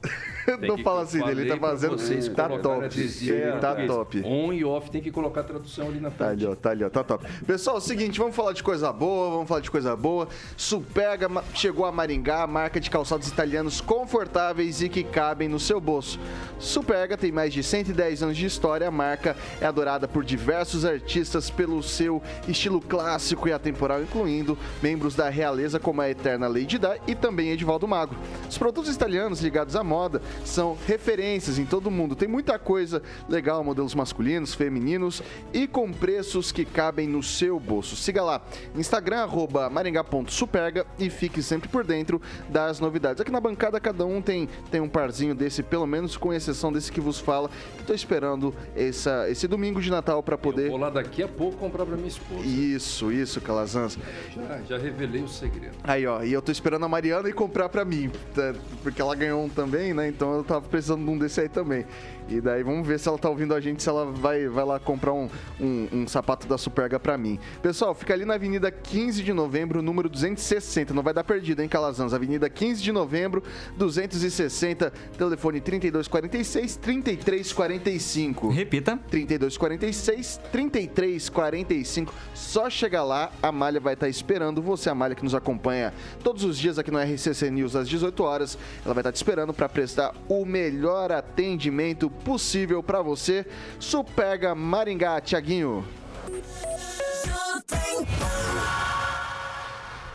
não 0.68 0.78
fala 0.78 1.02
assim 1.02 1.22
dele, 1.22 1.42
ele 1.42 1.50
tá 1.50 1.58
fazendo. 1.58 1.98
Vocês 1.98 2.30
tá 2.30 2.48
top. 2.48 3.00
Ele 3.00 3.52
tá 3.60 3.76
top. 3.86 4.24
On 4.26 4.54
e 4.54 4.64
off 4.64 4.90
tem 4.90 5.02
que 5.02 5.12
colocar 5.12 5.42
a 5.42 5.44
tradução 5.44 5.88
ali 5.88 6.00
na 6.00 6.10
frente. 6.10 6.20
Tá 6.20 6.30
ali, 6.30 6.46
ó, 6.46 6.56
tá 6.56 6.70
ali, 6.70 6.84
ó, 6.86 6.90
tá 6.90 7.04
top. 7.04 7.26
Pessoal, 7.46 7.76
é 7.76 7.80
o 7.80 7.82
seguinte, 7.82 8.20
vamos 8.20 8.36
falar 8.36 8.54
de 8.54 8.64
coisa 8.64 8.92
boa, 8.94 9.32
vamos 9.32 9.50
falar 9.50 9.60
de 9.60 9.70
coisa 9.70 9.96
boa. 9.98 10.30
Superga 10.56 11.30
chegou 11.54 11.86
a 11.86 11.92
Maringá, 11.92 12.48
marca 12.48 12.80
de 12.80 12.90
calçados 12.90 13.28
italianos 13.28 13.82
confortáveis 14.14 14.80
e 14.84 14.90
que 14.90 15.04
cabem 15.04 15.50
no 15.50 15.60
seu 15.60 15.82
bolso. 15.82 16.20
Superga 16.60 17.18
tem 17.18 17.32
mais 17.32 17.52
de 17.52 17.64
110 17.64 18.22
anos 18.22 18.38
de 18.38 18.46
história, 18.46 18.88
a 18.88 18.92
marca 18.92 19.36
é 19.60 19.66
adorada 19.66 20.08
por 20.08 20.24
diversos 20.24 20.86
artistas 20.86 21.50
pelo 21.50 21.82
seu 21.82 22.22
estilo 22.48 22.80
clássico 22.80 23.48
e 23.48 23.52
atemporal, 23.52 24.04
incluindo 24.04 24.56
membros 24.84 25.16
da 25.16 25.30
realeza 25.30 25.80
como 25.80 26.00
a 26.00 26.10
eterna 26.10 26.48
Lady 26.48 26.78
Di 26.78 27.02
e 27.08 27.16
também 27.16 27.50
Edivaldo 27.50 27.88
Mago. 27.88 28.16
Os 28.48 28.56
produtos 28.56 28.94
italianos 28.94 29.42
ligados 29.42 29.76
à 29.76 29.84
moda 29.84 30.22
são 30.46 30.78
referências 30.88 31.58
em 31.58 31.66
todo 31.66 31.90
mundo. 31.90 32.16
Tem 32.16 32.28
muita 32.28 32.60
coisa 32.60 33.02
legal, 33.28 33.64
modelos 33.64 33.96
masculinos, 33.96 34.54
femininos 34.54 35.24
e 35.52 35.68
com 35.68 35.92
preços 35.92 36.52
que 36.52 36.66
cabem 36.66 37.08
no 37.08 37.24
seu 37.24 37.60
bolso. 37.60 37.96
Siga 37.96 38.24
lá, 38.24 38.42
Instagram, 38.76 39.28
maringá.superga 39.72 40.86
e 41.00 41.10
fique 41.10 41.42
sempre 41.42 41.68
por 41.68 41.84
dentro 41.84 42.22
das 42.48 42.80
novidades. 42.80 43.20
Aqui 43.20 43.32
na 43.32 43.42
bancada 43.42 43.80
cada 43.80 43.93
um 44.02 44.22
tem, 44.22 44.50
tem 44.72 44.82
um 44.82 44.90
parzinho 44.90 45.36
desse, 45.36 45.62
pelo 45.62 45.86
menos 45.86 46.18
com 46.18 46.34
exceção 46.34 46.74
desse 46.74 46.92
que 46.92 47.00
vos 47.00 47.20
fala, 47.20 47.50
que 47.78 47.84
tô 47.84 47.94
esperando 47.94 48.54
essa, 48.76 49.30
esse 49.30 49.48
domingo 49.48 49.80
de 49.80 49.92
Natal 49.92 50.24
para 50.24 50.38
poder. 50.38 50.66
Eu 50.66 50.72
vou 50.72 50.80
lá 50.80 50.90
daqui 50.90 51.22
a 51.22 51.28
pouco 51.28 51.58
comprar 51.58 51.86
para 51.86 51.96
minha 51.96 52.08
esposa. 52.08 52.44
Isso, 52.44 53.12
isso, 53.12 53.40
Calazans. 53.40 54.00
Já, 54.36 54.62
já 54.68 54.78
revelei 54.78 55.22
o 55.22 55.28
segredo. 55.28 55.76
Aí, 55.84 56.08
ó, 56.08 56.24
e 56.24 56.34
eu 56.34 56.42
tô 56.42 56.52
esperando 56.52 56.86
a 56.86 56.90
Mariana 56.90 57.30
e 57.30 57.34
comprar 57.34 57.70
para 57.70 57.86
mim, 57.86 58.10
tá, 58.34 58.56
porque 58.82 59.02
ela 59.02 59.14
ganhou 59.14 59.44
um 59.44 59.50
também, 59.50 59.94
né? 59.94 60.08
Então 60.08 60.24
então 60.24 60.36
eu 60.36 60.44
tava 60.46 60.62
precisando 60.62 61.04
de 61.04 61.10
um 61.10 61.18
desse 61.18 61.42
aí 61.42 61.50
também. 61.50 61.86
E 62.28 62.40
daí 62.40 62.64
vamos 62.64 62.88
ver 62.88 63.00
se 63.00 63.08
ela 63.08 63.18
tá 63.18 63.30
ouvindo 63.30 63.54
a 63.54 63.60
gente, 63.60 63.84
se 63.84 63.90
ela 63.90 64.06
vai, 64.06 64.48
vai 64.48 64.66
lá 64.66 64.80
comprar 64.80 65.14
um, 65.14 65.30
um, 65.60 65.88
um 65.92 66.08
sapato 66.08 66.48
da 66.48 66.58
Superga 66.58 67.00
pra 67.00 67.18
mim. 67.18 67.40
Pessoal, 67.62 67.94
fica 67.94 68.14
ali 68.14 68.26
na 68.26 68.36
Avenida 68.36 68.72
15 68.72 69.24
de 69.24 69.34
Novembro, 69.34 69.82
número 69.82 70.10
260. 70.10 70.94
Não 70.94 71.04
vai 71.04 71.14
dar 71.14 71.24
perdido, 71.24 71.62
hein, 71.62 71.68
Calazans? 71.68 72.14
Avenida 72.14 72.50
15 72.50 72.82
de 72.82 72.92
Novembro, 72.92 73.44
260, 73.78 74.92
telefone 75.18 75.60
3246 75.60 76.78
3345. 76.78 78.50
Repita. 78.50 78.98
3246 79.10 80.40
3345. 80.52 82.14
Só 82.34 82.70
chegar 82.70 83.04
lá, 83.04 83.32
a 83.42 83.52
Malha 83.52 83.80
vai 83.80 83.94
estar 83.94 84.08
esperando 84.08 84.62
você, 84.62 84.90
a 84.90 84.96
Malha 84.96 85.16
que 85.16 85.24
nos 85.24 85.36
acompanha 85.36 85.94
todos 86.24 86.44
os 86.44 86.58
dias 86.58 86.80
aqui 86.80 86.92
no 86.92 87.00
RCC 87.00 87.50
News 87.52 87.76
às 87.76 87.88
18 87.88 88.24
horas. 88.24 88.58
Ela 88.86 88.94
vai 88.94 89.02
estar 89.02 89.12
te 89.12 89.18
esperando 89.18 89.54
para 89.54 89.68
prestar 89.68 90.14
o 90.28 90.46
melhor 90.46 91.12
atendimento 91.12 92.10
possível 92.24 92.82
para 92.82 93.02
você. 93.02 93.46
Superga 93.80 94.56
Maringá, 94.56 95.20
Tiaguinho. 95.22 95.86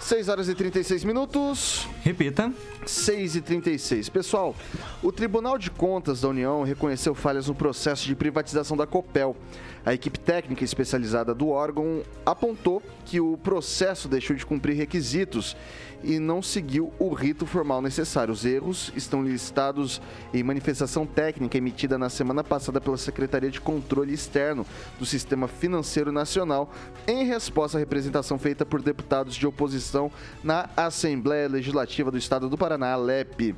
6 0.08 0.30
horas 0.30 0.48
e 0.48 0.54
36 0.54 1.04
minutos. 1.04 1.86
Repita. 2.02 2.50
6 2.86 3.36
e 3.36 3.40
36. 3.42 4.08
Pessoal, 4.08 4.56
o 5.02 5.12
Tribunal 5.12 5.58
de 5.58 5.70
Contas 5.70 6.22
da 6.22 6.28
União 6.28 6.62
reconheceu 6.62 7.14
falhas 7.14 7.46
no 7.46 7.54
processo 7.54 8.06
de 8.06 8.16
privatização 8.16 8.74
da 8.74 8.86
Copel. 8.86 9.36
A 9.84 9.92
equipe 9.92 10.18
técnica 10.18 10.64
especializada 10.64 11.34
do 11.34 11.50
órgão 11.50 12.02
apontou 12.24 12.82
que 13.04 13.20
o 13.20 13.36
processo 13.36 14.08
deixou 14.08 14.34
de 14.34 14.46
cumprir 14.46 14.76
requisitos 14.76 15.54
e 16.02 16.18
não 16.18 16.42
seguiu 16.42 16.92
o 16.98 17.12
rito 17.12 17.46
formal 17.46 17.82
necessário. 17.82 18.32
Os 18.32 18.44
erros 18.44 18.92
estão 18.94 19.22
listados 19.22 20.00
em 20.32 20.42
manifestação 20.42 21.06
técnica 21.06 21.58
emitida 21.58 21.98
na 21.98 22.08
semana 22.08 22.44
passada 22.44 22.80
pela 22.80 22.96
Secretaria 22.96 23.50
de 23.50 23.60
Controle 23.60 24.12
Externo 24.12 24.64
do 24.98 25.06
Sistema 25.06 25.48
Financeiro 25.48 26.12
Nacional, 26.12 26.72
em 27.06 27.24
resposta 27.24 27.78
à 27.78 27.80
representação 27.80 28.38
feita 28.38 28.64
por 28.64 28.82
deputados 28.82 29.34
de 29.34 29.46
oposição 29.46 30.10
na 30.42 30.68
Assembleia 30.76 31.48
Legislativa 31.48 32.10
do 32.10 32.18
Estado 32.18 32.48
do 32.48 32.58
Paraná, 32.58 32.92
ALEP. 32.92 33.54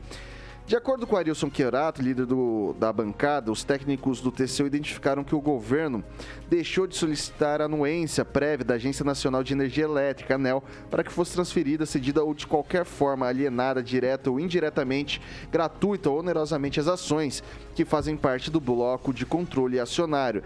De 0.70 0.76
acordo 0.76 1.04
com 1.04 1.16
Arilson 1.16 1.50
Queirato, 1.50 2.00
líder 2.00 2.26
do, 2.26 2.76
da 2.78 2.92
bancada, 2.92 3.50
os 3.50 3.64
técnicos 3.64 4.20
do 4.20 4.30
TCU 4.30 4.66
identificaram 4.66 5.24
que 5.24 5.34
o 5.34 5.40
governo 5.40 6.04
deixou 6.48 6.86
de 6.86 6.96
solicitar 6.96 7.60
anuência 7.60 8.24
prévia 8.24 8.64
da 8.64 8.74
Agência 8.74 9.04
Nacional 9.04 9.42
de 9.42 9.52
Energia 9.52 9.82
Elétrica, 9.82 10.36
ANEL, 10.36 10.62
para 10.88 11.02
que 11.02 11.10
fosse 11.10 11.32
transferida, 11.32 11.84
cedida 11.84 12.22
ou 12.22 12.32
de 12.32 12.46
qualquer 12.46 12.84
forma 12.84 13.26
alienada, 13.26 13.82
direta 13.82 14.30
ou 14.30 14.38
indiretamente, 14.38 15.20
gratuita 15.50 16.08
ou 16.08 16.20
onerosamente 16.20 16.78
as 16.78 16.86
ações 16.86 17.42
que 17.74 17.84
fazem 17.84 18.16
parte 18.16 18.48
do 18.48 18.60
bloco 18.60 19.12
de 19.12 19.26
controle 19.26 19.80
acionário. 19.80 20.40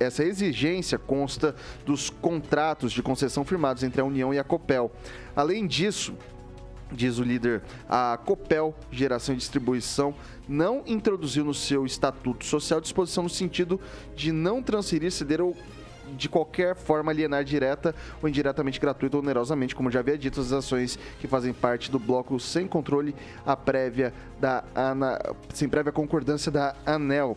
Essa 0.00 0.24
exigência 0.24 0.98
consta 0.98 1.54
dos 1.86 2.10
contratos 2.10 2.90
de 2.90 3.00
concessão 3.00 3.44
firmados 3.44 3.84
entre 3.84 4.00
a 4.00 4.04
União 4.04 4.34
e 4.34 4.40
a 4.40 4.44
Copel. 4.44 4.90
Além 5.36 5.68
disso, 5.68 6.16
diz 6.92 7.18
o 7.18 7.22
líder, 7.22 7.62
a 7.88 8.18
Copel 8.24 8.74
Geração 8.90 9.34
e 9.34 9.38
Distribuição 9.38 10.14
não 10.48 10.82
introduziu 10.86 11.44
no 11.44 11.54
seu 11.54 11.86
estatuto 11.86 12.44
social 12.44 12.80
disposição 12.80 13.24
no 13.24 13.30
sentido 13.30 13.80
de 14.16 14.32
não 14.32 14.62
transferir, 14.62 15.10
ceder 15.10 15.40
ou 15.40 15.56
de 16.16 16.28
qualquer 16.28 16.74
forma 16.74 17.12
alienar 17.12 17.44
direta 17.44 17.94
ou 18.22 18.28
indiretamente 18.28 18.80
gratuita 18.80 19.16
ou 19.16 19.22
onerosamente, 19.22 19.74
como 19.74 19.90
já 19.90 20.00
havia 20.00 20.18
dito, 20.18 20.40
as 20.40 20.52
ações 20.52 20.98
que 21.20 21.28
fazem 21.28 21.52
parte 21.52 21.90
do 21.90 21.98
bloco 21.98 22.38
sem 22.40 22.66
controle 22.66 23.14
a 23.46 23.56
prévia 23.56 24.12
da 24.40 24.64
ANA, 24.74 25.18
sem 25.52 25.68
prévia 25.68 25.92
concordância 25.92 26.50
da 26.50 26.74
ANEL. 26.84 27.36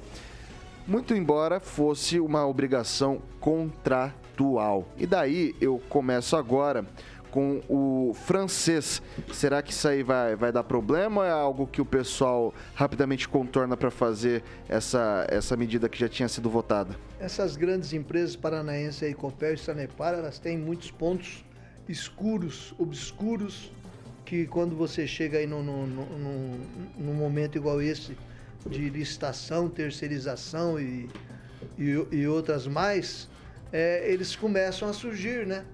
Muito 0.86 1.14
embora 1.14 1.60
fosse 1.60 2.20
uma 2.20 2.46
obrigação 2.46 3.22
contratual. 3.40 4.86
E 4.98 5.06
daí 5.06 5.56
eu 5.62 5.82
começo 5.88 6.36
agora 6.36 6.86
com 7.34 7.64
o 7.68 8.14
francês. 8.14 9.02
Será 9.34 9.60
que 9.64 9.72
isso 9.72 9.88
aí 9.88 10.04
vai, 10.04 10.36
vai 10.36 10.52
dar 10.52 10.64
problema 10.64 11.22
ou 11.22 11.26
é 11.26 11.32
algo 11.32 11.66
que 11.66 11.82
o 11.82 11.86
pessoal 11.86 12.54
rapidamente 12.76 13.28
contorna 13.28 13.76
para 13.76 13.90
fazer 13.90 14.44
essa, 14.70 15.26
essa 15.28 15.58
medida 15.58 15.90
que 15.90 16.00
já 16.00 16.08
tinha 16.08 16.30
sido 16.30 16.48
votada? 16.48 16.96
Essas 17.20 17.58
grandes 17.58 17.92
empresas 17.92 18.36
paranaenses 18.36 19.02
aí, 19.02 19.16
Copel 19.16 19.56
e 19.56 19.58
Sanepar, 19.58 20.14
elas 20.14 20.38
têm 20.38 20.60
muitos 20.60 20.92
pontos 20.92 21.44
escuros, 21.90 22.76
obscuros, 22.78 23.72
que 24.24 24.46
quando 24.46 24.76
você 24.76 25.08
chega 25.08 25.40
aí 25.40 25.48
num, 25.48 25.64
num, 25.64 26.60
num 26.96 27.14
momento 27.16 27.58
igual 27.58 27.82
esse, 27.82 28.16
de 28.68 28.92
licitação, 28.92 29.68
terceirização 29.68 30.80
e, 30.80 31.10
e, 31.80 32.08
e 32.12 32.28
outras 32.28 32.68
mais, 32.68 33.28
é, 33.72 34.08
eles 34.08 34.36
começam 34.36 34.88
a 34.88 34.94
surgir, 34.94 35.48
né? 35.48 35.66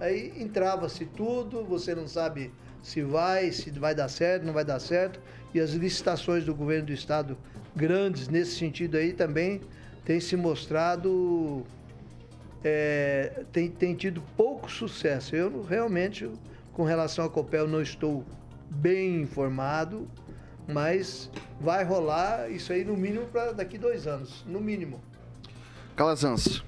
Aí 0.00 0.32
entrava-se 0.36 1.04
tudo, 1.04 1.64
você 1.64 1.94
não 1.94 2.06
sabe 2.06 2.52
se 2.82 3.02
vai, 3.02 3.50
se 3.50 3.70
vai 3.70 3.94
dar 3.94 4.08
certo, 4.08 4.44
não 4.44 4.52
vai 4.52 4.64
dar 4.64 4.78
certo. 4.78 5.20
E 5.52 5.60
as 5.60 5.70
licitações 5.70 6.44
do 6.44 6.54
governo 6.54 6.86
do 6.86 6.92
estado 6.92 7.36
grandes 7.74 8.28
nesse 8.28 8.56
sentido 8.56 8.96
aí 8.96 9.12
também 9.12 9.60
têm 10.04 10.20
se 10.20 10.36
mostrado 10.36 11.64
é, 12.62 13.44
tem, 13.52 13.70
tem 13.70 13.94
tido 13.94 14.22
pouco 14.36 14.70
sucesso. 14.70 15.34
Eu 15.34 15.62
realmente, 15.62 16.30
com 16.72 16.84
relação 16.84 17.24
à 17.24 17.30
Copel, 17.30 17.66
não 17.66 17.82
estou 17.82 18.24
bem 18.70 19.22
informado, 19.22 20.08
mas 20.66 21.30
vai 21.60 21.84
rolar 21.84 22.50
isso 22.50 22.72
aí 22.72 22.84
no 22.84 22.96
mínimo 22.96 23.26
para 23.26 23.52
daqui 23.52 23.78
dois 23.78 24.06
anos, 24.06 24.44
no 24.46 24.60
mínimo. 24.60 25.00
Calazans. 25.96 26.62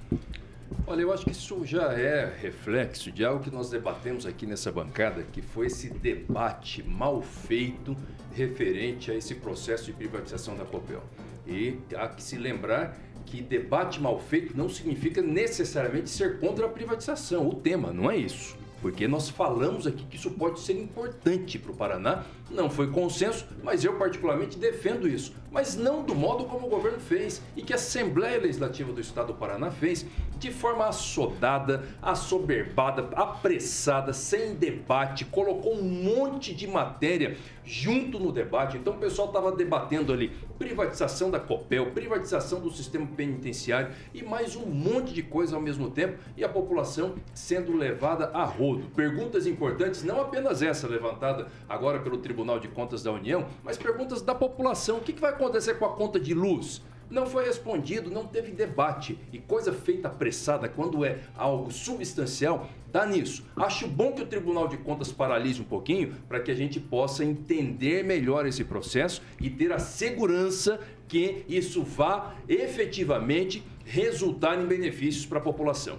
Olha, 0.87 1.03
eu 1.03 1.12
acho 1.12 1.25
que 1.25 1.33
isso 1.33 1.64
já 1.64 1.93
é 1.93 2.33
reflexo 2.41 3.11
de 3.11 3.25
algo 3.25 3.43
que 3.43 3.51
nós 3.51 3.71
debatemos 3.71 4.27
aqui 4.27 4.47
nessa 4.47 4.71
bancada, 4.71 5.23
que 5.33 5.43
foi 5.43 5.66
esse 5.66 5.89
debate 5.91 6.83
mal 6.83 7.23
feito 7.23 7.97
referente 8.33 9.11
a 9.11 9.14
esse 9.14 9.35
processo 9.35 9.87
de 9.87 9.93
privatização 9.93 10.57
da 10.57 10.64
Copel. 10.64 11.03
E 11.47 11.79
há 11.95 12.09
que 12.09 12.23
se 12.23 12.37
lembrar 12.37 12.97
que 13.27 13.41
debate 13.41 14.01
mal 14.01 14.18
feito 14.18 14.57
não 14.57 14.68
significa 14.68 15.23
necessariamente 15.23 16.11
ser 16.11 16.39
contra 16.39 16.66
a 16.66 16.68
privatização. 16.68 17.49
O 17.49 17.55
tema 17.55 17.93
não 17.93 18.11
é 18.11 18.16
isso. 18.16 18.57
Porque 18.81 19.07
nós 19.07 19.28
falamos 19.28 19.87
aqui 19.87 20.05
que 20.05 20.16
isso 20.16 20.31
pode 20.31 20.61
ser 20.61 20.72
importante 20.72 21.59
para 21.59 21.70
o 21.70 21.76
Paraná. 21.76 22.24
Não 22.51 22.70
foi 22.70 22.91
consenso, 22.91 23.47
mas 23.62 23.85
eu 23.85 23.95
particularmente 23.97 24.59
defendo 24.59 25.07
isso. 25.07 25.35
Mas 25.53 25.76
não 25.76 26.03
do 26.03 26.14
modo 26.14 26.45
como 26.45 26.66
o 26.66 26.70
governo 26.70 26.99
fez 26.99 27.43
e 27.57 27.62
que 27.62 27.72
a 27.72 27.76
Assembleia 27.76 28.41
Legislativa 28.41 28.93
do 28.93 29.01
Estado 29.01 29.28
do 29.28 29.35
Paraná 29.35 29.70
fez, 29.70 30.07
de 30.39 30.51
forma 30.51 30.87
assodada, 30.87 31.85
assoberbada, 32.01 33.09
apressada, 33.14 34.12
sem 34.12 34.55
debate, 34.55 35.24
colocou 35.26 35.74
um 35.74 35.83
monte 35.83 36.55
de 36.55 36.66
matéria 36.66 37.37
junto 37.64 38.18
no 38.18 38.33
debate. 38.33 38.78
Então 38.78 38.95
o 38.95 38.99
pessoal 38.99 39.28
estava 39.28 39.53
debatendo 39.53 40.12
ali 40.12 40.33
privatização 40.61 41.30
da 41.30 41.40
Copel, 41.40 41.90
privatização 41.92 42.61
do 42.61 42.70
sistema 42.70 43.06
penitenciário 43.16 43.94
e 44.12 44.22
mais 44.22 44.54
um 44.54 44.66
monte 44.66 45.14
de 45.14 45.22
coisa 45.22 45.56
ao 45.56 45.62
mesmo 45.62 45.90
tempo 45.90 46.18
e 46.36 46.44
a 46.44 46.48
população 46.50 47.14
sendo 47.32 47.74
levada 47.74 48.26
a 48.34 48.44
rodo. 48.44 48.90
Perguntas 48.94 49.46
importantes, 49.46 50.04
não 50.04 50.20
apenas 50.20 50.61
essa 50.61 50.86
levantada 50.86 51.48
agora 51.66 52.00
pelo 52.00 52.18
Tribunal 52.18 52.61
de 52.61 52.68
Contas 52.68 53.02
da 53.02 53.11
União, 53.11 53.46
mas 53.64 53.78
perguntas 53.78 54.20
da 54.20 54.34
população. 54.34 54.98
O 54.98 55.00
que 55.00 55.18
vai 55.18 55.30
acontecer 55.30 55.78
com 55.78 55.86
a 55.86 55.96
conta 55.96 56.20
de 56.20 56.34
luz? 56.34 56.82
Não 57.11 57.26
foi 57.26 57.44
respondido, 57.44 58.11
não 58.11 58.24
teve 58.24 58.52
debate. 58.52 59.18
E 59.32 59.38
coisa 59.38 59.72
feita 59.72 60.08
apressada, 60.08 60.68
quando 60.68 61.04
é 61.04 61.18
algo 61.36 61.70
substancial, 61.72 62.70
dá 62.86 63.04
nisso. 63.04 63.44
Acho 63.56 63.88
bom 63.88 64.12
que 64.12 64.22
o 64.22 64.26
Tribunal 64.26 64.68
de 64.68 64.76
Contas 64.76 65.11
paralise 65.11 65.61
um 65.61 65.64
pouquinho 65.64 66.14
para 66.28 66.40
que 66.40 66.50
a 66.50 66.54
gente 66.54 66.78
possa 66.78 67.24
entender 67.24 68.04
melhor 68.04 68.46
esse 68.46 68.64
processo 68.64 69.20
e 69.40 69.50
ter 69.50 69.72
a 69.72 69.78
segurança 69.78 70.80
que 71.08 71.44
isso 71.48 71.82
vá 71.82 72.34
efetivamente 72.48 73.64
resultar 73.84 74.56
em 74.56 74.66
benefícios 74.66 75.26
para 75.26 75.38
a 75.38 75.42
população. 75.42 75.98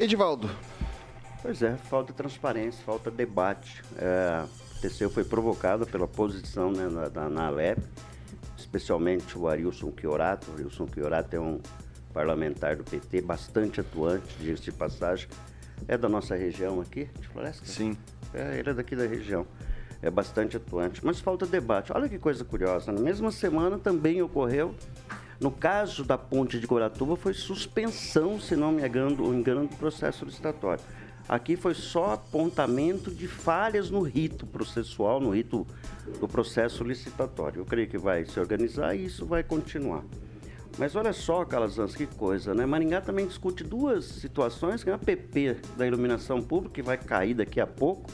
Edivaldo. 0.00 0.48
Pois 1.42 1.62
é, 1.62 1.76
falta 1.76 2.12
transparência, 2.12 2.82
falta 2.84 3.10
debate. 3.10 3.82
É, 3.98 4.44
o 4.76 4.80
TCU 4.80 5.10
foi 5.10 5.22
provocado 5.22 5.86
pela 5.86 6.08
posição 6.08 6.72
né, 6.72 6.88
na, 6.88 7.28
na 7.28 7.46
Alep 7.46 7.80
especialmente 8.76 9.38
o 9.38 9.48
Arilson 9.48 9.92
Chiorato. 9.98 10.50
O 10.50 10.54
Arilson 10.54 10.86
Chiorato 10.92 11.34
é 11.34 11.40
um 11.40 11.60
parlamentar 12.12 12.76
do 12.76 12.84
PT 12.84 13.22
bastante 13.22 13.80
atuante, 13.80 14.36
diga-se 14.38 14.64
de 14.64 14.72
passagem. 14.72 15.28
É 15.88 15.96
da 15.96 16.08
nossa 16.08 16.34
região 16.34 16.80
aqui, 16.80 17.08
de 17.18 17.28
Floresta? 17.28 17.66
Sim. 17.66 17.96
É, 18.32 18.58
ele 18.58 18.70
é 18.70 18.74
daqui 18.74 18.94
da 18.94 19.06
região. 19.06 19.46
É 20.02 20.10
bastante 20.10 20.56
atuante. 20.56 21.04
Mas 21.04 21.20
falta 21.20 21.46
debate. 21.46 21.92
Olha 21.92 22.08
que 22.08 22.18
coisa 22.18 22.44
curiosa. 22.44 22.92
Na 22.92 23.00
mesma 23.00 23.30
semana 23.30 23.78
também 23.78 24.22
ocorreu, 24.22 24.74
no 25.40 25.50
caso 25.50 26.04
da 26.04 26.16
ponte 26.16 26.58
de 26.58 26.66
Guaratuba, 26.66 27.16
foi 27.16 27.34
suspensão, 27.34 28.38
se 28.40 28.56
não 28.56 28.72
me 28.72 28.86
engano 28.86 29.66
do 29.66 29.76
processo 29.76 30.24
licitatório. 30.24 30.82
Aqui 31.28 31.56
foi 31.56 31.74
só 31.74 32.12
apontamento 32.12 33.10
de 33.10 33.26
falhas 33.26 33.90
no 33.90 34.02
rito 34.02 34.46
processual, 34.46 35.20
no 35.20 35.30
rito 35.30 35.66
do 36.20 36.28
processo 36.28 36.84
licitatório. 36.84 37.60
Eu 37.60 37.66
creio 37.66 37.88
que 37.88 37.98
vai 37.98 38.24
se 38.24 38.38
organizar 38.38 38.94
e 38.94 39.06
isso 39.06 39.26
vai 39.26 39.42
continuar. 39.42 40.04
Mas 40.78 40.94
olha 40.94 41.12
só, 41.12 41.44
Calazans, 41.44 41.96
que 41.96 42.06
coisa, 42.06 42.54
né? 42.54 42.64
Maringá 42.66 43.00
também 43.00 43.26
discute 43.26 43.64
duas 43.64 44.04
situações, 44.04 44.84
que 44.84 44.90
é 44.90 44.92
a 44.92 44.98
PP 44.98 45.56
da 45.76 45.86
iluminação 45.86 46.42
pública, 46.42 46.74
que 46.74 46.82
vai 46.82 46.98
cair 46.98 47.34
daqui 47.34 47.60
a 47.60 47.66
pouco, 47.66 48.10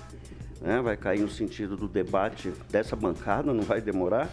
né? 0.61 0.81
vai 0.81 0.97
cair 0.97 1.21
no 1.21 1.29
sentido 1.29 1.77
do 1.77 1.89
debate 1.89 2.53
dessa 2.71 2.95
bancada, 2.95 3.53
não 3.53 3.65
vai 3.65 3.81
demorar, 3.81 4.31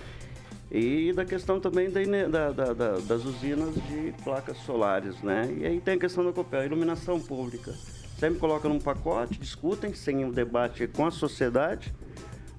e 0.72 1.12
da 1.14 1.26
questão 1.26 1.60
também 1.60 1.90
da, 1.90 2.52
da, 2.52 2.74
da, 2.74 2.92
das 3.00 3.26
usinas 3.26 3.74
de 3.74 4.14
placas 4.24 4.58
solares, 4.58 5.20
né? 5.24 5.52
E 5.58 5.66
aí 5.66 5.82
tem 5.82 5.96
a 5.96 6.00
questão 6.00 6.24
da 6.24 6.32
COPEL, 6.32 6.66
iluminação 6.66 7.20
pública. 7.20 7.74
Sempre 8.20 8.38
coloca 8.38 8.68
num 8.68 8.80
pacote, 8.80 9.40
discutem 9.40 9.94
sem 9.94 10.26
um 10.26 10.30
debate 10.30 10.88
com 10.88 11.06
a 11.06 11.12
sociedade, 11.12 11.94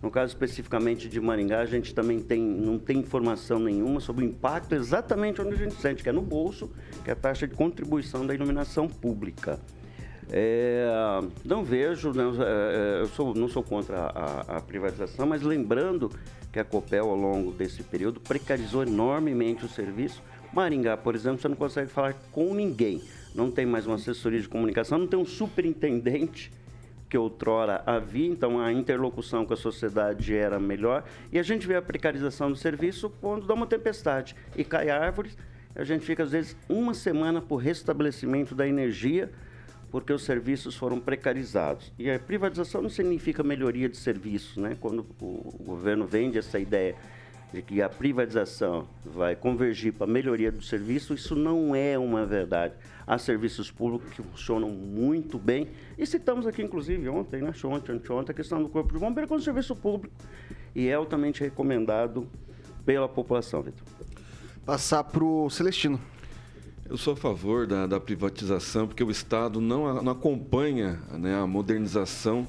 no 0.03 0.11
caso 0.11 0.33
especificamente 0.33 1.07
de 1.07 1.21
Maringá, 1.21 1.61
a 1.61 1.67
gente 1.67 1.95
também 1.95 2.19
tem, 2.21 2.41
não 2.41 2.79
tem 2.79 2.99
informação 2.99 3.59
nenhuma 3.59 4.01
sobre 4.01 4.25
o 4.25 4.29
impacto 4.29 4.75
exatamente 4.75 5.43
onde 5.43 5.53
a 5.53 5.57
gente 5.57 5.75
sente, 5.75 6.03
que 6.03 6.09
é 6.09 6.13
no 6.13 6.23
bolso, 6.23 6.71
que 7.05 7.11
é 7.11 7.13
a 7.13 7.17
taxa 7.17 7.47
de 7.47 7.55
contribuição 7.55 8.27
da 8.27 8.35
iluminação 8.35 8.89
pública. 8.89 9.61
É, 10.33 10.89
não 11.45 11.63
vejo, 11.63 12.13
né, 12.13 12.25
é, 12.25 13.03
eu 13.03 13.09
sou, 13.09 13.35
não 13.35 13.49
sou 13.49 13.63
contra 13.63 13.99
a, 13.99 14.57
a, 14.57 14.61
privatização, 14.63 15.27
mas 15.27 15.43
lembrando 15.43 16.11
que 16.51 16.59
a 16.59 16.65
Copel, 16.65 17.11
ao 17.11 17.17
longo 17.17 17.53
desse 17.53 17.83
período, 17.83 18.19
precarizou 18.21 18.83
enormemente 18.83 19.67
o 19.67 19.69
serviço. 19.69 20.23
Maringá, 20.55 20.97
por 20.97 21.15
exemplo, 21.15 21.43
você 21.43 21.49
não 21.49 21.57
consegue 21.57 21.91
falar 21.91 22.15
com 22.33 22.55
ninguém. 22.55 23.03
Não 23.35 23.51
tem 23.51 23.65
mais 23.65 23.87
uma 23.87 23.95
assessoria 23.95 24.41
de 24.41 24.49
comunicação, 24.49 24.99
não 24.99 25.07
tem 25.07 25.19
um 25.19 25.25
superintendente 25.25 26.51
que 27.09 27.19
outrora 27.19 27.83
havia, 27.87 28.29
então 28.29 28.61
a 28.61 28.73
interlocução 28.73 29.45
com 29.45 29.53
a 29.53 29.57
sociedade 29.57 30.35
era 30.35 30.59
melhor. 30.61 31.05
E 31.33 31.39
a 31.39 31.43
gente 31.43 31.67
vê 31.67 31.75
a 31.75 31.83
precarização 31.83 32.51
do 32.51 32.57
serviço 32.57 33.11
quando 33.21 33.47
dá 33.47 33.55
uma 33.55 33.67
tempestade 33.67 34.37
e 34.57 34.63
cai 34.63 34.91
árvores. 34.91 35.37
A 35.75 35.85
gente 35.85 36.05
fica, 36.05 36.23
às 36.23 36.33
vezes, 36.33 36.57
uma 36.69 36.95
semana 36.95 37.41
por 37.41 37.57
restabelecimento 37.57 38.55
da 38.55 38.67
energia, 38.67 39.31
porque 39.91 40.13
os 40.13 40.23
serviços 40.23 40.77
foram 40.77 41.01
precarizados. 41.01 41.93
E 41.99 42.09
a 42.11 42.19
privatização 42.19 42.83
não 42.83 42.91
significa 42.91 43.43
melhoria 43.43 43.89
de 43.89 43.97
serviços, 43.97 44.57
né? 44.57 44.77
Quando 44.81 45.05
o 45.21 45.63
governo 45.65 46.07
vende 46.07 46.39
essa 46.39 46.59
ideia 46.59 46.95
de 47.53 47.63
que 47.63 47.83
a 47.83 47.89
privatização 47.89 48.87
vai 49.05 49.35
convergir 49.35 49.93
para 49.93 50.07
a 50.07 50.11
melhoria 50.11 50.53
do 50.53 50.63
serviço, 50.63 51.15
isso 51.15 51.35
não 51.35 51.75
é 51.75 51.99
uma 51.99 52.25
verdade. 52.25 52.75
Há 53.07 53.19
serviços 53.19 53.71
públicos 53.71 54.13
que 54.13 54.23
funcionam 54.23 54.69
muito 54.69 55.39
bem, 55.39 55.69
e 55.99 56.07
citamos 56.07 56.47
aqui, 56.47 56.63
inclusive, 56.63 57.09
ontem, 57.09 57.43
né, 57.43 57.53
ontem, 57.65 58.01
ontem, 58.11 58.33
a 58.33 58.35
questão 58.35 58.63
do 58.63 58.69
Corpo 58.69 58.93
de 58.93 59.01
Bombeiro 59.01 59.29
como 59.29 59.41
serviço 59.41 59.75
público, 59.75 60.15
e 60.75 60.87
é 60.87 60.95
altamente 60.95 61.41
recomendado 61.41 62.29
pela 62.87 63.09
população, 63.09 63.63
Vitor. 63.63 63.87
Passar 64.65 65.03
para 65.05 65.25
o 65.25 65.51
Celestino. 65.51 66.01
Eu 66.89 66.97
sou 66.97 67.13
a 67.13 67.17
favor 67.17 67.67
da, 67.67 67.87
da 67.87 68.01
privatização, 68.01 68.87
porque 68.87 69.03
o 69.03 69.11
Estado 69.11 69.61
não, 69.61 70.03
não 70.03 70.13
acompanha 70.13 71.01
né, 71.13 71.37
a 71.37 71.47
modernização 71.47 72.47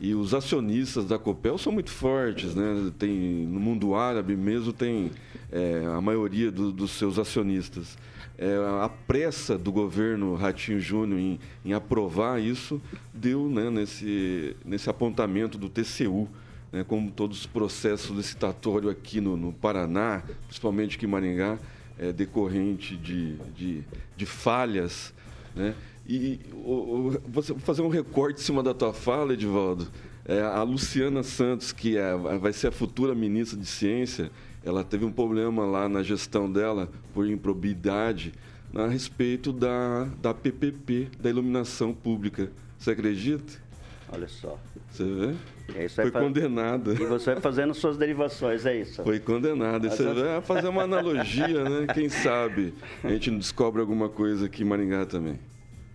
e 0.00 0.14
os 0.14 0.32
acionistas 0.32 1.04
da 1.06 1.18
Copel 1.18 1.58
são 1.58 1.72
muito 1.72 1.90
fortes, 1.90 2.54
né? 2.54 2.92
Tem, 2.98 3.10
no 3.10 3.58
mundo 3.58 3.94
árabe 3.94 4.36
mesmo 4.36 4.72
tem 4.72 5.10
é, 5.50 5.84
a 5.92 6.00
maioria 6.00 6.52
do, 6.52 6.70
dos 6.70 6.92
seus 6.92 7.18
acionistas. 7.18 7.98
É, 8.36 8.54
a 8.80 8.88
pressa 8.88 9.58
do 9.58 9.72
governo 9.72 10.36
Ratinho 10.36 10.78
Júnior 10.78 11.18
em, 11.18 11.40
em, 11.64 11.72
aprovar 11.72 12.40
isso 12.40 12.80
deu 13.12 13.48
né, 13.48 13.68
nesse, 13.68 14.56
nesse 14.64 14.88
apontamento 14.88 15.58
do 15.58 15.68
TCU. 15.68 16.28
Né, 16.70 16.84
como 16.86 17.10
todos 17.10 17.40
os 17.40 17.46
processos 17.46 18.14
licitatórios 18.14 18.92
aqui 18.92 19.20
no, 19.20 19.36
no 19.36 19.52
Paraná, 19.52 20.22
principalmente 20.46 20.96
aqui 20.96 21.06
em 21.06 21.08
Maringá, 21.08 21.58
é 21.98 22.12
decorrente 22.12 22.94
de, 22.94 23.36
de, 23.56 23.82
de 24.16 24.26
falhas 24.26 25.12
né? 25.58 25.74
E 26.08 26.40
o, 26.54 27.20
você 27.28 27.54
fazer 27.56 27.82
um 27.82 27.88
recorte 27.88 28.40
em 28.40 28.44
cima 28.44 28.62
da 28.62 28.72
tua 28.72 28.94
fala, 28.94 29.34
Edivaldo. 29.34 29.86
É, 30.24 30.40
a 30.40 30.62
Luciana 30.62 31.22
Santos, 31.22 31.70
que 31.70 31.98
é, 31.98 32.16
vai 32.16 32.52
ser 32.52 32.68
a 32.68 32.72
futura 32.72 33.14
ministra 33.14 33.58
de 33.58 33.66
Ciência, 33.66 34.30
ela 34.64 34.82
teve 34.82 35.04
um 35.04 35.12
problema 35.12 35.66
lá 35.66 35.88
na 35.88 36.02
gestão 36.02 36.50
dela 36.50 36.88
por 37.12 37.26
improbidade 37.26 38.32
a 38.74 38.86
respeito 38.86 39.52
da, 39.52 40.04
da 40.20 40.32
PPP, 40.32 41.08
da 41.20 41.28
iluminação 41.28 41.92
pública. 41.92 42.50
Você 42.78 42.92
acredita? 42.92 43.68
Olha 44.10 44.28
só. 44.28 44.58
Você 44.90 45.04
vê? 45.04 45.88
Foi 45.88 46.10
condenada. 46.10 46.92
E 46.92 47.04
você 47.04 47.32
vai 47.32 47.42
fazendo 47.42 47.74
suas 47.74 47.98
derivações, 47.98 48.64
é 48.64 48.80
isso? 48.80 49.02
Foi 49.02 49.18
condenada. 49.18 49.90
Você 49.90 50.02
vai 50.04 50.40
fazer 50.40 50.68
uma 50.68 50.84
analogia, 50.84 51.64
né? 51.68 51.86
Quem 51.92 52.08
sabe 52.08 52.72
a 53.04 53.08
gente 53.10 53.30
não 53.30 53.38
descobre 53.38 53.80
alguma 53.80 54.08
coisa 54.08 54.46
aqui 54.46 54.62
em 54.62 54.66
Maringá 54.66 55.04
também. 55.04 55.38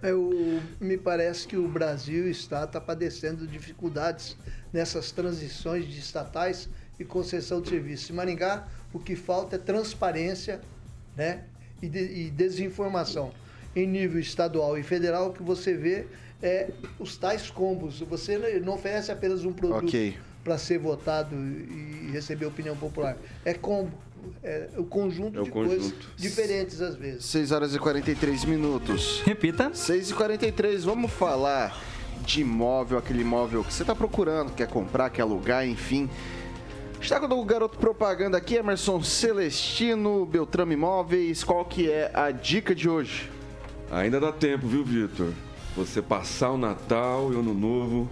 Eu, 0.03 0.61
me 0.79 0.97
parece 0.97 1.47
que 1.47 1.55
o 1.55 1.67
Brasil 1.67 2.29
está, 2.29 2.65
está 2.65 2.81
padecendo 2.81 3.47
dificuldades 3.47 4.35
nessas 4.71 5.11
transições 5.11 5.87
de 5.87 5.97
estatais 5.97 6.69
e 6.99 7.05
concessão 7.05 7.61
de 7.61 7.69
serviços. 7.69 8.09
Em 8.09 8.13
Maringá, 8.13 8.67
o 8.93 8.99
que 8.99 9.15
falta 9.15 9.55
é 9.55 9.59
transparência 9.59 10.61
né, 11.15 11.43
e, 11.81 11.87
de, 11.87 11.99
e 11.99 12.29
desinformação. 12.29 13.31
Em 13.75 13.87
nível 13.87 14.19
estadual 14.19 14.77
e 14.77 14.83
federal, 14.83 15.29
o 15.29 15.33
que 15.33 15.41
você 15.41 15.73
vê 15.73 16.05
é 16.41 16.69
os 16.99 17.17
tais 17.17 17.49
combos. 17.49 18.01
Você 18.01 18.37
não 18.59 18.73
oferece 18.73 19.11
apenas 19.11 19.45
um 19.45 19.53
produto 19.53 19.85
okay. 19.85 20.17
para 20.43 20.57
ser 20.57 20.77
votado 20.77 21.35
e 21.35 22.09
receber 22.11 22.45
opinião 22.45 22.75
popular. 22.75 23.17
É 23.45 23.53
combo. 23.53 23.97
É 24.43 24.69
o 24.77 24.83
conjunto 24.83 25.37
é 25.37 25.41
o 25.41 25.45
de 25.45 25.51
conjunto. 25.51 25.79
coisas 25.79 25.93
diferentes 26.17 26.81
às 26.81 26.95
vezes. 26.95 27.25
6 27.25 27.51
horas 27.51 27.75
e 27.75 27.79
43 27.79 28.45
minutos. 28.45 29.21
Repita. 29.25 29.71
6 29.73 30.11
e 30.11 30.13
43 30.13 30.83
Vamos 30.83 31.11
falar 31.11 31.77
de 32.25 32.41
imóvel, 32.41 32.97
aquele 32.97 33.21
imóvel 33.21 33.63
que 33.63 33.73
você 33.73 33.83
está 33.83 33.95
procurando, 33.95 34.53
quer 34.53 34.67
comprar, 34.67 35.09
quer 35.09 35.23
alugar, 35.23 35.67
enfim. 35.67 36.09
Está 37.01 37.19
com 37.19 37.25
o 37.25 37.43
garoto 37.43 37.77
propaganda 37.77 38.37
aqui, 38.37 38.55
Emerson 38.55 39.03
Celestino, 39.03 40.25
Beltrame 40.25 40.73
Imóveis. 40.73 41.43
Qual 41.43 41.65
que 41.65 41.91
é 41.91 42.09
a 42.13 42.31
dica 42.31 42.73
de 42.73 42.87
hoje? 42.87 43.29
Ainda 43.91 44.21
dá 44.21 44.31
tempo, 44.31 44.67
viu, 44.67 44.85
Vitor? 44.85 45.33
Você 45.75 46.01
passar 46.01 46.51
o 46.51 46.57
Natal 46.57 47.33
e 47.33 47.35
o 47.35 47.39
Ano 47.39 47.53
Novo 47.53 48.09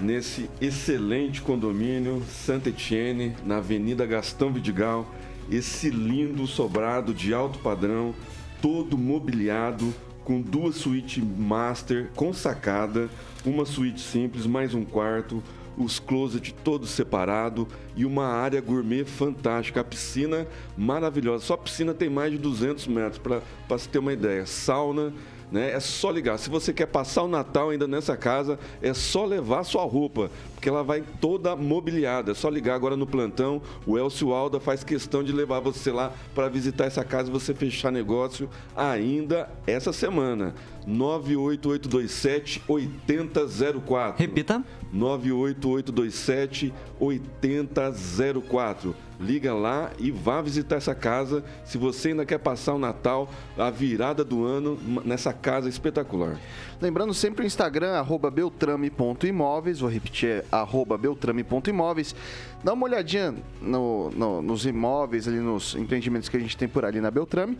nesse 0.00 0.50
excelente 0.60 1.40
condomínio 1.40 2.22
Santa 2.28 2.68
Etienne, 2.68 3.34
na 3.44 3.58
Avenida 3.58 4.04
Gastão 4.06 4.52
Vidigal, 4.52 5.06
esse 5.50 5.90
lindo 5.90 6.46
sobrado 6.46 7.14
de 7.14 7.32
alto 7.32 7.58
padrão, 7.60 8.14
todo 8.60 8.98
mobiliado, 8.98 9.94
com 10.24 10.40
duas 10.40 10.74
suítes 10.76 11.22
master 11.22 12.10
com 12.16 12.32
sacada, 12.32 13.08
uma 13.44 13.64
suíte 13.64 14.00
simples, 14.00 14.44
mais 14.44 14.74
um 14.74 14.84
quarto, 14.84 15.42
os 15.78 15.98
closet 15.98 16.54
todos 16.64 16.90
separados 16.90 17.66
e 17.94 18.04
uma 18.04 18.26
área 18.26 18.60
gourmet 18.60 19.04
fantástica. 19.04 19.80
A 19.80 19.84
piscina 19.84 20.46
maravilhosa. 20.76 21.44
Só 21.44 21.54
a 21.54 21.58
piscina 21.58 21.94
tem 21.94 22.08
mais 22.08 22.32
de 22.32 22.38
200 22.38 22.86
metros, 22.88 23.20
para 23.68 23.78
se 23.78 23.88
ter 23.88 23.98
uma 23.98 24.12
ideia. 24.12 24.46
Sauna, 24.46 25.12
né? 25.50 25.72
É 25.72 25.80
só 25.80 26.10
ligar. 26.10 26.38
Se 26.38 26.50
você 26.50 26.72
quer 26.72 26.86
passar 26.86 27.22
o 27.22 27.28
Natal 27.28 27.70
ainda 27.70 27.86
nessa 27.86 28.16
casa, 28.16 28.58
é 28.82 28.92
só 28.92 29.24
levar 29.24 29.64
sua 29.64 29.84
roupa, 29.84 30.30
porque 30.54 30.68
ela 30.68 30.82
vai 30.82 31.02
toda 31.20 31.54
mobiliada. 31.54 32.32
É 32.32 32.34
só 32.34 32.48
ligar 32.48 32.74
agora 32.74 32.96
no 32.96 33.06
plantão. 33.06 33.62
O 33.86 33.98
Elcio 33.98 34.32
Alda 34.32 34.58
faz 34.58 34.82
questão 34.82 35.22
de 35.22 35.32
levar 35.32 35.60
você 35.60 35.92
lá 35.92 36.12
para 36.34 36.48
visitar 36.48 36.84
essa 36.84 37.04
casa 37.04 37.28
e 37.28 37.32
você 37.32 37.54
fechar 37.54 37.90
negócio 37.90 38.48
ainda 38.74 39.48
essa 39.66 39.92
semana. 39.92 40.54
98827 40.86 42.62
8004. 42.68 44.18
Repita. 44.18 44.64
98827 44.92 46.72
8004. 47.00 48.94
Liga 49.18 49.54
lá 49.54 49.90
e 49.98 50.10
vá 50.10 50.42
visitar 50.42 50.76
essa 50.76 50.94
casa 50.94 51.42
se 51.64 51.78
você 51.78 52.08
ainda 52.08 52.26
quer 52.26 52.38
passar 52.38 52.74
o 52.74 52.78
Natal, 52.78 53.28
a 53.56 53.70
virada 53.70 54.22
do 54.22 54.44
ano 54.44 54.78
nessa 55.04 55.32
casa 55.32 55.68
espetacular. 55.68 56.38
Lembrando 56.80 57.14
sempre 57.14 57.44
o 57.44 57.46
Instagram, 57.46 57.92
arroba 57.92 58.30
beltrame.imóveis, 58.30 59.80
vou 59.80 59.88
repetir, 59.88 60.44
arroba 60.52 60.98
beltrame.imóveis. 60.98 62.14
Dá 62.62 62.72
uma 62.74 62.84
olhadinha 62.84 63.34
no, 63.60 64.10
no, 64.10 64.42
nos 64.42 64.66
imóveis, 64.66 65.26
ali 65.26 65.38
nos 65.38 65.74
empreendimentos 65.74 66.28
que 66.28 66.36
a 66.36 66.40
gente 66.40 66.56
tem 66.56 66.68
por 66.68 66.84
ali 66.84 67.00
na 67.00 67.10
Beltrame. 67.10 67.56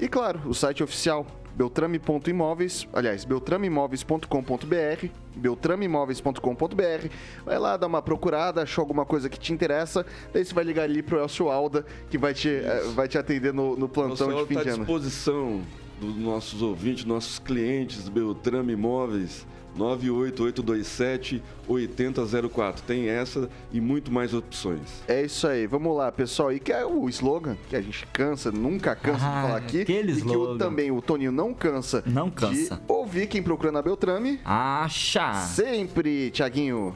E 0.00 0.08
claro, 0.08 0.40
o 0.46 0.54
site 0.54 0.82
oficial 0.82 1.26
beltrame.imóveis, 1.58 2.86
aliás, 2.92 3.24
beltrameimóveis.com.br, 3.24 5.06
beltrameimóveis.com.br. 5.34 7.08
Vai 7.44 7.58
lá, 7.58 7.76
dá 7.76 7.88
uma 7.88 8.00
procurada, 8.00 8.62
achou 8.62 8.82
alguma 8.82 9.04
coisa 9.04 9.28
que 9.28 9.40
te 9.40 9.52
interessa, 9.52 10.06
daí 10.32 10.44
você 10.44 10.54
vai 10.54 10.62
ligar 10.62 10.84
ali 10.84 11.02
pro 11.02 11.18
Elcio 11.18 11.48
Alda, 11.50 11.84
que 12.08 12.16
vai 12.16 12.32
te, 12.32 12.48
eh, 12.48 12.82
vai 12.94 13.08
te 13.08 13.18
atender 13.18 13.52
no, 13.52 13.76
no 13.76 13.88
plantão 13.88 14.32
de 14.32 14.46
fim 14.46 14.54
tá 14.54 14.62
de 14.62 14.68
ano. 14.68 14.82
à 14.82 14.84
disposição 14.84 15.60
dos 16.00 16.14
nossos 16.14 16.62
ouvintes, 16.62 17.04
nossos 17.04 17.40
clientes, 17.40 18.08
Beltrame 18.08 18.74
Imóveis, 18.74 19.44
98827 19.76 21.42
8004. 21.66 22.82
Tem 22.84 23.08
essa 23.08 23.48
e 23.72 23.80
muito 23.80 24.10
mais 24.10 24.34
opções. 24.34 25.02
É 25.06 25.22
isso 25.22 25.46
aí. 25.46 25.66
Vamos 25.66 25.96
lá, 25.96 26.10
pessoal. 26.10 26.52
E 26.52 26.58
que 26.58 26.72
é 26.72 26.84
o 26.84 27.08
slogan 27.08 27.56
que 27.68 27.76
a 27.76 27.80
gente 27.80 28.06
cansa, 28.06 28.50
nunca 28.50 28.94
cansa 28.96 29.26
ah, 29.26 29.34
de 29.34 29.46
falar 29.46 29.56
aqui. 29.56 29.80
Aquele 29.82 30.12
e 30.12 30.16
slogan. 30.16 30.32
que 30.32 30.36
o, 30.36 30.58
também 30.58 30.90
o 30.90 31.00
Toninho 31.00 31.32
não 31.32 31.52
cansa. 31.54 32.02
Não 32.06 32.30
cansa. 32.30 32.76
De 32.76 32.82
ouvir 32.88 33.26
quem 33.26 33.42
procura 33.42 33.70
na 33.70 33.82
Beltrame. 33.82 34.40
Acha. 34.44 35.34
Sempre, 35.34 36.30
Tiaguinho. 36.30 36.94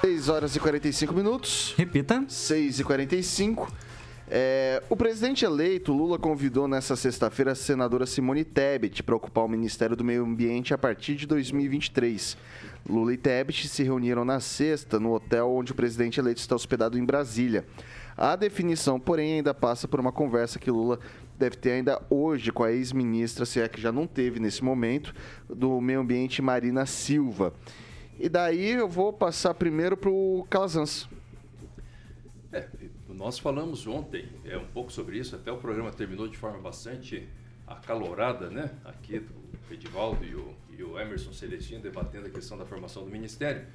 6 0.00 0.28
horas 0.28 0.56
e 0.56 0.60
45 0.60 1.12
minutos. 1.12 1.74
Repita. 1.76 2.24
6 2.28 2.80
e 2.80 2.84
45 2.84 3.68
é, 4.30 4.82
o 4.90 4.96
presidente 4.96 5.44
eleito 5.44 5.92
Lula 5.92 6.18
convidou 6.18 6.68
nesta 6.68 6.94
sexta-feira 6.96 7.52
a 7.52 7.54
senadora 7.54 8.04
Simone 8.04 8.44
Tebet 8.44 9.02
para 9.02 9.16
ocupar 9.16 9.44
o 9.44 9.48
Ministério 9.48 9.96
do 9.96 10.04
Meio 10.04 10.24
Ambiente 10.24 10.74
a 10.74 10.78
partir 10.78 11.14
de 11.14 11.26
2023. 11.26 12.36
Lula 12.88 13.14
e 13.14 13.16
Tebet 13.16 13.68
se 13.68 13.82
reuniram 13.82 14.24
na 14.24 14.40
sexta 14.40 15.00
no 15.00 15.14
hotel 15.14 15.50
onde 15.50 15.72
o 15.72 15.74
presidente 15.74 16.20
eleito 16.20 16.40
está 16.40 16.54
hospedado 16.54 16.98
em 16.98 17.04
Brasília. 17.04 17.64
A 18.16 18.36
definição, 18.36 19.00
porém, 19.00 19.34
ainda 19.34 19.54
passa 19.54 19.88
por 19.88 20.00
uma 20.00 20.12
conversa 20.12 20.58
que 20.58 20.70
Lula 20.70 20.98
deve 21.38 21.56
ter 21.56 21.70
ainda 21.70 22.02
hoje 22.10 22.50
com 22.50 22.64
a 22.64 22.72
ex-ministra, 22.72 23.46
se 23.46 23.60
é 23.60 23.68
que 23.68 23.80
já 23.80 23.92
não 23.92 24.06
teve 24.06 24.40
nesse 24.40 24.62
momento, 24.62 25.14
do 25.48 25.80
Meio 25.80 26.00
Ambiente 26.00 26.42
Marina 26.42 26.84
Silva. 26.84 27.54
E 28.18 28.28
daí 28.28 28.72
eu 28.72 28.88
vou 28.88 29.12
passar 29.12 29.54
primeiro 29.54 29.96
para 29.96 30.10
o 30.10 30.44
Calazans. 30.50 31.08
Nós 33.18 33.36
falamos 33.36 33.84
ontem 33.84 34.28
é, 34.44 34.56
um 34.56 34.66
pouco 34.66 34.92
sobre 34.92 35.18
isso, 35.18 35.34
até 35.34 35.50
o 35.50 35.56
programa 35.56 35.90
terminou 35.90 36.28
de 36.28 36.38
forma 36.38 36.60
bastante 36.60 37.28
acalorada, 37.66 38.48
né? 38.48 38.70
Aqui 38.84 39.20
o 39.68 39.74
Edivaldo 39.74 40.24
e 40.24 40.36
o, 40.36 40.54
e 40.70 40.84
o 40.84 41.00
Emerson 41.00 41.32
Celestino 41.32 41.82
debatendo 41.82 42.28
a 42.28 42.30
questão 42.30 42.56
da 42.56 42.64
formação 42.64 43.04
do 43.04 43.10
Ministério. 43.10 43.66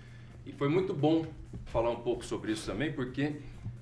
E 0.45 0.53
foi 0.53 0.69
muito 0.69 0.93
bom 0.93 1.25
falar 1.65 1.89
um 1.89 1.99
pouco 1.99 2.23
sobre 2.23 2.53
isso 2.53 2.65
também, 2.65 2.93
porque 2.93 3.35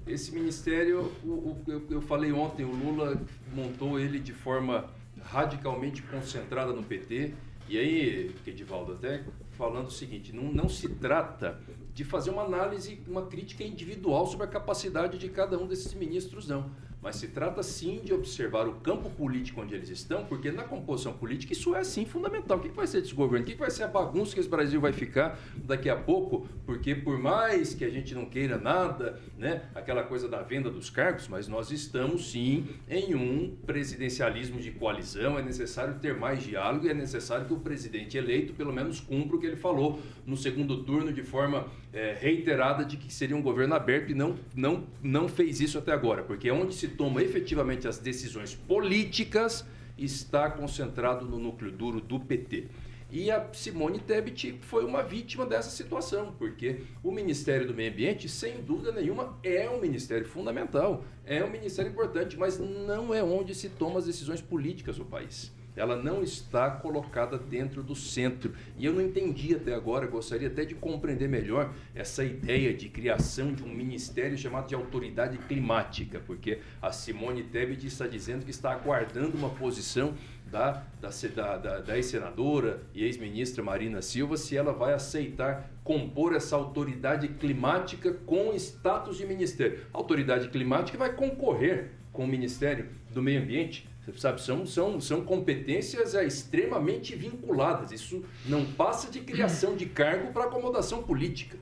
esse 0.07 0.34
Ministério, 0.34 1.14
o, 1.24 1.30
o, 1.30 1.64
eu, 1.68 1.86
eu 1.91 2.01
falei 2.01 2.32
ontem, 2.32 2.66
o 2.66 2.72
Lula 2.72 3.22
montou 3.53 3.99
ele 3.99 4.18
de 4.18 4.34
forma 4.34 4.89
radicalmente 5.22 6.01
concentrada 6.01 6.74
no 6.74 6.82
PT. 6.82 7.36
E 7.70 7.78
aí, 7.78 8.36
Edivaldo, 8.47 8.93
até 8.93 9.24
falando 9.51 9.89
o 9.89 9.91
seguinte, 9.91 10.34
não, 10.34 10.51
não 10.51 10.68
se 10.68 10.89
trata 10.89 11.62
de 11.94 12.04
fazer 12.04 12.30
uma 12.30 12.44
análise, 12.44 13.02
uma 13.08 13.26
crítica 13.26 13.64
individual 13.64 14.26
sobre 14.26 14.46
a 14.46 14.50
capacidade 14.50 15.18
de 15.18 15.30
cada 15.30 15.58
um 15.58 15.68
desses 15.68 15.94
ministros, 15.94 16.48
não 16.48 16.72
mas 17.02 17.16
se 17.16 17.30
trata 17.30 17.64
sim 17.64 18.02
de 18.04 18.14
observar 18.14 18.68
o 18.68 18.76
campo 18.76 19.10
político 19.10 19.62
onde 19.62 19.74
eles 19.74 19.89
estão, 19.89 20.24
porque 20.26 20.52
na 20.52 20.64
composição 20.64 21.14
política 21.14 21.54
isso 21.54 21.74
é 21.76 21.84
sim 21.84 22.06
fundamental. 22.06 22.58
O 22.58 22.62
que 22.62 22.70
vai 22.70 22.86
ser 22.86 23.02
desse 23.02 23.14
governo? 23.14 23.43
O 23.45 23.49
que 23.49 23.56
vai 23.56 23.72
ser 23.72 23.84
a 23.84 23.88
bagunça 23.88 24.34
que 24.34 24.39
esse 24.39 24.49
Brasil 24.49 24.80
vai 24.80 24.93
ficar 24.93 25.39
daqui 25.56 25.89
a 25.89 25.95
pouco? 25.95 26.47
Porque 26.66 26.93
por 26.93 27.18
mais 27.18 27.74
que 27.74 27.84
a 27.84 27.89
gente 27.89 28.14
não 28.14 28.26
queira 28.26 28.58
nada, 28.58 29.20
né, 29.38 29.64
aquela 29.74 30.04
coisa 30.04 30.28
da 30.28 30.41
venda 30.41 30.70
dos 30.70 30.89
cargos, 30.89 31.28
mas 31.28 31.47
nós 31.47 31.72
estamos 31.72 32.32
sim 32.32 32.68
em 32.88 33.16
um 33.16 33.56
presidencialismo 33.66 34.60
de 34.60 34.72
coalizão, 34.72 35.39
é 35.39 35.41
necessário 35.41 35.95
ter 35.99 36.16
mais 36.16 36.43
diálogo 36.43 36.86
e 36.86 36.89
é 36.89 36.93
necessário 36.93 37.45
que 37.45 37.54
o 37.54 37.60
presidente 37.60 38.18
eleito 38.18 38.54
pelo 38.54 38.72
menos 38.72 38.99
cumpra 38.99 39.38
o 39.38 39.39
que 39.39 39.47
ele 39.47 39.56
falou 39.56 39.99
no 40.26 40.38
segundo 40.38 40.84
turno 40.84 41.12
de 41.12 41.24
forma 41.24 41.68
é, 41.93 42.16
reiterada 42.20 42.86
de 42.86 42.95
que 42.97 43.14
seria 43.14 43.36
um 43.36 43.41
governo 43.41 43.74
aberto 43.74 44.12
e 44.12 44.16
não, 44.16 44.36
não, 44.56 44.86
não 45.02 45.28
fez 45.28 45.60
isso 45.60 45.78
até 45.78 45.91
agora, 45.91 46.24
porque 46.24 46.49
onde 46.52 46.74
se 46.74 46.91
toma 46.92 47.24
efetivamente 47.24 47.88
as 47.88 47.98
decisões 47.98 48.56
políticas 48.56 49.66
está 49.98 50.50
concentrado 50.50 51.26
no 51.26 51.39
núcleo 51.39 51.72
duro 51.72 52.00
do 52.00 52.20
PT. 52.20 52.68
E 53.12 53.30
a 53.30 53.46
Simone 53.52 54.00
Tebet 54.00 54.60
foi 54.62 54.86
uma 54.86 55.04
vítima 55.04 55.46
dessa 55.46 55.70
situação, 55.70 56.34
porque 56.38 56.84
o 57.04 57.12
Ministério 57.12 57.68
do 57.68 57.74
Meio 57.74 57.92
Ambiente, 57.92 58.30
sem 58.30 58.62
dúvida 58.62 58.92
nenhuma, 58.94 59.38
é 59.44 59.70
um 59.70 59.82
ministério 59.82 60.26
fundamental, 60.26 61.04
é 61.26 61.44
um 61.44 61.50
ministério 61.50 61.92
importante, 61.92 62.38
mas 62.38 62.58
não 62.58 63.14
é 63.14 63.22
onde 63.22 63.54
se 63.54 63.68
toma 63.68 64.00
as 64.00 64.06
decisões 64.06 64.42
políticas 64.42 64.98
do 64.98 65.04
país 65.04 65.52
ela 65.76 65.95
não 65.95 66.22
está 66.22 66.69
colocada 66.69 67.38
dentro 67.38 67.82
do 67.84 67.95
centro. 67.95 68.53
E 68.78 68.86
eu 68.86 68.93
não 68.93 69.01
entendi 69.01 69.55
até 69.55 69.74
agora, 69.74 70.05
gostaria 70.07 70.47
até 70.47 70.65
de 70.65 70.76
compreender 70.76 71.28
melhor 71.28 71.74
essa 71.95 72.24
ideia 72.24 72.74
de 72.74 72.89
criação 72.89 73.53
de 73.53 73.63
um 73.63 73.74
ministério 73.74 74.38
chamado 74.38 74.67
de 74.67 74.76
autoridade 74.76 75.38
climática, 75.39 76.22
porque 76.26 76.59
a 76.82 76.91
Simone 76.91 77.43
Tebet 77.43 77.86
está 77.88 78.07
dizendo 78.07 78.45
que 78.45 78.51
está 78.51 78.72
aguardando 78.72 79.38
uma 79.38 79.49
posição 79.49 80.13
da, 80.51 80.84
da, 80.99 81.09
da, 81.57 81.80
da 81.80 81.95
ex-senadora 81.95 82.84
e 82.93 83.05
ex-ministra 83.05 83.63
Marina 83.63 84.01
Silva 84.01 84.36
se 84.36 84.57
ela 84.57 84.74
vai 84.74 84.93
aceitar 84.93 85.72
compor 85.82 86.36
essa 86.36 86.57
autoridade 86.57 87.30
climática 87.30 88.11
com 88.26 88.53
status 88.53 89.17
de 89.17 89.26
ministério. 89.26 89.80
A 89.93 89.97
autoridade 89.97 90.49
climática 90.49 90.97
vai 90.97 91.13
concorrer 91.13 91.91
com 92.11 92.26
o 92.26 92.28
Ministério 92.28 92.89
do 93.13 93.22
Meio 93.22 93.41
Ambiente 93.41 93.88
Sabe, 94.18 94.41
são, 94.41 94.66
são, 94.66 94.99
são 94.99 95.24
competências 95.24 96.16
é, 96.16 96.26
extremamente 96.26 97.16
vinculadas. 97.16 97.91
Isso 97.91 98.24
não 98.45 98.66
passa 98.66 99.12
de 99.12 99.22
criação 99.22 99.76
de 99.76 99.86
cargo 99.86 100.34
para 100.34 100.45
acomodação 100.45 101.04
política. 101.04 101.58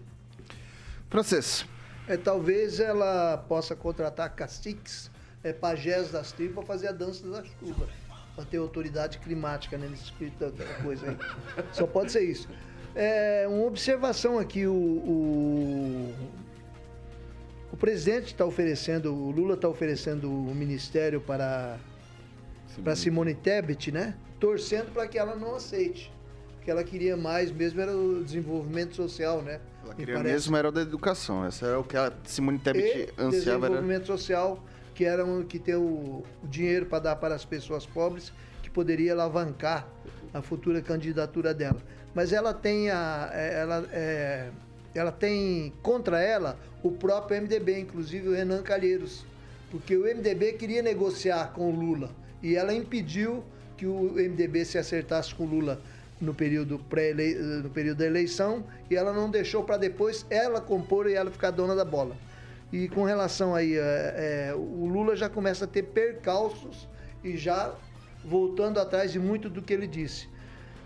Francês. 1.10 1.66
É, 2.08 2.16
talvez 2.16 2.80
ela 2.80 3.38
possa 3.38 3.76
contratar 3.76 4.34
caciques, 4.36 5.12
é, 5.44 5.52
pajés 5.52 6.12
das 6.12 6.32
tribos 6.32 6.56
para 6.56 6.66
fazer 6.66 6.88
a 6.88 6.92
dança 6.92 7.28
da 7.28 7.44
chuva. 7.44 7.88
Para 8.36 8.46
ter 8.46 8.58
autoridade 8.58 9.20
climática 9.20 9.78
né, 9.78 9.88
nesse 9.90 10.06
espírito 10.06 10.50
da 10.50 10.66
coisa 10.82 11.10
aí. 11.10 11.18
Só 11.74 11.86
pode 11.86 12.12
ser 12.12 12.24
isso. 12.24 12.48
É, 12.96 13.46
uma 13.48 13.66
observação 13.66 14.40
aqui, 14.40 14.66
o, 14.66 14.74
o, 14.74 16.16
o 17.74 17.78
presidente 17.78 18.28
está 18.28 18.46
oferecendo, 18.46 19.14
o 19.14 19.30
Lula 19.30 19.56
está 19.56 19.68
oferecendo 19.68 20.32
o 20.32 20.56
ministério 20.56 21.22
para 21.22 21.78
para 22.80 22.96
Simone 22.96 23.34
Tebet, 23.34 23.92
né? 23.92 24.16
Torcendo 24.40 24.92
para 24.94 25.08
que 25.08 25.18
ela 25.18 25.36
não 25.36 25.56
aceite. 25.56 26.12
que 26.62 26.70
ela 26.70 26.84
queria 26.84 27.16
mais 27.16 27.52
mesmo 27.52 27.82
era 27.82 27.96
o 27.96 28.24
desenvolvimento 28.24 28.96
social, 28.96 29.42
né? 29.42 29.60
Ela 29.84 29.96
queria 29.96 30.20
mesmo 30.20 30.56
era 30.56 30.70
o 30.70 30.72
da 30.72 30.82
educação. 30.82 31.46
Essa 31.46 31.68
era 31.68 31.80
o 31.80 31.84
que 31.84 31.98
a 31.98 32.12
Simone 32.26 32.60
Tebet 32.60 32.84
e 32.84 33.22
ansiava. 33.22 33.68
Desenvolvimento 33.68 34.04
era... 34.04 34.18
social, 34.18 34.64
que 34.94 35.06
era 35.06 35.26
um, 35.26 35.44
que 35.44 35.58
ter 35.58 35.76
o, 35.76 36.24
o 36.44 36.48
dinheiro 36.48 36.86
para 36.86 37.00
dar 37.00 37.16
para 37.16 37.36
as 37.36 37.46
pessoas 37.46 37.86
pobres, 37.86 38.32
que 38.62 38.70
poderia 38.70 39.14
alavancar 39.14 39.88
a 40.34 40.42
futura 40.42 40.82
candidatura 40.82 41.54
dela. 41.54 41.82
Mas 42.14 42.34
ela 42.34 42.54
tem 42.54 42.90
a, 42.90 43.30
é, 43.34 43.62
ela, 43.62 43.90
é, 43.92 44.50
ela 44.94 45.12
tem 45.12 45.74
contra 45.82 46.22
ela 46.22 46.58
o 46.84 46.92
próprio 46.92 47.42
MDB, 47.42 47.80
inclusive 47.80 48.28
o 48.30 48.34
Renan 48.34 48.62
Calheiros, 48.62 49.26
porque 49.72 49.96
o 49.96 50.04
MDB 50.04 50.54
queria 50.54 50.82
negociar 50.82 51.52
com 51.54 51.72
o 51.72 51.76
Lula 51.76 52.10
e 52.42 52.56
ela 52.56 52.74
impediu 52.74 53.44
que 53.78 53.86
o 53.86 54.14
MDB 54.14 54.66
se 54.66 54.78
acertasse 54.78 55.34
com 55.34 55.46
Lula 55.46 55.82
no 56.20 56.34
período, 56.34 56.80
pré 56.90 57.14
no 57.64 57.70
período 57.70 58.00
da 58.00 58.06
eleição 58.06 58.66
e 58.90 58.96
ela 58.96 59.14
não 59.14 59.30
deixou 59.30 59.64
para 59.64 59.78
depois 59.78 60.26
ela 60.30 60.60
compor 60.60 61.10
e 61.10 61.14
ela 61.14 61.32
ficar 61.32 61.52
dona 61.52 61.76
da 61.76 61.86
bola. 61.86 62.16
E 62.72 62.88
com 62.90 63.04
relação 63.04 63.56
aí, 63.56 63.76
é, 63.76 64.50
é, 64.50 64.54
o 64.56 64.86
Lula 64.86 65.16
já 65.16 65.30
começa 65.30 65.66
a 65.66 65.68
ter 65.68 65.84
percalços 65.84 66.88
e 67.24 67.36
já 67.36 67.74
voltando 68.24 68.80
atrás 68.80 69.12
de 69.12 69.20
muito 69.20 69.50
do 69.50 69.62
que 69.62 69.74
ele 69.74 69.88
disse. 69.88 70.28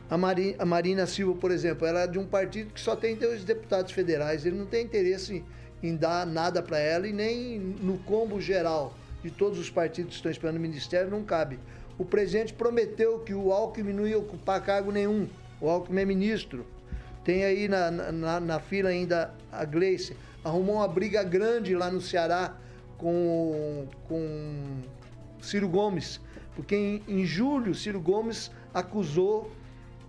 A, 0.10 0.18
Mari, 0.18 0.56
a 0.60 0.66
Marina 0.66 1.06
Silva, 1.06 1.38
por 1.40 1.52
exemplo, 1.52 1.86
ela 1.88 2.02
é 2.02 2.08
de 2.08 2.20
um 2.20 2.26
partido 2.26 2.72
que 2.72 2.80
só 2.80 2.96
tem 2.96 3.16
dois 3.16 3.44
deputados 3.44 3.92
federais. 3.92 4.46
Ele 4.46 4.58
não 4.58 4.66
tem 4.66 4.86
interesse 4.86 5.44
em 5.82 5.96
dar 5.96 6.26
nada 6.26 6.62
para 6.62 6.80
ela 6.80 7.08
e 7.08 7.12
nem 7.12 7.60
no 7.60 7.98
combo 8.00 8.40
geral 8.40 8.96
de 9.24 9.32
todos 9.32 9.58
os 9.58 9.70
partidos 9.70 10.12
que 10.12 10.16
estão 10.18 10.32
esperando 10.32 10.58
o 10.58 10.60
ministério 10.60 11.10
não 11.10 11.24
cabe. 11.24 11.58
O 11.98 12.04
presidente 12.04 12.54
prometeu 12.54 13.20
que 13.20 13.34
o 13.34 13.52
Alckmin 13.52 13.94
não 13.94 14.08
ia 14.08 14.18
ocupar 14.18 14.62
cargo 14.62 14.92
nenhum. 14.92 15.28
O 15.62 15.70
Alckmin 15.70 16.02
é 16.02 16.06
ministro. 16.06 16.66
Tem 17.24 17.46
aí 17.46 17.68
na, 17.70 17.90
na, 17.90 18.40
na 18.40 18.60
fila 18.60 18.90
ainda 18.90 19.34
a 19.52 19.64
Gleice. 19.64 20.18
Arrumou 20.44 20.76
uma 20.76 20.88
briga 20.88 21.24
grande 21.24 21.74
lá 21.74 21.90
no 21.90 22.02
Ceará 22.02 22.58
com, 22.98 23.88
com 24.08 24.82
Ciro 25.42 25.70
Gomes. 25.70 26.20
Porque 26.56 26.76
em, 26.76 27.04
em 27.08 27.26
julho, 27.26 27.74
Ciro 27.74 28.02
Gomes 28.02 28.52
acusou 28.74 29.52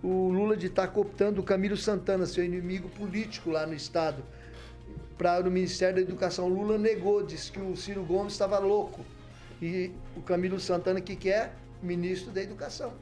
o 0.03 0.29
Lula 0.29 0.57
de 0.57 0.67
estar 0.67 0.87
cooptando 0.87 1.39
o 1.39 1.43
Camilo 1.43 1.77
Santana, 1.77 2.25
seu 2.25 2.43
inimigo 2.43 2.89
político 2.89 3.49
lá 3.49 3.65
no 3.65 3.73
estado 3.73 4.23
para 5.17 5.47
o 5.47 5.51
Ministério 5.51 5.95
da 5.95 6.01
Educação. 6.01 6.47
Lula 6.47 6.77
negou, 6.77 7.23
disse 7.23 7.51
que 7.51 7.59
o 7.59 7.75
Ciro 7.75 8.03
Gomes 8.03 8.33
estava 8.33 8.59
louco. 8.59 9.05
E 9.61 9.91
o 10.15 10.21
Camilo 10.21 10.59
Santana, 10.59 10.99
que, 10.99 11.15
que 11.15 11.29
é 11.29 11.51
ministro 11.81 12.31
da 12.31 12.41
Educação. 12.41 12.93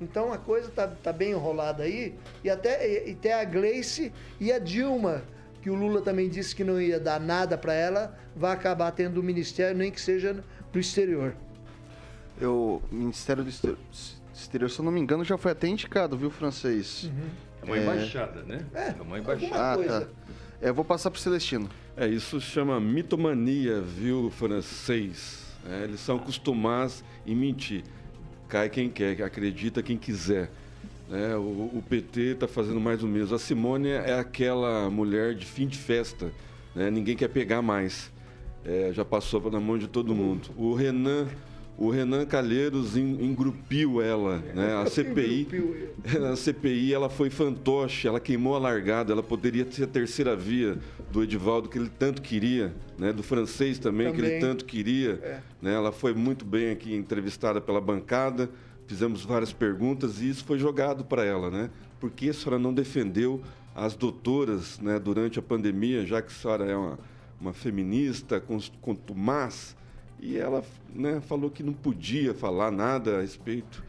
Então 0.00 0.32
a 0.32 0.38
coisa 0.38 0.68
está 0.68 0.86
tá 0.86 1.12
bem 1.12 1.32
enrolada 1.32 1.82
aí. 1.82 2.14
E 2.42 2.48
até, 2.48 3.08
e 3.08 3.12
até 3.12 3.40
a 3.40 3.44
Gleice 3.44 4.12
e 4.40 4.52
a 4.52 4.58
Dilma, 4.58 5.22
que 5.60 5.70
o 5.70 5.74
Lula 5.74 6.00
também 6.00 6.28
disse 6.28 6.54
que 6.54 6.64
não 6.64 6.80
ia 6.80 7.00
dar 7.00 7.20
nada 7.20 7.58
para 7.58 7.74
ela, 7.74 8.16
vai 8.34 8.52
acabar 8.52 8.90
tendo 8.92 9.18
o 9.18 9.22
ministério, 9.22 9.76
nem 9.76 9.90
que 9.90 10.00
seja 10.00 10.42
no 10.72 10.80
exterior. 10.80 11.34
Eu, 12.40 12.80
Ministério 12.92 13.42
do 13.42 13.50
Exterior, 13.50 13.78
exterior, 14.32 14.70
se 14.70 14.78
eu 14.78 14.84
não 14.84 14.92
me 14.92 15.00
engano, 15.00 15.24
já 15.24 15.36
foi 15.36 15.50
até 15.50 15.66
indicado, 15.66 16.16
viu, 16.16 16.30
francês? 16.30 17.04
Uhum. 17.04 17.30
É 17.62 17.64
uma 17.64 17.76
é... 17.76 17.82
embaixada, 17.82 18.42
né? 18.44 18.64
É, 18.72 18.94
é 18.96 19.02
uma 19.02 19.18
embaixada. 19.18 19.96
Ah, 19.96 20.00
tá. 20.00 20.06
É, 20.60 20.72
vou 20.72 20.84
passar 20.84 21.10
pro 21.10 21.20
Celestino. 21.20 21.68
É, 21.96 22.08
isso 22.08 22.40
chama 22.40 22.80
mitomania, 22.80 23.80
viu, 23.80 24.30
francês? 24.30 25.46
É, 25.64 25.84
eles 25.84 26.00
são 26.00 26.16
acostumados 26.16 27.04
em 27.26 27.34
mentir. 27.34 27.84
Cai 28.48 28.68
quem 28.68 28.90
quer, 28.90 29.22
acredita 29.22 29.82
quem 29.82 29.96
quiser. 29.96 30.50
É, 31.10 31.36
o, 31.36 31.70
o, 31.72 31.84
PT 31.88 32.20
está 32.32 32.48
fazendo 32.48 32.80
mais 32.80 33.02
o 33.02 33.06
mesmo. 33.06 33.34
A 33.34 33.38
Simone 33.38 33.88
é 33.88 34.18
aquela 34.18 34.90
mulher 34.90 35.34
de 35.34 35.46
fim 35.46 35.66
de 35.66 35.78
festa. 35.78 36.32
Né? 36.74 36.90
Ninguém 36.90 37.16
quer 37.16 37.28
pegar 37.28 37.62
mais. 37.62 38.12
É, 38.64 38.90
já 38.92 39.04
passou 39.04 39.50
na 39.50 39.60
mão 39.60 39.78
de 39.78 39.86
todo 39.86 40.14
mundo. 40.14 40.50
O 40.56 40.74
Renan 40.74 41.28
o 41.78 41.90
Renan 41.90 42.26
Calheiros 42.26 42.96
engrupiu 42.96 44.02
ela, 44.02 44.38
né? 44.52 44.74
A 44.82 44.86
CPI, 44.86 45.46
a 46.32 46.34
CPI 46.34 46.92
ela 46.92 47.08
foi 47.08 47.30
fantoche, 47.30 48.08
ela 48.08 48.18
queimou 48.18 48.56
a 48.56 48.58
largada, 48.58 49.12
ela 49.12 49.22
poderia 49.22 49.64
ser 49.70 49.84
a 49.84 49.86
terceira 49.86 50.34
via 50.34 50.76
do 51.12 51.22
Edivaldo 51.22 51.68
que 51.68 51.78
ele 51.78 51.88
tanto 51.88 52.20
queria, 52.20 52.74
né? 52.98 53.12
Do 53.12 53.22
francês 53.22 53.78
também, 53.78 54.08
também. 54.08 54.20
que 54.20 54.26
ele 54.26 54.40
tanto 54.40 54.64
queria, 54.64 55.20
é. 55.22 55.40
né? 55.62 55.72
Ela 55.72 55.92
foi 55.92 56.12
muito 56.12 56.44
bem 56.44 56.72
aqui 56.72 56.92
entrevistada 56.92 57.60
pela 57.60 57.80
bancada, 57.80 58.50
fizemos 58.88 59.24
várias 59.24 59.52
perguntas 59.52 60.20
e 60.20 60.28
isso 60.28 60.44
foi 60.44 60.58
jogado 60.58 61.04
para 61.04 61.24
ela, 61.24 61.48
né? 61.48 61.70
Por 62.00 62.10
que 62.10 62.28
a 62.28 62.34
senhora 62.34 62.58
não 62.58 62.74
defendeu 62.74 63.40
as 63.72 63.94
doutoras, 63.94 64.80
né? 64.80 64.98
Durante 64.98 65.38
a 65.38 65.42
pandemia, 65.42 66.04
já 66.04 66.20
que 66.20 66.32
a 66.32 66.34
senhora 66.34 66.64
é 66.64 66.76
uma, 66.76 66.98
uma 67.40 67.52
feminista 67.52 68.42
contumaz, 68.80 69.76
e 70.20 70.36
ela 70.36 70.64
né, 70.94 71.20
falou 71.20 71.50
que 71.50 71.62
não 71.62 71.72
podia 71.72 72.34
falar 72.34 72.70
nada 72.70 73.18
a 73.18 73.20
respeito. 73.20 73.82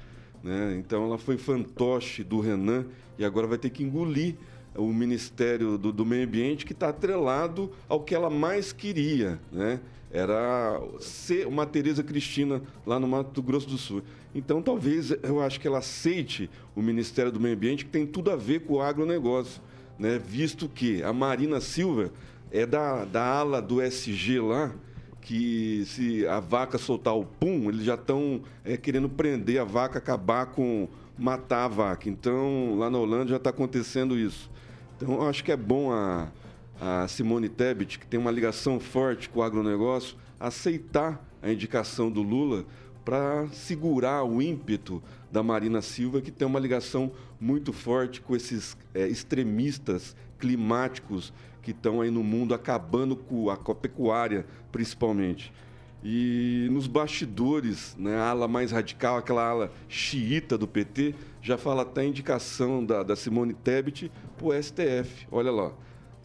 Né? 0.44 0.78
Então 0.78 1.06
ela 1.06 1.18
foi 1.18 1.38
fantoche 1.38 2.24
do 2.24 2.40
Renan 2.40 2.86
e 3.18 3.26
agora 3.26 3.48
vai 3.48 3.58
ter 3.58 3.70
que 3.70 3.84
engolir 3.84 4.36
o 4.76 4.94
Ministério 4.94 5.78
do, 5.78 5.92
do 5.92 6.06
Meio 6.06 6.26
Ambiente 6.26 6.66
que 6.66 6.74
está 6.74 6.90
atrelado 6.90 7.72
ao 7.88 8.02
que 8.02 8.14
ela 8.16 8.30
mais 8.30 8.72
queria. 8.72 9.40
Né? 9.52 9.80
Era 10.12 10.82
ser 11.00 11.48
uma 11.48 11.66
Tereza 11.66 12.04
Cristina 12.04 12.62
lá 12.86 13.00
no 13.00 13.08
Mato 13.08 13.42
Grosso 13.42 13.68
do 13.68 13.78
Sul. 13.78 14.04
Então 14.34 14.62
talvez 14.62 15.12
eu 15.24 15.42
acho 15.42 15.60
que 15.60 15.68
ela 15.68 15.80
aceite 15.80 16.50
o 16.76 16.82
Ministério 16.82 17.32
do 17.32 17.40
Meio 17.40 17.56
Ambiente 17.56 17.86
que 17.86 17.92
tem 17.92 18.06
tudo 18.06 18.32
a 18.32 18.36
ver 18.36 18.62
com 18.62 18.76
o 18.76 18.82
agronegócio. 18.82 19.62
Né? 19.98 20.20
Visto 20.20 20.70
que 20.70 21.04
a 21.04 21.12
Marina 21.12 21.60
Silva 21.60 22.12
é 22.52 22.66
da, 22.66 23.06
da 23.06 23.24
ala 23.24 23.62
do 23.62 23.82
SG 23.82 24.40
lá, 24.40 24.74
que 25.22 25.84
se 25.86 26.26
a 26.28 26.40
vaca 26.40 26.78
soltar 26.78 27.16
o 27.16 27.26
pum, 27.26 27.70
eles 27.70 27.84
já 27.84 27.96
estão 27.96 28.42
é, 28.64 28.78
querendo 28.78 29.10
prender 29.10 29.60
a 29.60 29.64
vaca, 29.64 30.00
acabar 30.00 30.48
com 30.48 30.88
matar 31.18 31.66
a 31.66 31.68
vaca. 31.68 32.10
Então, 32.10 32.78
lá 32.78 32.90
na 32.90 32.98
Holanda 32.98 33.28
já 33.28 33.38
está 33.38 33.50
acontecendo 33.50 34.18
isso. 34.18 34.50
Então, 34.96 35.16
eu 35.16 35.28
acho 35.28 35.44
que 35.44 35.52
é 35.52 35.58
bom 35.58 35.92
a, 35.92 36.30
a 36.80 37.08
Simone 37.08 37.50
Tebet, 37.50 38.00
que 38.00 38.08
tem 38.08 38.20
uma 38.20 38.32
ligação 38.32 38.80
forte 38.80 39.30
com 39.30 39.40
o 39.40 39.44
agronegócio, 39.44 40.18
aceitar 40.40 41.24
a 41.42 41.52
indicação 41.52 42.10
do 42.10 42.22
Lula 42.22 42.66
para 43.04 43.48
segurar 43.50 44.24
o 44.24 44.42
ímpeto 44.42 45.02
da 45.32 45.44
Marina 45.44 45.82
Silva, 45.82 46.22
que 46.22 46.32
tem 46.32 46.48
uma 46.48 46.60
ligação 46.60 47.12
muito 47.40 47.74
forte 47.74 48.22
com 48.22 48.36
esses 48.36 48.78
é, 48.94 49.08
extremistas 49.08 50.16
climáticos 50.38 51.34
que 51.62 51.72
estão 51.72 52.02
aí 52.02 52.10
no 52.10 52.24
mundo 52.24 52.54
acabando 52.54 53.16
com 53.16 53.50
a, 53.50 53.58
pecuária, 53.58 54.46
principalmente. 54.72 55.52
E 56.04 56.68
nos 56.72 56.88
bastidores, 56.88 57.96
né, 57.98 58.16
a 58.16 58.30
ala 58.30 58.48
mais 58.48 58.72
radical, 58.72 59.18
aquela 59.18 59.48
ala 59.48 59.72
xiita 59.88 60.58
do 60.58 60.68
PT, 60.68 61.14
já 61.42 61.58
fala 61.58 61.82
até 61.82 62.02
a 62.02 62.06
indicação 62.06 62.86
da, 62.86 63.04
da 63.04 63.16
Simone 63.16 63.54
Tebet 63.54 64.12
para 64.38 64.48
o 64.48 64.64
STF, 64.64 65.28
olha 65.30 65.52
lá, 65.52 65.74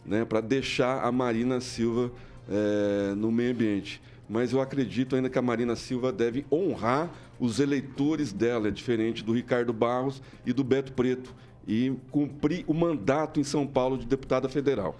né, 0.05 0.23
para 0.23 0.39
deixar 0.39 1.03
a 1.03 1.11
Marina 1.11 1.59
Silva 1.59 2.11
é, 2.49 3.13
no 3.15 3.31
meio 3.31 3.51
ambiente. 3.51 4.01
Mas 4.29 4.53
eu 4.53 4.61
acredito 4.61 5.15
ainda 5.15 5.29
que 5.29 5.37
a 5.37 5.41
Marina 5.41 5.75
Silva 5.75 6.11
deve 6.11 6.45
honrar 6.51 7.11
os 7.39 7.59
eleitores 7.59 8.31
dela, 8.31 8.71
diferente 8.71 9.23
do 9.23 9.33
Ricardo 9.33 9.73
Barros 9.73 10.21
e 10.45 10.53
do 10.53 10.63
Beto 10.63 10.93
Preto, 10.93 11.35
e 11.67 11.95
cumprir 12.11 12.63
o 12.67 12.73
mandato 12.73 13.39
em 13.39 13.43
São 13.43 13.65
Paulo 13.65 13.97
de 13.97 14.05
deputada 14.05 14.47
federal. 14.47 14.95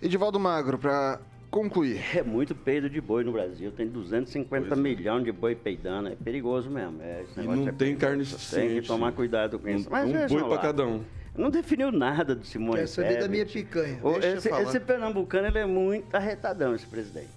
Edivaldo 0.00 0.40
Magro, 0.40 0.78
para 0.78 1.20
concluir. 1.50 2.00
É 2.16 2.22
muito 2.22 2.54
peido 2.54 2.88
de 2.88 3.00
boi 3.00 3.22
no 3.22 3.32
Brasil. 3.32 3.70
Tem 3.70 3.86
250 3.86 4.66
pois 4.66 4.78
é. 4.78 4.82
milhões 4.82 5.24
de 5.24 5.30
boi 5.30 5.54
peidando. 5.54 6.08
É 6.08 6.16
perigoso 6.16 6.70
mesmo. 6.70 7.00
É, 7.02 7.24
e 7.36 7.42
não 7.42 7.68
é 7.68 7.72
tem 7.72 7.94
carne 7.94 8.24
suficiente. 8.24 8.68
Tem 8.68 8.80
que 8.80 8.88
tomar 8.88 9.12
cuidado 9.12 9.58
com 9.58 9.68
isso. 9.68 9.88
Mas 9.90 10.10
um 10.10 10.26
boi 10.26 10.48
para 10.48 10.58
cada 10.58 10.86
um. 10.86 11.04
Não 11.36 11.50
definiu 11.50 11.90
nada 11.90 12.34
do 12.34 12.44
Simone 12.44 12.80
Quer 12.80 12.86
saber 12.88 13.20
da 13.20 13.28
minha 13.28 13.46
picanha. 13.46 13.98
Esse, 14.36 14.50
esse, 14.50 14.80
pernambucano 14.80 15.46
ele 15.46 15.58
é 15.58 15.64
muito 15.64 16.14
arretadão, 16.14 16.74
esse 16.74 16.86
presidente. 16.86 17.30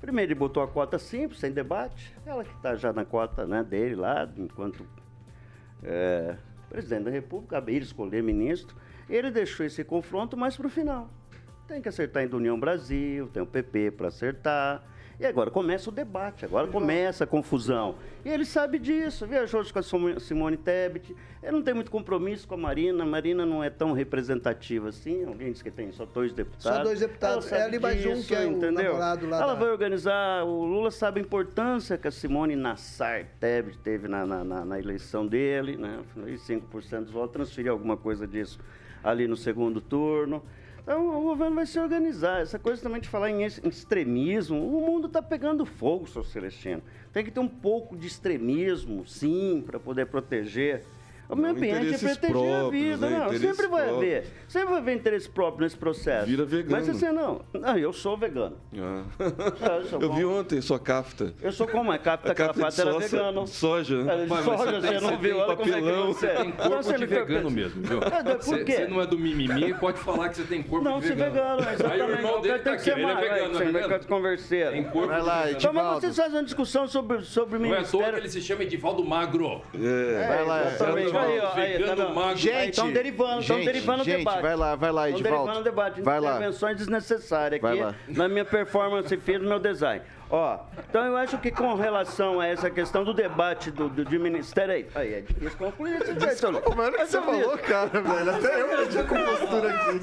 Primeiro 0.00 0.32
ele 0.32 0.38
botou 0.38 0.62
a 0.62 0.68
cota 0.68 0.98
simples, 0.98 1.40
sem 1.40 1.52
debate. 1.52 2.14
Ela 2.24 2.42
que 2.44 2.54
está 2.54 2.74
já 2.74 2.92
na 2.92 3.04
cota 3.04 3.46
né, 3.46 3.62
dele 3.62 3.96
lá, 3.96 4.26
enquanto 4.38 4.86
é, 5.82 6.36
presidente 6.74 7.04
da 7.04 7.10
República, 7.10 7.62
ele 7.68 7.84
escolher 7.84 8.20
ministro. 8.20 8.76
Ele 9.08 9.30
deixou 9.30 9.64
esse 9.64 9.84
confronto 9.84 10.36
mais 10.36 10.56
para 10.56 10.66
o 10.66 10.70
final. 10.70 11.08
Tem 11.68 11.80
que 11.80 11.88
acertar 11.88 12.24
ainda 12.24 12.36
União 12.36 12.58
Brasil, 12.58 13.28
tem 13.28 13.40
o 13.40 13.46
PP 13.46 13.92
para 13.92 14.08
acertar. 14.08 14.82
E 15.18 15.24
agora 15.24 15.50
começa 15.50 15.90
o 15.90 15.92
debate, 15.92 16.44
agora 16.44 16.66
começa 16.66 17.24
a 17.24 17.26
confusão. 17.26 17.94
E 18.24 18.28
ele 18.28 18.44
sabe 18.44 18.78
disso, 18.78 19.26
viajou 19.26 19.62
com 19.72 19.78
a 19.78 20.20
Simone 20.20 20.56
Tebet, 20.56 21.14
ele 21.42 21.52
não 21.52 21.62
tem 21.62 21.72
muito 21.72 21.90
compromisso 21.90 22.48
com 22.48 22.54
a 22.54 22.58
Marina, 22.58 23.04
a 23.04 23.06
Marina 23.06 23.46
não 23.46 23.62
é 23.62 23.70
tão 23.70 23.92
representativa 23.92 24.88
assim, 24.88 25.24
alguém 25.24 25.52
diz 25.52 25.62
que 25.62 25.70
tem 25.70 25.92
só 25.92 26.04
dois 26.04 26.32
deputados. 26.32 26.78
Só 26.78 26.82
dois 26.82 27.00
deputados, 27.00 27.52
é 27.52 27.62
ali 27.62 27.78
mais 27.78 28.04
um 28.04 28.22
que 28.22 28.34
é 28.34 28.44
entendeu? 28.44 28.94
namorado 28.94 29.28
lá 29.28 29.36
Ela 29.42 29.54
da... 29.54 29.60
vai 29.60 29.70
organizar, 29.70 30.44
o 30.44 30.64
Lula 30.64 30.90
sabe 30.90 31.20
a 31.20 31.22
importância 31.22 31.96
que 31.96 32.08
a 32.08 32.10
Simone 32.10 32.56
Nassar 32.56 33.26
Tebet 33.38 33.78
teve 33.78 34.08
na, 34.08 34.26
na, 34.26 34.42
na, 34.42 34.64
na 34.64 34.78
eleição 34.78 35.26
dele, 35.26 35.76
né? 35.76 36.00
5% 36.16 37.02
dos 37.02 37.10
votos, 37.10 37.32
transferiu 37.32 37.72
alguma 37.72 37.96
coisa 37.96 38.26
disso 38.26 38.58
ali 39.02 39.28
no 39.28 39.36
segundo 39.36 39.80
turno. 39.80 40.42
Então 40.84 41.18
o 41.18 41.22
governo 41.22 41.56
vai 41.56 41.64
se 41.64 41.80
organizar. 41.80 42.42
Essa 42.42 42.58
coisa 42.58 42.82
também 42.82 43.00
de 43.00 43.08
falar 43.08 43.30
em 43.30 43.42
extremismo, 43.42 44.58
o 44.58 44.82
mundo 44.82 45.06
está 45.06 45.22
pegando 45.22 45.64
fogo, 45.64 46.06
seu 46.06 46.22
Celestino. 46.22 46.82
Tem 47.10 47.24
que 47.24 47.30
ter 47.30 47.40
um 47.40 47.48
pouco 47.48 47.96
de 47.96 48.06
extremismo, 48.06 49.06
sim, 49.06 49.62
para 49.64 49.80
poder 49.80 50.06
proteger 50.06 50.84
o 51.34 51.42
meio 51.42 51.54
ambiente 51.54 51.94
é 51.94 51.98
proteger 51.98 52.30
próprios, 52.30 52.66
a 52.66 52.70
vida. 52.70 53.10
Né? 53.10 53.18
Não, 53.18 53.38
sempre 53.38 53.66
vai 53.66 53.84
próprios. 53.84 53.96
haver. 53.96 54.26
Sempre 54.48 54.68
vai 54.68 54.78
haver 54.78 54.96
interesse 54.96 55.28
próprio 55.28 55.64
nesse 55.64 55.76
processo. 55.76 56.26
Vira 56.26 56.44
vegano. 56.44 56.72
Mas 56.72 56.88
assim, 56.88 57.12
não. 57.12 57.40
Não, 57.52 57.78
eu 57.78 57.92
sou 57.92 58.16
vegano. 58.16 58.56
Ah. 58.76 59.04
eu, 59.92 60.00
eu 60.00 60.12
vi 60.12 60.24
ontem 60.24 60.60
sua 60.60 60.78
cafta. 60.78 61.34
Eu 61.42 61.52
sou 61.52 61.66
como? 61.66 61.90
A 61.92 61.98
cafta, 61.98 62.32
aquela 62.32 62.54
parte 62.54 62.80
era 62.80 62.98
vegano. 62.98 63.46
Soja. 63.46 64.02
Né? 64.02 64.26
Mas, 64.28 64.44
soja, 64.44 64.80
você, 64.80 64.86
você 64.86 65.00
não 65.00 65.18
viu? 65.18 65.38
Olha 65.38 65.56
como 65.56 65.74
é 65.74 65.80
que 65.80 66.06
você 66.06 66.26
é. 66.26 66.34
Tem 66.34 66.52
corpo 66.52 66.82
você 66.82 66.98
de 66.98 67.06
vegano 67.06 67.50
mesmo, 67.50 67.82
viu? 67.82 68.00
É, 68.02 68.34
por 68.36 68.64
quê? 68.64 68.72
Você 68.72 68.86
não 68.86 69.00
é 69.00 69.06
do 69.06 69.18
mimimi, 69.18 69.74
pode 69.74 69.98
falar 69.98 70.28
que 70.28 70.36
você 70.36 70.44
tem 70.44 70.62
corpo 70.62 70.84
não, 70.84 71.00
de 71.00 71.08
vegano. 71.08 71.24
Não, 71.24 71.58
se 71.58 71.64
vegano, 71.64 71.72
exatamente. 71.72 72.02
Aí 72.02 72.02
o 72.02 72.10
irmão 72.14 72.40
dele 72.40 72.58
tá 72.58 72.72
aqui, 72.72 72.90
ele 72.90 73.02
é 73.02 73.14
vegano, 73.14 73.54
Você 73.54 73.72
vai 73.72 73.98
converseiro. 74.04 74.70
Tem 74.70 74.84
corpo 74.84 75.08
Vai 75.08 75.22
lá, 75.22 75.50
Então, 75.50 75.72
mas 75.72 75.94
vocês 76.00 76.16
fazem 76.16 76.38
uma 76.38 76.44
discussão 76.44 76.88
sobre 76.88 77.16
o 77.16 77.60
ministério... 77.60 77.68
Não 77.68 77.74
é 77.74 77.78
à 77.80 77.84
toa 77.84 78.12
que 78.12 78.20
ele 78.20 78.28
se 78.28 78.40
chama 78.40 78.62
Edivaldo 78.62 79.04
Magro. 79.04 79.62
É, 79.74 80.28
vai 80.28 80.44
lá. 80.44 80.70
Aí, 81.54 81.78
Tá 81.84 82.08
magro. 82.08 82.36
Gente, 82.36 82.70
estão 82.70 82.92
derivando, 82.92 83.40
estão 83.40 83.64
derivando 83.64 84.02
o 84.02 84.04
debate. 84.04 84.42
Vai 84.42 84.56
lá, 84.56 84.76
vai 84.76 84.92
lá, 84.92 85.10
Edivaldo. 85.10 85.28
Estão 85.28 85.44
derivando 85.44 85.60
o 85.60 85.62
debate. 85.64 86.02
Vai 86.02 86.20
Intervenções 86.36 86.76
desnecessárias 86.76 87.62
aqui 87.62 87.96
na 88.08 88.28
minha 88.28 88.44
performance 88.44 89.16
fiz 89.16 89.40
no 89.40 89.48
meu 89.48 89.58
design. 89.58 90.02
Ó, 90.34 90.58
então 90.90 91.04
eu 91.04 91.16
acho 91.16 91.38
que 91.38 91.48
com 91.48 91.74
relação 91.74 92.40
a 92.40 92.46
essa 92.48 92.68
questão 92.68 93.04
do 93.04 93.14
debate 93.14 93.70
do, 93.70 93.88
do, 93.88 94.04
de 94.04 94.18
ministério 94.18 94.74
aí, 94.74 94.88
aí 94.92 95.14
é 95.14 95.20
difícil 95.20 95.56
concluir 95.56 96.02
esse 96.02 96.12
Desculpa, 96.12 96.74
mano, 96.74 96.96
que 96.96 97.06
você 97.06 97.22
falou, 97.22 97.58
cara, 97.58 98.00
velho. 98.00 98.30
Até 98.30 98.60
eu 98.60 98.68
perdi 98.68 98.98
a 98.98 99.04
compostura 99.04 99.70
aqui. 99.70 100.00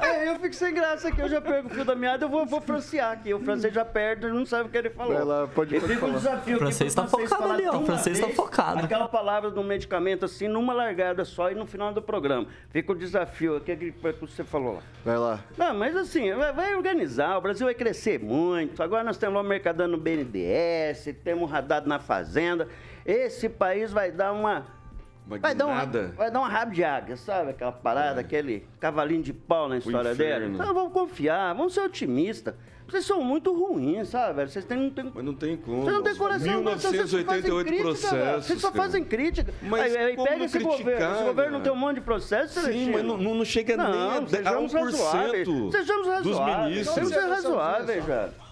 É, 0.00 0.28
eu 0.28 0.38
fico 0.38 0.54
sem 0.54 0.72
graça 0.72 1.08
aqui, 1.08 1.20
eu 1.20 1.28
já 1.28 1.40
perco 1.40 1.68
o 1.68 1.70
fio 1.70 1.84
da 1.84 1.96
meada, 1.96 2.24
eu 2.24 2.28
vou, 2.28 2.46
vou 2.46 2.60
francear 2.60 3.12
aqui. 3.12 3.34
O 3.34 3.40
francês 3.40 3.74
já 3.74 3.84
perde, 3.84 4.28
não 4.28 4.46
sabe 4.46 4.68
o 4.68 4.70
que 4.70 4.78
ele 4.78 4.90
falou. 4.90 5.14
Vai 5.14 5.24
lá, 5.24 5.48
pode, 5.48 5.80
pode 5.80 5.94
fica 5.94 6.06
um 6.06 6.12
desafio 6.12 6.56
o 6.56 6.58
francês 6.60 6.94
tá 6.94 7.06
focado 7.06 7.52
ali, 7.52 7.66
ó. 7.66 7.78
O 7.78 7.86
francês 7.86 8.20
tá 8.20 8.28
focado. 8.28 8.84
Aquela 8.84 9.08
palavra 9.08 9.50
do 9.50 9.64
medicamento 9.64 10.24
assim, 10.24 10.46
numa 10.46 10.72
largada 10.72 11.24
só 11.24 11.50
e 11.50 11.54
no 11.54 11.66
final 11.66 11.92
do 11.92 12.00
programa. 12.00 12.46
Fica 12.70 12.92
o 12.92 12.94
desafio 12.94 13.56
aqui 13.56 13.76
que 13.76 13.92
você 14.20 14.44
falou 14.44 14.74
lá. 14.74 14.82
Vai 15.04 15.18
lá. 15.18 15.40
Não, 15.56 15.74
mas 15.74 15.96
assim, 15.96 16.32
vai 16.34 16.74
organizar, 16.76 17.36
o 17.38 17.40
Brasil 17.40 17.66
vai 17.66 17.74
crescer 17.74 18.20
muito. 18.20 18.82
Agora 18.82 19.02
nós 19.02 19.16
temos 19.16 19.34
lá 19.34 19.40
o 19.40 19.44
Mercadão 19.56 19.88
no 19.88 19.96
BNDES, 19.96 21.16
temos 21.24 21.50
radado 21.50 21.88
na 21.88 21.98
Fazenda. 21.98 22.68
Esse 23.06 23.48
país 23.48 23.90
vai 23.90 24.12
dar 24.12 24.32
uma 24.32 24.66
Vai 25.26 25.56
dar, 25.56 25.66
um, 25.66 26.12
vai 26.14 26.30
dar 26.30 26.38
uma 26.38 26.48
rabo 26.48 26.72
de 26.72 26.84
águia, 26.84 27.16
sabe? 27.16 27.50
Aquela 27.50 27.72
parada, 27.72 28.20
é. 28.20 28.22
aquele 28.22 28.64
cavalinho 28.78 29.22
de 29.22 29.32
pau 29.32 29.68
na 29.68 29.78
história 29.78 30.14
dele. 30.14 30.54
Então 30.54 30.72
vamos 30.72 30.92
confiar, 30.92 31.52
vamos 31.52 31.74
ser 31.74 31.80
otimistas. 31.80 32.54
Vocês 32.86 33.04
são 33.04 33.20
muito 33.20 33.52
ruins, 33.52 34.08
sabe, 34.10 34.34
velho? 34.34 34.48
Vocês 34.48 34.64
têm, 34.64 34.78
não 34.78 34.90
tem... 34.90 35.10
Mas 35.12 35.24
não 35.24 35.34
tem 35.34 35.56
como. 35.56 35.82
Vocês 35.82 35.96
não 35.96 36.02
têm 36.04 36.14
coração. 36.14 36.46
1988 36.46 37.68
vocês 37.68 37.82
processos. 37.82 38.46
Vocês 38.46 38.60
só 38.60 38.70
fazem 38.70 39.02
crítica. 39.02 39.52
Mas 39.62 39.96
aí, 39.96 40.16
pega 40.16 40.44
esse 40.44 40.58
criticar, 40.58 40.78
governo. 40.78 41.14
Esse 41.14 41.24
governo 41.24 41.52
não 41.52 41.60
tem 41.60 41.72
um 41.72 41.76
monte 41.76 41.94
de 41.96 42.02
processos, 42.02 42.62
Sim, 42.62 42.92
mas 42.92 43.02
não, 43.02 43.18
não 43.18 43.44
chega 43.44 43.76
não, 43.76 43.90
nem 43.90 44.46
a, 44.46 44.50
a 44.50 44.54
1% 44.54 44.72
razoáveis. 44.72 45.48
Sejamos 45.72 46.06
razoáveis. 46.06 46.86
dos 46.86 46.96
ministros. 46.96 47.08
Ser 47.08 47.26
razoáveis, 47.26 48.04
velho. 48.04 48.45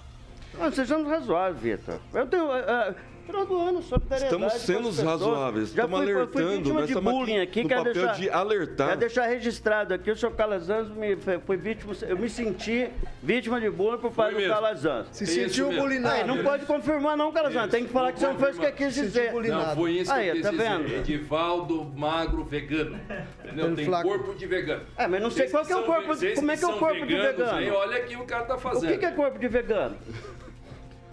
Não, 0.58 0.72
sejamos 0.72 1.08
razoáveis, 1.08 1.60
Vitor. 1.60 1.98
Eu 2.12 2.26
tenho... 2.26 2.46
Uh, 2.46 2.94
Final 3.26 3.46
do 3.46 3.58
ano, 3.58 3.82
solidariedade. 3.82 4.24
Estamos 4.24 4.52
sendo 4.52 4.90
razoáveis, 5.02 5.72
Já 5.72 5.84
estamos 5.84 6.04
fui, 6.04 6.12
alertando. 6.12 6.64
Fui 6.64 6.72
nós 6.74 6.88
de 6.88 6.94
bullying 6.94 7.38
aqui, 7.38 7.62
no 7.62 7.68
papel 7.70 7.92
deixar, 7.94 8.12
de 8.12 8.30
alertar. 8.30 8.88
Quero 8.88 9.00
deixar 9.00 9.26
registrado 9.26 9.94
aqui, 9.94 10.10
o 10.10 10.16
senhor 10.16 10.32
Calazans 10.32 10.88
me, 10.90 11.16
foi 11.46 11.56
vítima, 11.56 11.94
eu 12.02 12.18
me 12.18 12.28
senti 12.28 12.90
vítima 13.22 13.58
de 13.60 13.70
bullying 13.70 13.98
por 13.98 14.12
parte 14.12 14.36
do 14.36 14.46
Calazans. 14.46 15.06
Se 15.10 15.26
sentiu 15.26 15.72
bullyingado. 15.72 16.26
não 16.26 16.42
pode 16.42 16.66
confirmar 16.66 17.16
não, 17.16 17.32
Calazans, 17.32 17.70
tem 17.70 17.86
que 17.86 17.92
falar 17.92 18.12
que 18.12 18.20
você 18.20 18.26
não 18.26 18.38
foi 18.38 18.50
isso 18.50 18.60
que 18.60 18.72
quis 18.72 18.94
dizer. 18.94 19.32
Não, 19.32 19.74
foi 19.74 19.92
isso 19.92 20.12
que 20.12 20.20
eu 20.20 20.34
quis 20.34 20.42
tá 20.42 20.50
vendo? 20.50 20.94
Edivaldo 20.94 21.84
magro 21.96 22.44
vegano. 22.44 23.00
Entendeu? 23.42 23.74
Tem 23.74 23.90
corpo 23.90 24.34
de 24.34 24.46
vegano. 24.46 24.82
É, 24.98 25.08
mas 25.08 25.22
não 25.22 25.30
sei 25.30 25.48
qual 25.48 25.64
que 25.64 25.72
é 25.72 25.76
o 25.76 25.84
corpo, 25.84 26.12
como 26.34 26.50
é 26.50 26.56
que 26.56 26.64
é 26.64 26.68
o 26.68 26.78
corpo 26.78 27.06
de 27.06 27.16
vegano. 27.16 27.74
olha 27.74 27.96
aqui 27.96 28.16
o 28.16 28.24
cara 28.24 28.44
tá 28.44 28.58
fazendo. 28.58 28.94
O 28.94 28.98
que 28.98 29.06
é 29.06 29.10
corpo 29.10 29.38
de 29.38 29.48
vegano? 29.48 29.96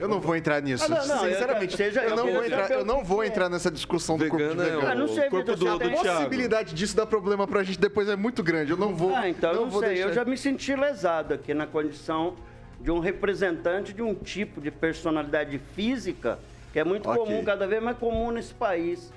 Eu 0.02 0.08
não 0.08 0.20
vou 0.20 0.36
entrar 0.36 0.62
nisso. 0.62 0.84
Ah, 0.86 0.90
não, 0.90 1.06
não, 1.06 1.20
Sinceramente, 1.20 1.74
eu, 1.74 1.78
seja, 1.78 2.02
eu, 2.02 2.16
não 2.16 2.32
vou 2.32 2.44
entrar, 2.44 2.72
eu 2.72 2.86
não 2.86 3.04
vou 3.04 3.24
entrar 3.24 3.50
nessa 3.50 3.70
discussão 3.70 4.18
do 4.18 4.28
corpo 4.28 4.38
vegano. 4.48 4.64
É 4.64 4.92
ah, 4.92 4.96
não 4.96 5.08
sei, 5.08 5.28
o 5.28 5.30
corpo 5.30 5.56
do, 5.56 5.58
do, 5.58 5.70
A 5.70 5.80
possibilidade 5.80 6.74
disso 6.74 6.96
dar 6.96 7.06
problema 7.06 7.48
pra 7.48 7.62
gente 7.64 7.80
depois 7.80 8.10
é 8.10 8.16
muito 8.16 8.42
grande. 8.42 8.72
Eu 8.72 8.78
não 8.78 8.96
vou. 8.96 9.16
Ah, 9.16 9.30
então 9.30 9.54
não, 9.54 9.62
não 9.64 9.70
vou 9.70 9.82
sei. 9.82 9.94
Deixar... 9.94 10.10
Eu 10.10 10.14
já 10.14 10.26
me 10.26 10.38
senti 10.38 10.76
lesado 10.76 11.36
aqui 11.36 11.54
na 11.54 11.68
condição 11.68 12.36
de 12.80 12.90
um 12.90 13.00
representante 13.00 13.94
de 13.94 14.02
um 14.02 14.16
tipo 14.16 14.60
de 14.60 14.72
personalidade 14.72 15.62
física 15.76 16.40
que 16.74 16.80
é 16.80 16.84
muito 16.84 17.08
okay. 17.10 17.24
comum, 17.24 17.44
cada 17.44 17.68
vez 17.68 17.84
mais 17.84 17.98
comum 17.98 18.32
nesse 18.32 18.54
país. 18.54 19.12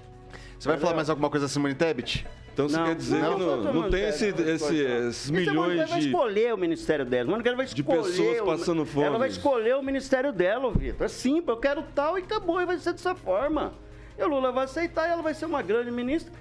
Você 0.59 0.69
vai 0.69 0.79
falar 0.79 0.95
mais 0.95 1.09
alguma 1.09 1.31
coisa, 1.31 1.49
Simone 1.49 1.75
Tebet? 1.75 2.27
Então 2.55 2.69
você 2.69 2.81
quer 2.81 2.95
dizer 2.95 3.21
não, 3.21 3.35
que 3.35 3.41
não, 3.41 3.57
não, 3.57 3.75
não 3.75 3.91
tem 3.91 4.05
esse, 4.05 4.29
esse, 4.29 4.77
esses 4.77 5.31
milhões 5.31 5.81
de. 5.81 5.91
vai 5.91 5.99
escolher 5.99 6.55
o 6.55 6.57
ministério 6.57 7.05
dela. 7.05 7.33
Mano, 7.33 7.43
ela 7.45 7.57
vai 7.57 7.67
escolher. 7.67 8.03
De 8.03 8.09
pessoas 8.09 8.41
passando 8.43 8.87
fome. 8.87 9.07
Ela 9.07 9.19
vai 9.19 9.29
escolher 9.29 9.77
o 9.77 9.83
ministério 9.83 10.33
dela, 10.33 10.73
Vitor. 10.73 11.05
É 11.05 11.09
simples, 11.09 11.49
eu 11.49 11.57
quero 11.57 11.83
tal 11.95 12.17
e 12.17 12.23
acabou. 12.23 12.63
E 12.63 12.65
vai 12.65 12.79
ser 12.79 12.93
dessa 12.93 13.13
forma. 13.13 13.75
E 14.17 14.23
o 14.23 14.29
Lula 14.29 14.53
vai 14.53 14.67
aceitar 14.67 15.09
e 15.09 15.11
ela 15.11 15.21
vai 15.21 15.35
ser 15.35 15.47
uma 15.47 15.63
grande 15.63 15.91
ministra 15.91 16.33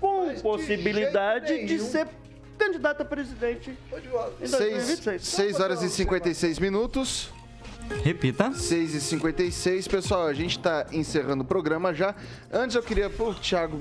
com 0.00 0.26
Mas 0.26 0.42
possibilidade 0.42 1.60
de, 1.60 1.66
de 1.66 1.78
ser 1.78 2.08
candidata 2.58 3.04
a 3.04 3.06
presidente 3.06 3.70
em 3.70 4.50
2026. 4.50 5.22
6 5.22 5.60
horas 5.60 5.82
e 5.84 5.88
56 5.88 6.58
minutos. 6.58 7.30
Repita. 8.02 8.52
6 8.52 8.94
e 8.94 9.00
56 9.00 9.86
Pessoal, 9.86 10.26
a 10.26 10.32
gente 10.32 10.58
está 10.58 10.86
encerrando 10.92 11.42
o 11.44 11.46
programa 11.46 11.94
já. 11.94 12.16
Antes 12.52 12.74
eu 12.74 12.82
queria. 12.82 13.08
Pô, 13.08 13.32
Thiago 13.34 13.78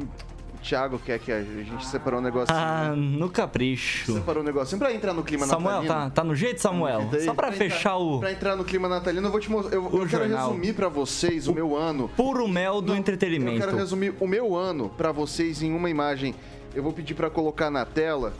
Thiago 0.61 0.99
quer 0.99 1.19
que 1.19 1.31
a 1.31 1.41
gente 1.41 1.85
separou 1.85 2.19
um 2.19 2.23
negocinho. 2.23 2.57
Ah, 2.57 2.93
no 2.95 3.29
capricho. 3.29 4.13
Separou 4.13 4.43
um 4.43 4.45
negocinho 4.45 4.79
pra 4.79 4.93
entrar 4.93 5.13
no 5.13 5.23
clima 5.23 5.45
Samuel, 5.45 5.81
natalino. 5.83 5.93
Samuel, 5.93 6.09
tá, 6.09 6.15
tá 6.15 6.23
no 6.23 6.35
jeito, 6.35 6.61
Samuel? 6.61 7.09
Só 7.25 7.33
pra, 7.33 7.47
pra 7.47 7.51
fechar 7.51 7.79
entrar, 7.79 7.97
o... 7.97 8.19
Pra 8.19 8.31
entrar 8.31 8.55
no 8.55 8.63
clima 8.63 8.87
natalino, 8.87 9.27
eu 9.27 9.31
vou 9.31 9.39
te 9.39 9.49
mostrar... 9.49 9.75
Eu, 9.75 9.89
eu 9.91 10.07
quero 10.07 10.27
resumir 10.27 10.73
pra 10.73 10.87
vocês 10.87 11.47
o, 11.47 11.51
o, 11.51 11.55
meu 11.55 11.75
ano. 11.75 12.09
Puro 12.15 12.47
mel 12.47 12.81
do 12.81 12.93
Não, 12.93 12.99
entretenimento. 12.99 13.57
Eu 13.57 13.65
quero 13.65 13.77
resumir 13.77 14.13
o 14.19 14.27
meu 14.27 14.55
ano 14.55 14.89
pra 14.89 15.11
vocês 15.11 15.61
em 15.63 15.73
uma 15.73 15.89
imagem. 15.89 16.35
Eu 16.73 16.83
vou 16.83 16.93
pedir 16.93 17.15
pra 17.15 17.29
colocar 17.29 17.69
na 17.69 17.85
tela 17.85 18.33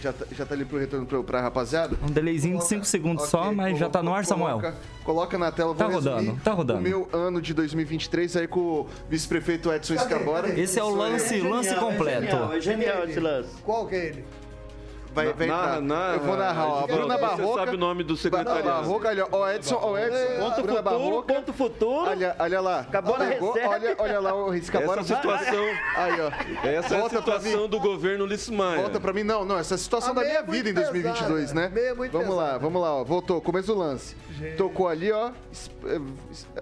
já 0.00 0.12
tá, 0.12 0.26
já 0.30 0.46
tá 0.46 0.54
ali 0.54 0.64
pro 0.64 0.78
retorno 0.78 1.06
pra, 1.06 1.22
pra 1.22 1.40
rapaziada? 1.40 1.96
Um 2.02 2.10
delayzinho 2.10 2.58
de 2.58 2.64
5 2.64 2.84
segundos 2.84 3.24
okay, 3.24 3.30
só, 3.30 3.52
mas 3.52 3.78
já 3.78 3.88
tá 3.88 4.02
no 4.02 4.14
ar, 4.14 4.24
Samuel. 4.24 4.58
Coloca, 4.58 4.76
coloca 5.04 5.38
na 5.38 5.52
tela, 5.52 5.74
tá 5.74 5.86
rodando, 5.86 6.38
tá 6.42 6.52
rodando. 6.52 6.80
O 6.80 6.82
meu 6.82 7.08
ano 7.12 7.40
de 7.40 7.54
2023 7.54 8.36
aí 8.36 8.46
com 8.46 8.60
o 8.60 8.88
vice-prefeito 9.08 9.72
Edson 9.72 9.94
Escabora. 9.94 10.58
Esse 10.58 10.78
é 10.78 10.84
o 10.84 10.90
lance, 10.90 11.40
é 11.40 11.42
lance 11.42 11.74
completo. 11.74 12.24
É 12.24 12.30
genial, 12.30 12.52
é 12.52 12.60
genial 12.60 13.04
esse 13.04 13.20
lance. 13.20 13.50
Qual 13.62 13.86
que 13.86 13.94
é 13.94 14.06
ele? 14.06 14.24
Vai, 15.14 15.32
vai 15.32 15.46
narra, 15.46 15.80
narra, 15.80 16.14
eu 16.14 16.20
vou 16.20 16.36
narrar, 16.36 16.66
ó. 16.66 16.86
Bruna 16.86 17.18
Barroca. 17.18 17.42
Você 17.42 17.54
sabe 17.54 17.74
o 17.74 17.78
nome 17.78 18.02
do 18.02 18.16
secretário? 18.16 18.64
Barroca, 18.64 19.08
olha, 19.08 19.26
ó, 19.30 19.50
Edson, 19.50 19.78
ó, 19.82 19.98
Edson. 19.98 20.40
Ponto 20.40 20.62
Bruna 20.62 20.82
futuro, 20.82 20.82
Barroca. 20.82 21.34
ponto 21.34 21.52
futuro. 21.52 22.10
Olha, 22.10 22.36
olha 22.38 22.60
lá. 22.60 22.80
Acabou 22.80 23.18
na 23.18 23.24
recebe. 23.26 23.66
Olha, 23.66 23.96
olha 23.98 24.20
lá 24.20 24.34
o 24.34 24.48
risco. 24.50 24.76
Essa 24.76 25.02
situação, 25.02 25.64
aí, 25.96 26.20
ó. 26.20 26.66
Essa 26.66 26.98
Volta 26.98 27.16
é 27.16 27.18
a 27.18 27.20
situação 27.20 27.68
do 27.68 27.78
governo 27.78 28.24
Lismaia. 28.24 28.80
Volta 28.80 28.98
pra 28.98 29.12
mim, 29.12 29.22
não, 29.22 29.44
não, 29.44 29.58
essa 29.58 29.74
é 29.74 29.76
a 29.76 29.78
situação 29.78 30.12
a 30.12 30.14
da 30.14 30.20
minha 30.22 30.38
é 30.38 30.42
vida 30.42 30.70
em 30.70 30.74
2022, 30.74 31.52
né? 31.52 31.70
É 31.74 31.92
vamos 31.94 32.10
pesado. 32.10 32.34
lá, 32.34 32.58
vamos 32.58 32.80
lá, 32.80 32.94
ó. 32.96 33.04
Voltou, 33.04 33.40
começo 33.40 33.66
do 33.66 33.78
lance. 33.78 34.16
Gente. 34.38 34.56
Tocou 34.56 34.88
ali, 34.88 35.12
ó. 35.12 35.30
Eh, 35.84 36.00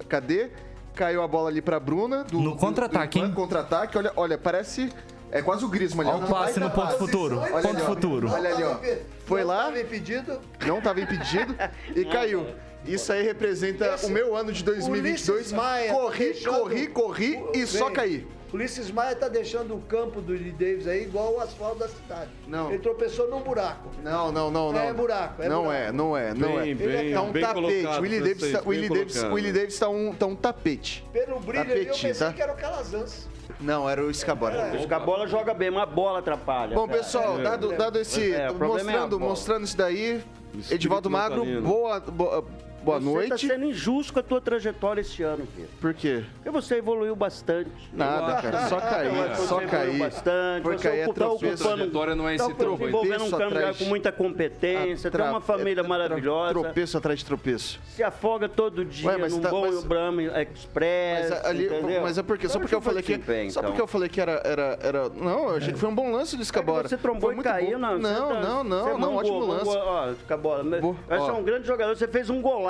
cadê? 0.08 0.50
Caiu 0.94 1.22
a 1.22 1.28
bola 1.28 1.48
ali 1.48 1.62
pra 1.62 1.78
Bruna. 1.78 2.24
Do, 2.24 2.40
no 2.40 2.56
contra-ataque, 2.56 3.20
hein? 3.20 3.32
Contra-ataque, 3.32 3.96
olha, 3.96 4.12
olha, 4.16 4.36
parece 4.36 4.90
é 5.30 5.42
quase 5.42 5.64
o 5.64 5.68
Griezmann 5.68 6.08
ali. 6.08 6.16
Olha 6.18 6.26
o 6.26 6.30
passe 6.30 6.60
no 6.60 6.70
ponto 6.70 6.98
futuro. 6.98 7.38
Olha 7.38 7.62
ponto 7.62 7.68
ali, 7.68 7.86
futuro. 7.86 8.30
Olha 8.30 8.54
ali, 8.54 8.64
ó. 8.64 8.76
Foi 9.24 9.44
lá. 9.44 9.64
Não 9.64 9.68
estava 9.70 9.80
impedido. 9.80 10.40
Não 10.66 10.78
estava 10.78 11.00
impedido 11.00 11.56
e 11.94 12.04
caiu. 12.10 12.46
Isso 12.84 13.12
aí 13.12 13.22
representa 13.22 13.94
Esse, 13.94 14.06
o 14.06 14.10
meu 14.10 14.34
ano 14.34 14.52
de 14.52 14.64
2022. 14.64 15.52
Maia 15.52 15.92
corri, 15.92 16.32
tá 16.34 16.50
corri, 16.50 16.86
corri, 16.88 17.36
corri 17.36 17.60
e 17.60 17.66
só 17.66 17.90
caí. 17.90 18.26
Ulisses 18.52 18.90
Maia 18.90 19.14
tá 19.14 19.28
deixando 19.28 19.76
o 19.76 19.80
campo 19.82 20.20
do 20.20 20.32
Lee 20.32 20.50
Davis 20.50 20.88
aí 20.88 21.04
igual 21.04 21.34
o 21.34 21.40
asfalto 21.40 21.78
da 21.78 21.88
cidade. 21.88 22.30
Não. 22.48 22.68
Ele 22.68 22.80
tropeçou 22.80 23.30
num 23.30 23.40
buraco. 23.40 23.90
Não, 24.02 24.32
não, 24.32 24.50
não, 24.50 24.72
não. 24.72 24.80
É 24.80 24.92
buraco, 24.92 25.42
é 25.42 25.48
Não 25.48 25.64
buraco. 25.64 25.82
é, 25.82 25.92
não 25.92 26.16
é, 26.16 26.34
não 26.34 26.56
bem, 26.56 26.72
é. 26.72 26.74
Bem, 26.74 27.12
tá 27.12 27.22
um 27.22 27.30
bem 27.30 27.42
tapete. 27.42 27.62
Colocado, 27.62 28.02
Willie 28.02 28.20
Davis, 28.20 28.52
tá, 28.52 28.62
Willie 28.66 28.88
Davis, 28.88 29.22
Willie 29.24 29.52
Davis 29.52 29.78
tá 29.78 29.88
um, 29.88 30.12
tá 30.12 30.26
um 30.26 30.34
tapete. 30.34 31.06
Pelo 31.12 31.38
brilho 31.38 31.60
ali, 31.60 31.86
eu 31.86 31.94
pensei 31.94 32.14
tá? 32.14 32.32
que 32.32 32.42
era 32.42 32.52
o 32.52 32.56
Calazans. 32.56 33.28
Não, 33.60 33.88
era 33.88 34.04
o 34.04 34.10
Escabora. 34.10 34.56
É. 34.56 34.72
O 34.72 34.76
Escabola 34.76 35.26
joga 35.26 35.52
bem, 35.52 35.70
mas 35.70 35.82
a 35.82 35.86
bola 35.86 36.20
atrapalha. 36.20 36.74
Bom, 36.74 36.88
pessoal, 36.88 37.38
é. 37.38 37.42
dado, 37.42 37.76
dado 37.76 37.98
esse. 37.98 38.32
É, 38.32 38.50
mostrando, 38.50 39.16
é 39.16 39.18
mostrando 39.18 39.64
isso 39.64 39.76
daí. 39.76 40.22
Edivaldo 40.70 41.08
Magro, 41.08 41.44
boa, 41.62 42.00
boa, 42.00 42.44
Boa 42.82 42.98
você 42.98 43.04
noite. 43.04 43.28
Você 43.28 43.34
está 43.34 43.54
sendo 43.54 43.66
injusto 43.66 44.12
com 44.12 44.20
a 44.20 44.22
tua 44.22 44.40
trajetória 44.40 45.00
esse 45.00 45.22
ano, 45.22 45.46
Pedro. 45.54 45.70
Por 45.80 45.94
quê? 45.94 46.24
Porque 46.36 46.50
você 46.50 46.76
evoluiu 46.76 47.14
bastante. 47.14 47.70
Nada, 47.92 48.40
cara. 48.40 48.68
Só 48.68 48.80
cair. 48.80 49.10
Você 49.36 49.46
só 49.46 49.60
cair. 49.60 49.98
bastante. 49.98 50.62
Foi 50.62 50.78
você 50.78 50.88
cair 50.88 51.00
é 51.00 51.12
tropeço. 51.12 51.68
A 51.68 51.76
trajetória 51.76 52.14
não 52.14 52.28
é 52.28 52.34
esse 52.34 52.48
tá 52.48 52.54
tropeço. 52.54 52.78
desenvolvendo 52.78 53.24
um 53.24 53.38
caminho 53.38 53.74
com 53.74 53.84
muita 53.84 54.12
competência. 54.12 55.10
Tem 55.10 55.20
uma 55.20 55.40
família 55.40 55.82
é, 55.82 55.86
maravilhosa. 55.86 56.54
Tropeço 56.54 56.98
atrás 56.98 57.18
de 57.18 57.24
tropeço. 57.24 57.80
Se 57.88 58.02
afoga 58.02 58.48
todo 58.48 58.84
dia 58.84 59.08
Ué, 59.08 59.16
mas 59.18 59.32
num 59.34 59.40
tá, 59.40 59.50
bom 59.50 59.66
mas... 59.66 59.84
Brahma 59.84 60.22
Express, 60.22 61.30
mas, 61.30 61.44
ali, 61.44 61.66
entendeu? 61.66 62.02
Mas 62.02 62.18
é 62.18 62.22
porque, 62.22 62.48
só 62.48 62.58
porque 62.58 62.74
eu 62.74 62.80
falei 62.80 63.02
que... 63.02 63.20
Só 63.50 63.62
porque 63.62 63.80
eu 63.80 63.86
falei 63.86 64.08
que 64.08 64.20
era... 64.20 64.40
era, 64.44 64.78
era 64.82 65.08
não, 65.10 65.50
eu 65.50 65.56
achei 65.56 65.72
que 65.72 65.78
foi 65.78 65.88
um 65.88 65.94
bom 65.94 66.12
lance 66.12 66.36
do 66.36 66.42
Escabora. 66.42 66.88
Você 66.88 66.96
trombou 66.96 67.32
e 67.32 67.42
caiu, 67.42 67.78
não? 67.78 67.98
Não, 67.98 68.28
tá- 68.28 68.40
não, 68.40 68.64
não. 68.64 68.98
Não, 68.98 69.16
ótimo 69.16 69.38
lance. 69.40 69.68
Ó, 69.68 70.10
Escabora, 70.12 70.62
você 70.62 71.30
é 71.30 71.32
um 71.32 71.42
grande 71.42 71.66
jogador. 71.66 71.96
Você 71.96 72.08
fez 72.08 72.30
um 72.30 72.40
golaço. 72.40 72.69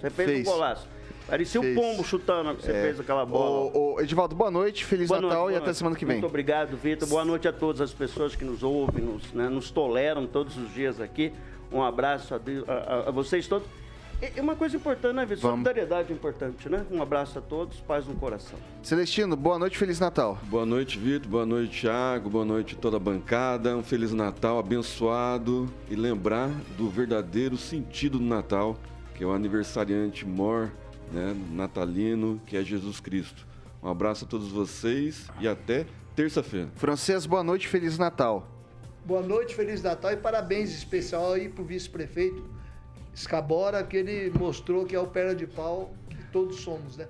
Você 0.00 0.10
fez, 0.10 0.30
fez. 0.30 0.46
um 0.46 0.50
golaço. 0.50 0.88
Parecia 1.26 1.60
fez. 1.60 1.76
o 1.76 1.80
pombo 1.80 2.04
chutando 2.04 2.54
que 2.54 2.62
você 2.62 2.70
é. 2.70 2.82
fez 2.82 3.00
aquela 3.00 3.26
bola. 3.26 3.70
Ô, 3.74 3.94
ô, 3.94 4.00
Edivaldo, 4.00 4.34
boa 4.34 4.50
noite, 4.50 4.84
Feliz 4.84 5.08
boa 5.08 5.20
Natal 5.20 5.44
noite, 5.44 5.54
e 5.54 5.58
até 5.58 5.72
semana 5.72 5.96
que 5.96 6.04
vem. 6.04 6.16
Muito 6.16 6.26
obrigado, 6.28 6.76
Vitor. 6.76 7.08
Boa 7.08 7.24
noite 7.24 7.48
a 7.48 7.52
todas 7.52 7.80
as 7.80 7.92
pessoas 7.92 8.36
que 8.36 8.44
nos 8.44 8.62
ouvem, 8.62 9.04
nos, 9.04 9.32
né, 9.32 9.48
nos 9.48 9.70
toleram 9.70 10.26
todos 10.26 10.56
os 10.56 10.72
dias 10.72 11.00
aqui. 11.00 11.32
Um 11.72 11.82
abraço 11.82 12.34
a, 12.34 12.38
a, 12.72 13.08
a 13.08 13.10
vocês 13.10 13.48
todos. 13.48 13.66
E 14.22 14.40
uma 14.40 14.56
coisa 14.56 14.76
importante, 14.76 15.14
né, 15.14 15.26
Vitor? 15.26 15.50
Solidariedade 15.50 16.10
é 16.10 16.16
importante, 16.16 16.70
né? 16.70 16.86
Um 16.90 17.02
abraço 17.02 17.38
a 17.38 17.42
todos, 17.42 17.78
paz 17.80 18.06
no 18.06 18.14
coração. 18.14 18.58
Celestino, 18.82 19.36
boa 19.36 19.58
noite, 19.58 19.76
Feliz 19.76 20.00
Natal. 20.00 20.38
Boa 20.44 20.64
noite, 20.64 20.98
Vitor. 20.98 21.28
Boa 21.28 21.44
noite, 21.44 21.82
Thiago. 21.82 22.30
Boa 22.30 22.44
noite 22.44 22.76
toda 22.76 22.96
a 22.96 23.00
bancada. 23.00 23.76
Um 23.76 23.82
Feliz 23.82 24.14
Natal 24.14 24.58
abençoado 24.58 25.68
e 25.90 25.94
lembrar 25.94 26.48
do 26.78 26.88
verdadeiro 26.88 27.58
sentido 27.58 28.18
do 28.18 28.24
Natal 28.24 28.78
que 29.16 29.24
é 29.24 29.26
o 29.26 29.32
aniversariante 29.32 30.26
mor, 30.26 30.70
né, 31.10 31.34
natalino, 31.50 32.40
que 32.46 32.56
é 32.56 32.62
Jesus 32.62 33.00
Cristo. 33.00 33.46
Um 33.82 33.88
abraço 33.88 34.26
a 34.26 34.28
todos 34.28 34.48
vocês 34.48 35.26
e 35.40 35.48
até 35.48 35.86
terça-feira. 36.14 36.68
Francês, 36.74 37.24
boa 37.24 37.42
noite, 37.42 37.66
Feliz 37.66 37.96
Natal. 37.96 38.46
Boa 39.04 39.22
noite, 39.22 39.54
Feliz 39.54 39.82
Natal 39.82 40.12
e 40.12 40.16
parabéns 40.16 40.70
especial 40.70 41.32
aí 41.32 41.48
pro 41.48 41.64
vice-prefeito 41.64 42.44
Escabora, 43.14 43.82
que 43.82 43.96
ele 43.96 44.30
mostrou 44.38 44.84
que 44.84 44.94
é 44.94 45.00
o 45.00 45.06
perna 45.06 45.34
de 45.34 45.46
pau 45.46 45.94
que 46.10 46.22
todos 46.24 46.60
somos, 46.60 46.98
né? 46.98 47.08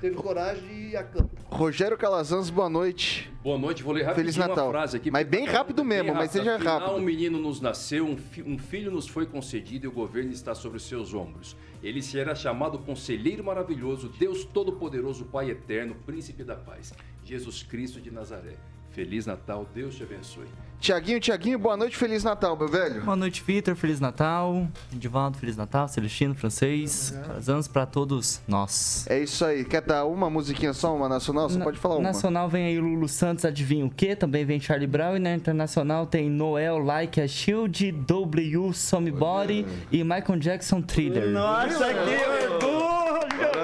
Teve 0.00 0.16
coragem 0.16 0.66
de 0.66 0.74
ir 0.90 0.96
a 0.96 1.02
campo. 1.04 1.30
Rogério 1.50 1.96
Calazans, 1.96 2.50
boa 2.50 2.68
noite. 2.68 3.30
Boa 3.42 3.58
noite, 3.58 3.82
vou 3.82 3.92
ler 3.92 4.02
rapidinho 4.04 4.32
Feliz 4.32 4.36
Natal. 4.36 4.66
uma 4.66 4.72
frase 4.72 4.96
aqui. 4.96 5.10
Mas 5.10 5.26
bem 5.26 5.44
rápido 5.46 5.84
mesmo, 5.84 6.14
mas 6.14 6.30
seja 6.30 6.56
Afinal, 6.56 6.80
rápido. 6.80 6.96
um 6.96 7.02
menino 7.02 7.38
nos 7.38 7.60
nasceu, 7.60 8.04
um, 8.04 8.16
fi 8.16 8.42
um 8.42 8.58
filho 8.58 8.90
nos 8.90 9.08
foi 9.08 9.26
concedido 9.26 9.86
e 9.86 9.88
o 9.88 9.92
governo 9.92 10.30
está 10.30 10.54
sobre 10.54 10.76
os 10.76 10.84
seus 10.84 11.14
ombros. 11.14 11.56
Ele 11.82 12.02
será 12.02 12.34
chamado 12.34 12.78
Conselheiro 12.80 13.42
Maravilhoso, 13.44 14.08
Deus 14.18 14.44
Todo-Poderoso, 14.44 15.24
Pai 15.26 15.50
Eterno, 15.50 15.94
Príncipe 16.06 16.44
da 16.44 16.56
Paz, 16.56 16.92
Jesus 17.24 17.62
Cristo 17.62 18.00
de 18.00 18.10
Nazaré. 18.10 18.56
Feliz 18.90 19.26
Natal, 19.26 19.66
Deus 19.74 19.94
te 19.96 20.02
abençoe. 20.02 20.46
Tiaguinho, 20.80 21.18
Tiaguinho, 21.18 21.58
boa 21.58 21.76
noite, 21.76 21.96
Feliz 21.96 22.22
Natal, 22.22 22.56
meu 22.56 22.68
velho. 22.68 23.02
Boa 23.02 23.16
noite, 23.16 23.42
Vitor, 23.44 23.74
Feliz 23.74 23.98
Natal. 23.98 24.68
Edivaldo, 24.94 25.36
Feliz 25.36 25.56
Natal. 25.56 25.88
Celestino, 25.88 26.36
francês. 26.36 27.12
Uhum. 27.46 27.54
anos 27.54 27.66
pra 27.66 27.84
todos 27.84 28.40
nós. 28.46 29.04
É 29.10 29.18
isso 29.18 29.44
aí. 29.44 29.64
Quer 29.64 29.82
dar 29.82 30.04
uma 30.04 30.30
musiquinha 30.30 30.72
só, 30.72 30.94
uma 30.94 31.08
nacional? 31.08 31.48
Você 31.48 31.58
Na, 31.58 31.64
pode 31.64 31.78
falar 31.78 31.96
uma. 31.96 32.04
Nacional 32.04 32.48
vem 32.48 32.66
aí 32.66 32.78
Lulu 32.78 33.08
Santos, 33.08 33.44
adivinha 33.44 33.84
o 33.84 33.90
quê? 33.90 34.14
Também 34.14 34.44
vem 34.44 34.60
Charlie 34.60 34.86
Brown. 34.86 35.16
E 35.16 35.18
na 35.18 35.34
internacional 35.34 36.06
tem 36.06 36.30
Noel, 36.30 36.78
Like 36.78 37.20
a 37.20 37.26
Shield, 37.26 37.90
W, 37.90 38.72
Somebody 38.72 39.66
e 39.90 40.04
Michael 40.04 40.38
Jackson, 40.38 40.80
Thriller. 40.80 41.28
Nossa, 41.30 41.86
que 41.92 42.52
orgulho! 42.52 42.78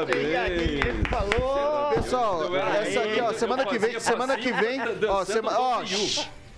Ele 0.09 0.83
falou! 1.09 1.95
Pessoal, 1.95 2.57
essa 2.57 3.01
aqui, 3.01 3.21
ó, 3.21 3.33
semana 3.33 3.65
que 3.65 3.79
vem, 3.79 4.01
semana 4.01 4.37
que 4.37 4.53
vem, 4.53 4.81
ó, 5.09 5.25
semana, 5.25 5.59
ó, 5.61 5.83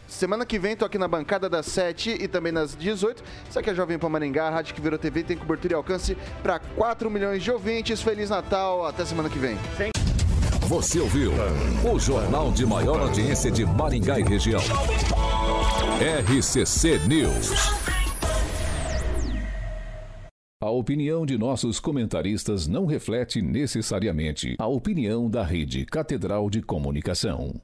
Semana 0.07 0.47
que 0.47 0.59
vem 0.59 0.77
tô 0.77 0.85
aqui 0.85 0.99
na 0.99 1.09
bancada 1.09 1.49
das 1.49 1.67
7 1.67 2.11
e 2.21 2.29
também 2.29 2.53
nas 2.53 2.77
18. 2.77 3.23
Isso 3.49 3.59
aqui 3.59 3.71
é 3.71 3.75
Jovem 3.75 3.99
Pan 3.99 4.09
Maringá, 4.09 4.47
a 4.47 4.51
rádio 4.51 4.75
que 4.75 4.81
virou 4.81 4.99
TV, 4.99 5.23
tem 5.23 5.37
cobertura 5.37 5.75
e 5.75 5.77
alcance 5.77 6.17
para 6.43 6.59
4 6.59 7.11
milhões 7.11 7.43
de 7.43 7.51
ouvintes. 7.51 8.01
Feliz 8.01 8.31
Natal, 8.31 8.87
até 8.87 9.05
semana 9.05 9.29
que 9.29 9.39
vem. 9.39 9.57
Você 10.69 10.99
ouviu 10.99 11.33
o 11.93 11.99
jornal 11.99 12.51
de 12.51 12.67
maior 12.67 13.01
audiência 13.01 13.51
de 13.51 13.65
Maringá 13.65 14.19
e 14.19 14.23
região. 14.23 14.61
RCC 16.01 16.99
News. 17.07 17.51
A 20.61 20.71
opinião 20.71 21.25
de 21.25 21.39
nossos 21.39 21.79
comentaristas 21.79 22.67
não 22.67 22.87
reflete 22.87 23.41
necessariamente 23.41 24.57
a 24.59 24.67
opinião 24.67 25.31
da 25.31 25.45
Rede 25.45 25.85
Catedral 25.85 26.51
de 26.51 26.63
Comunicação. 26.63 27.61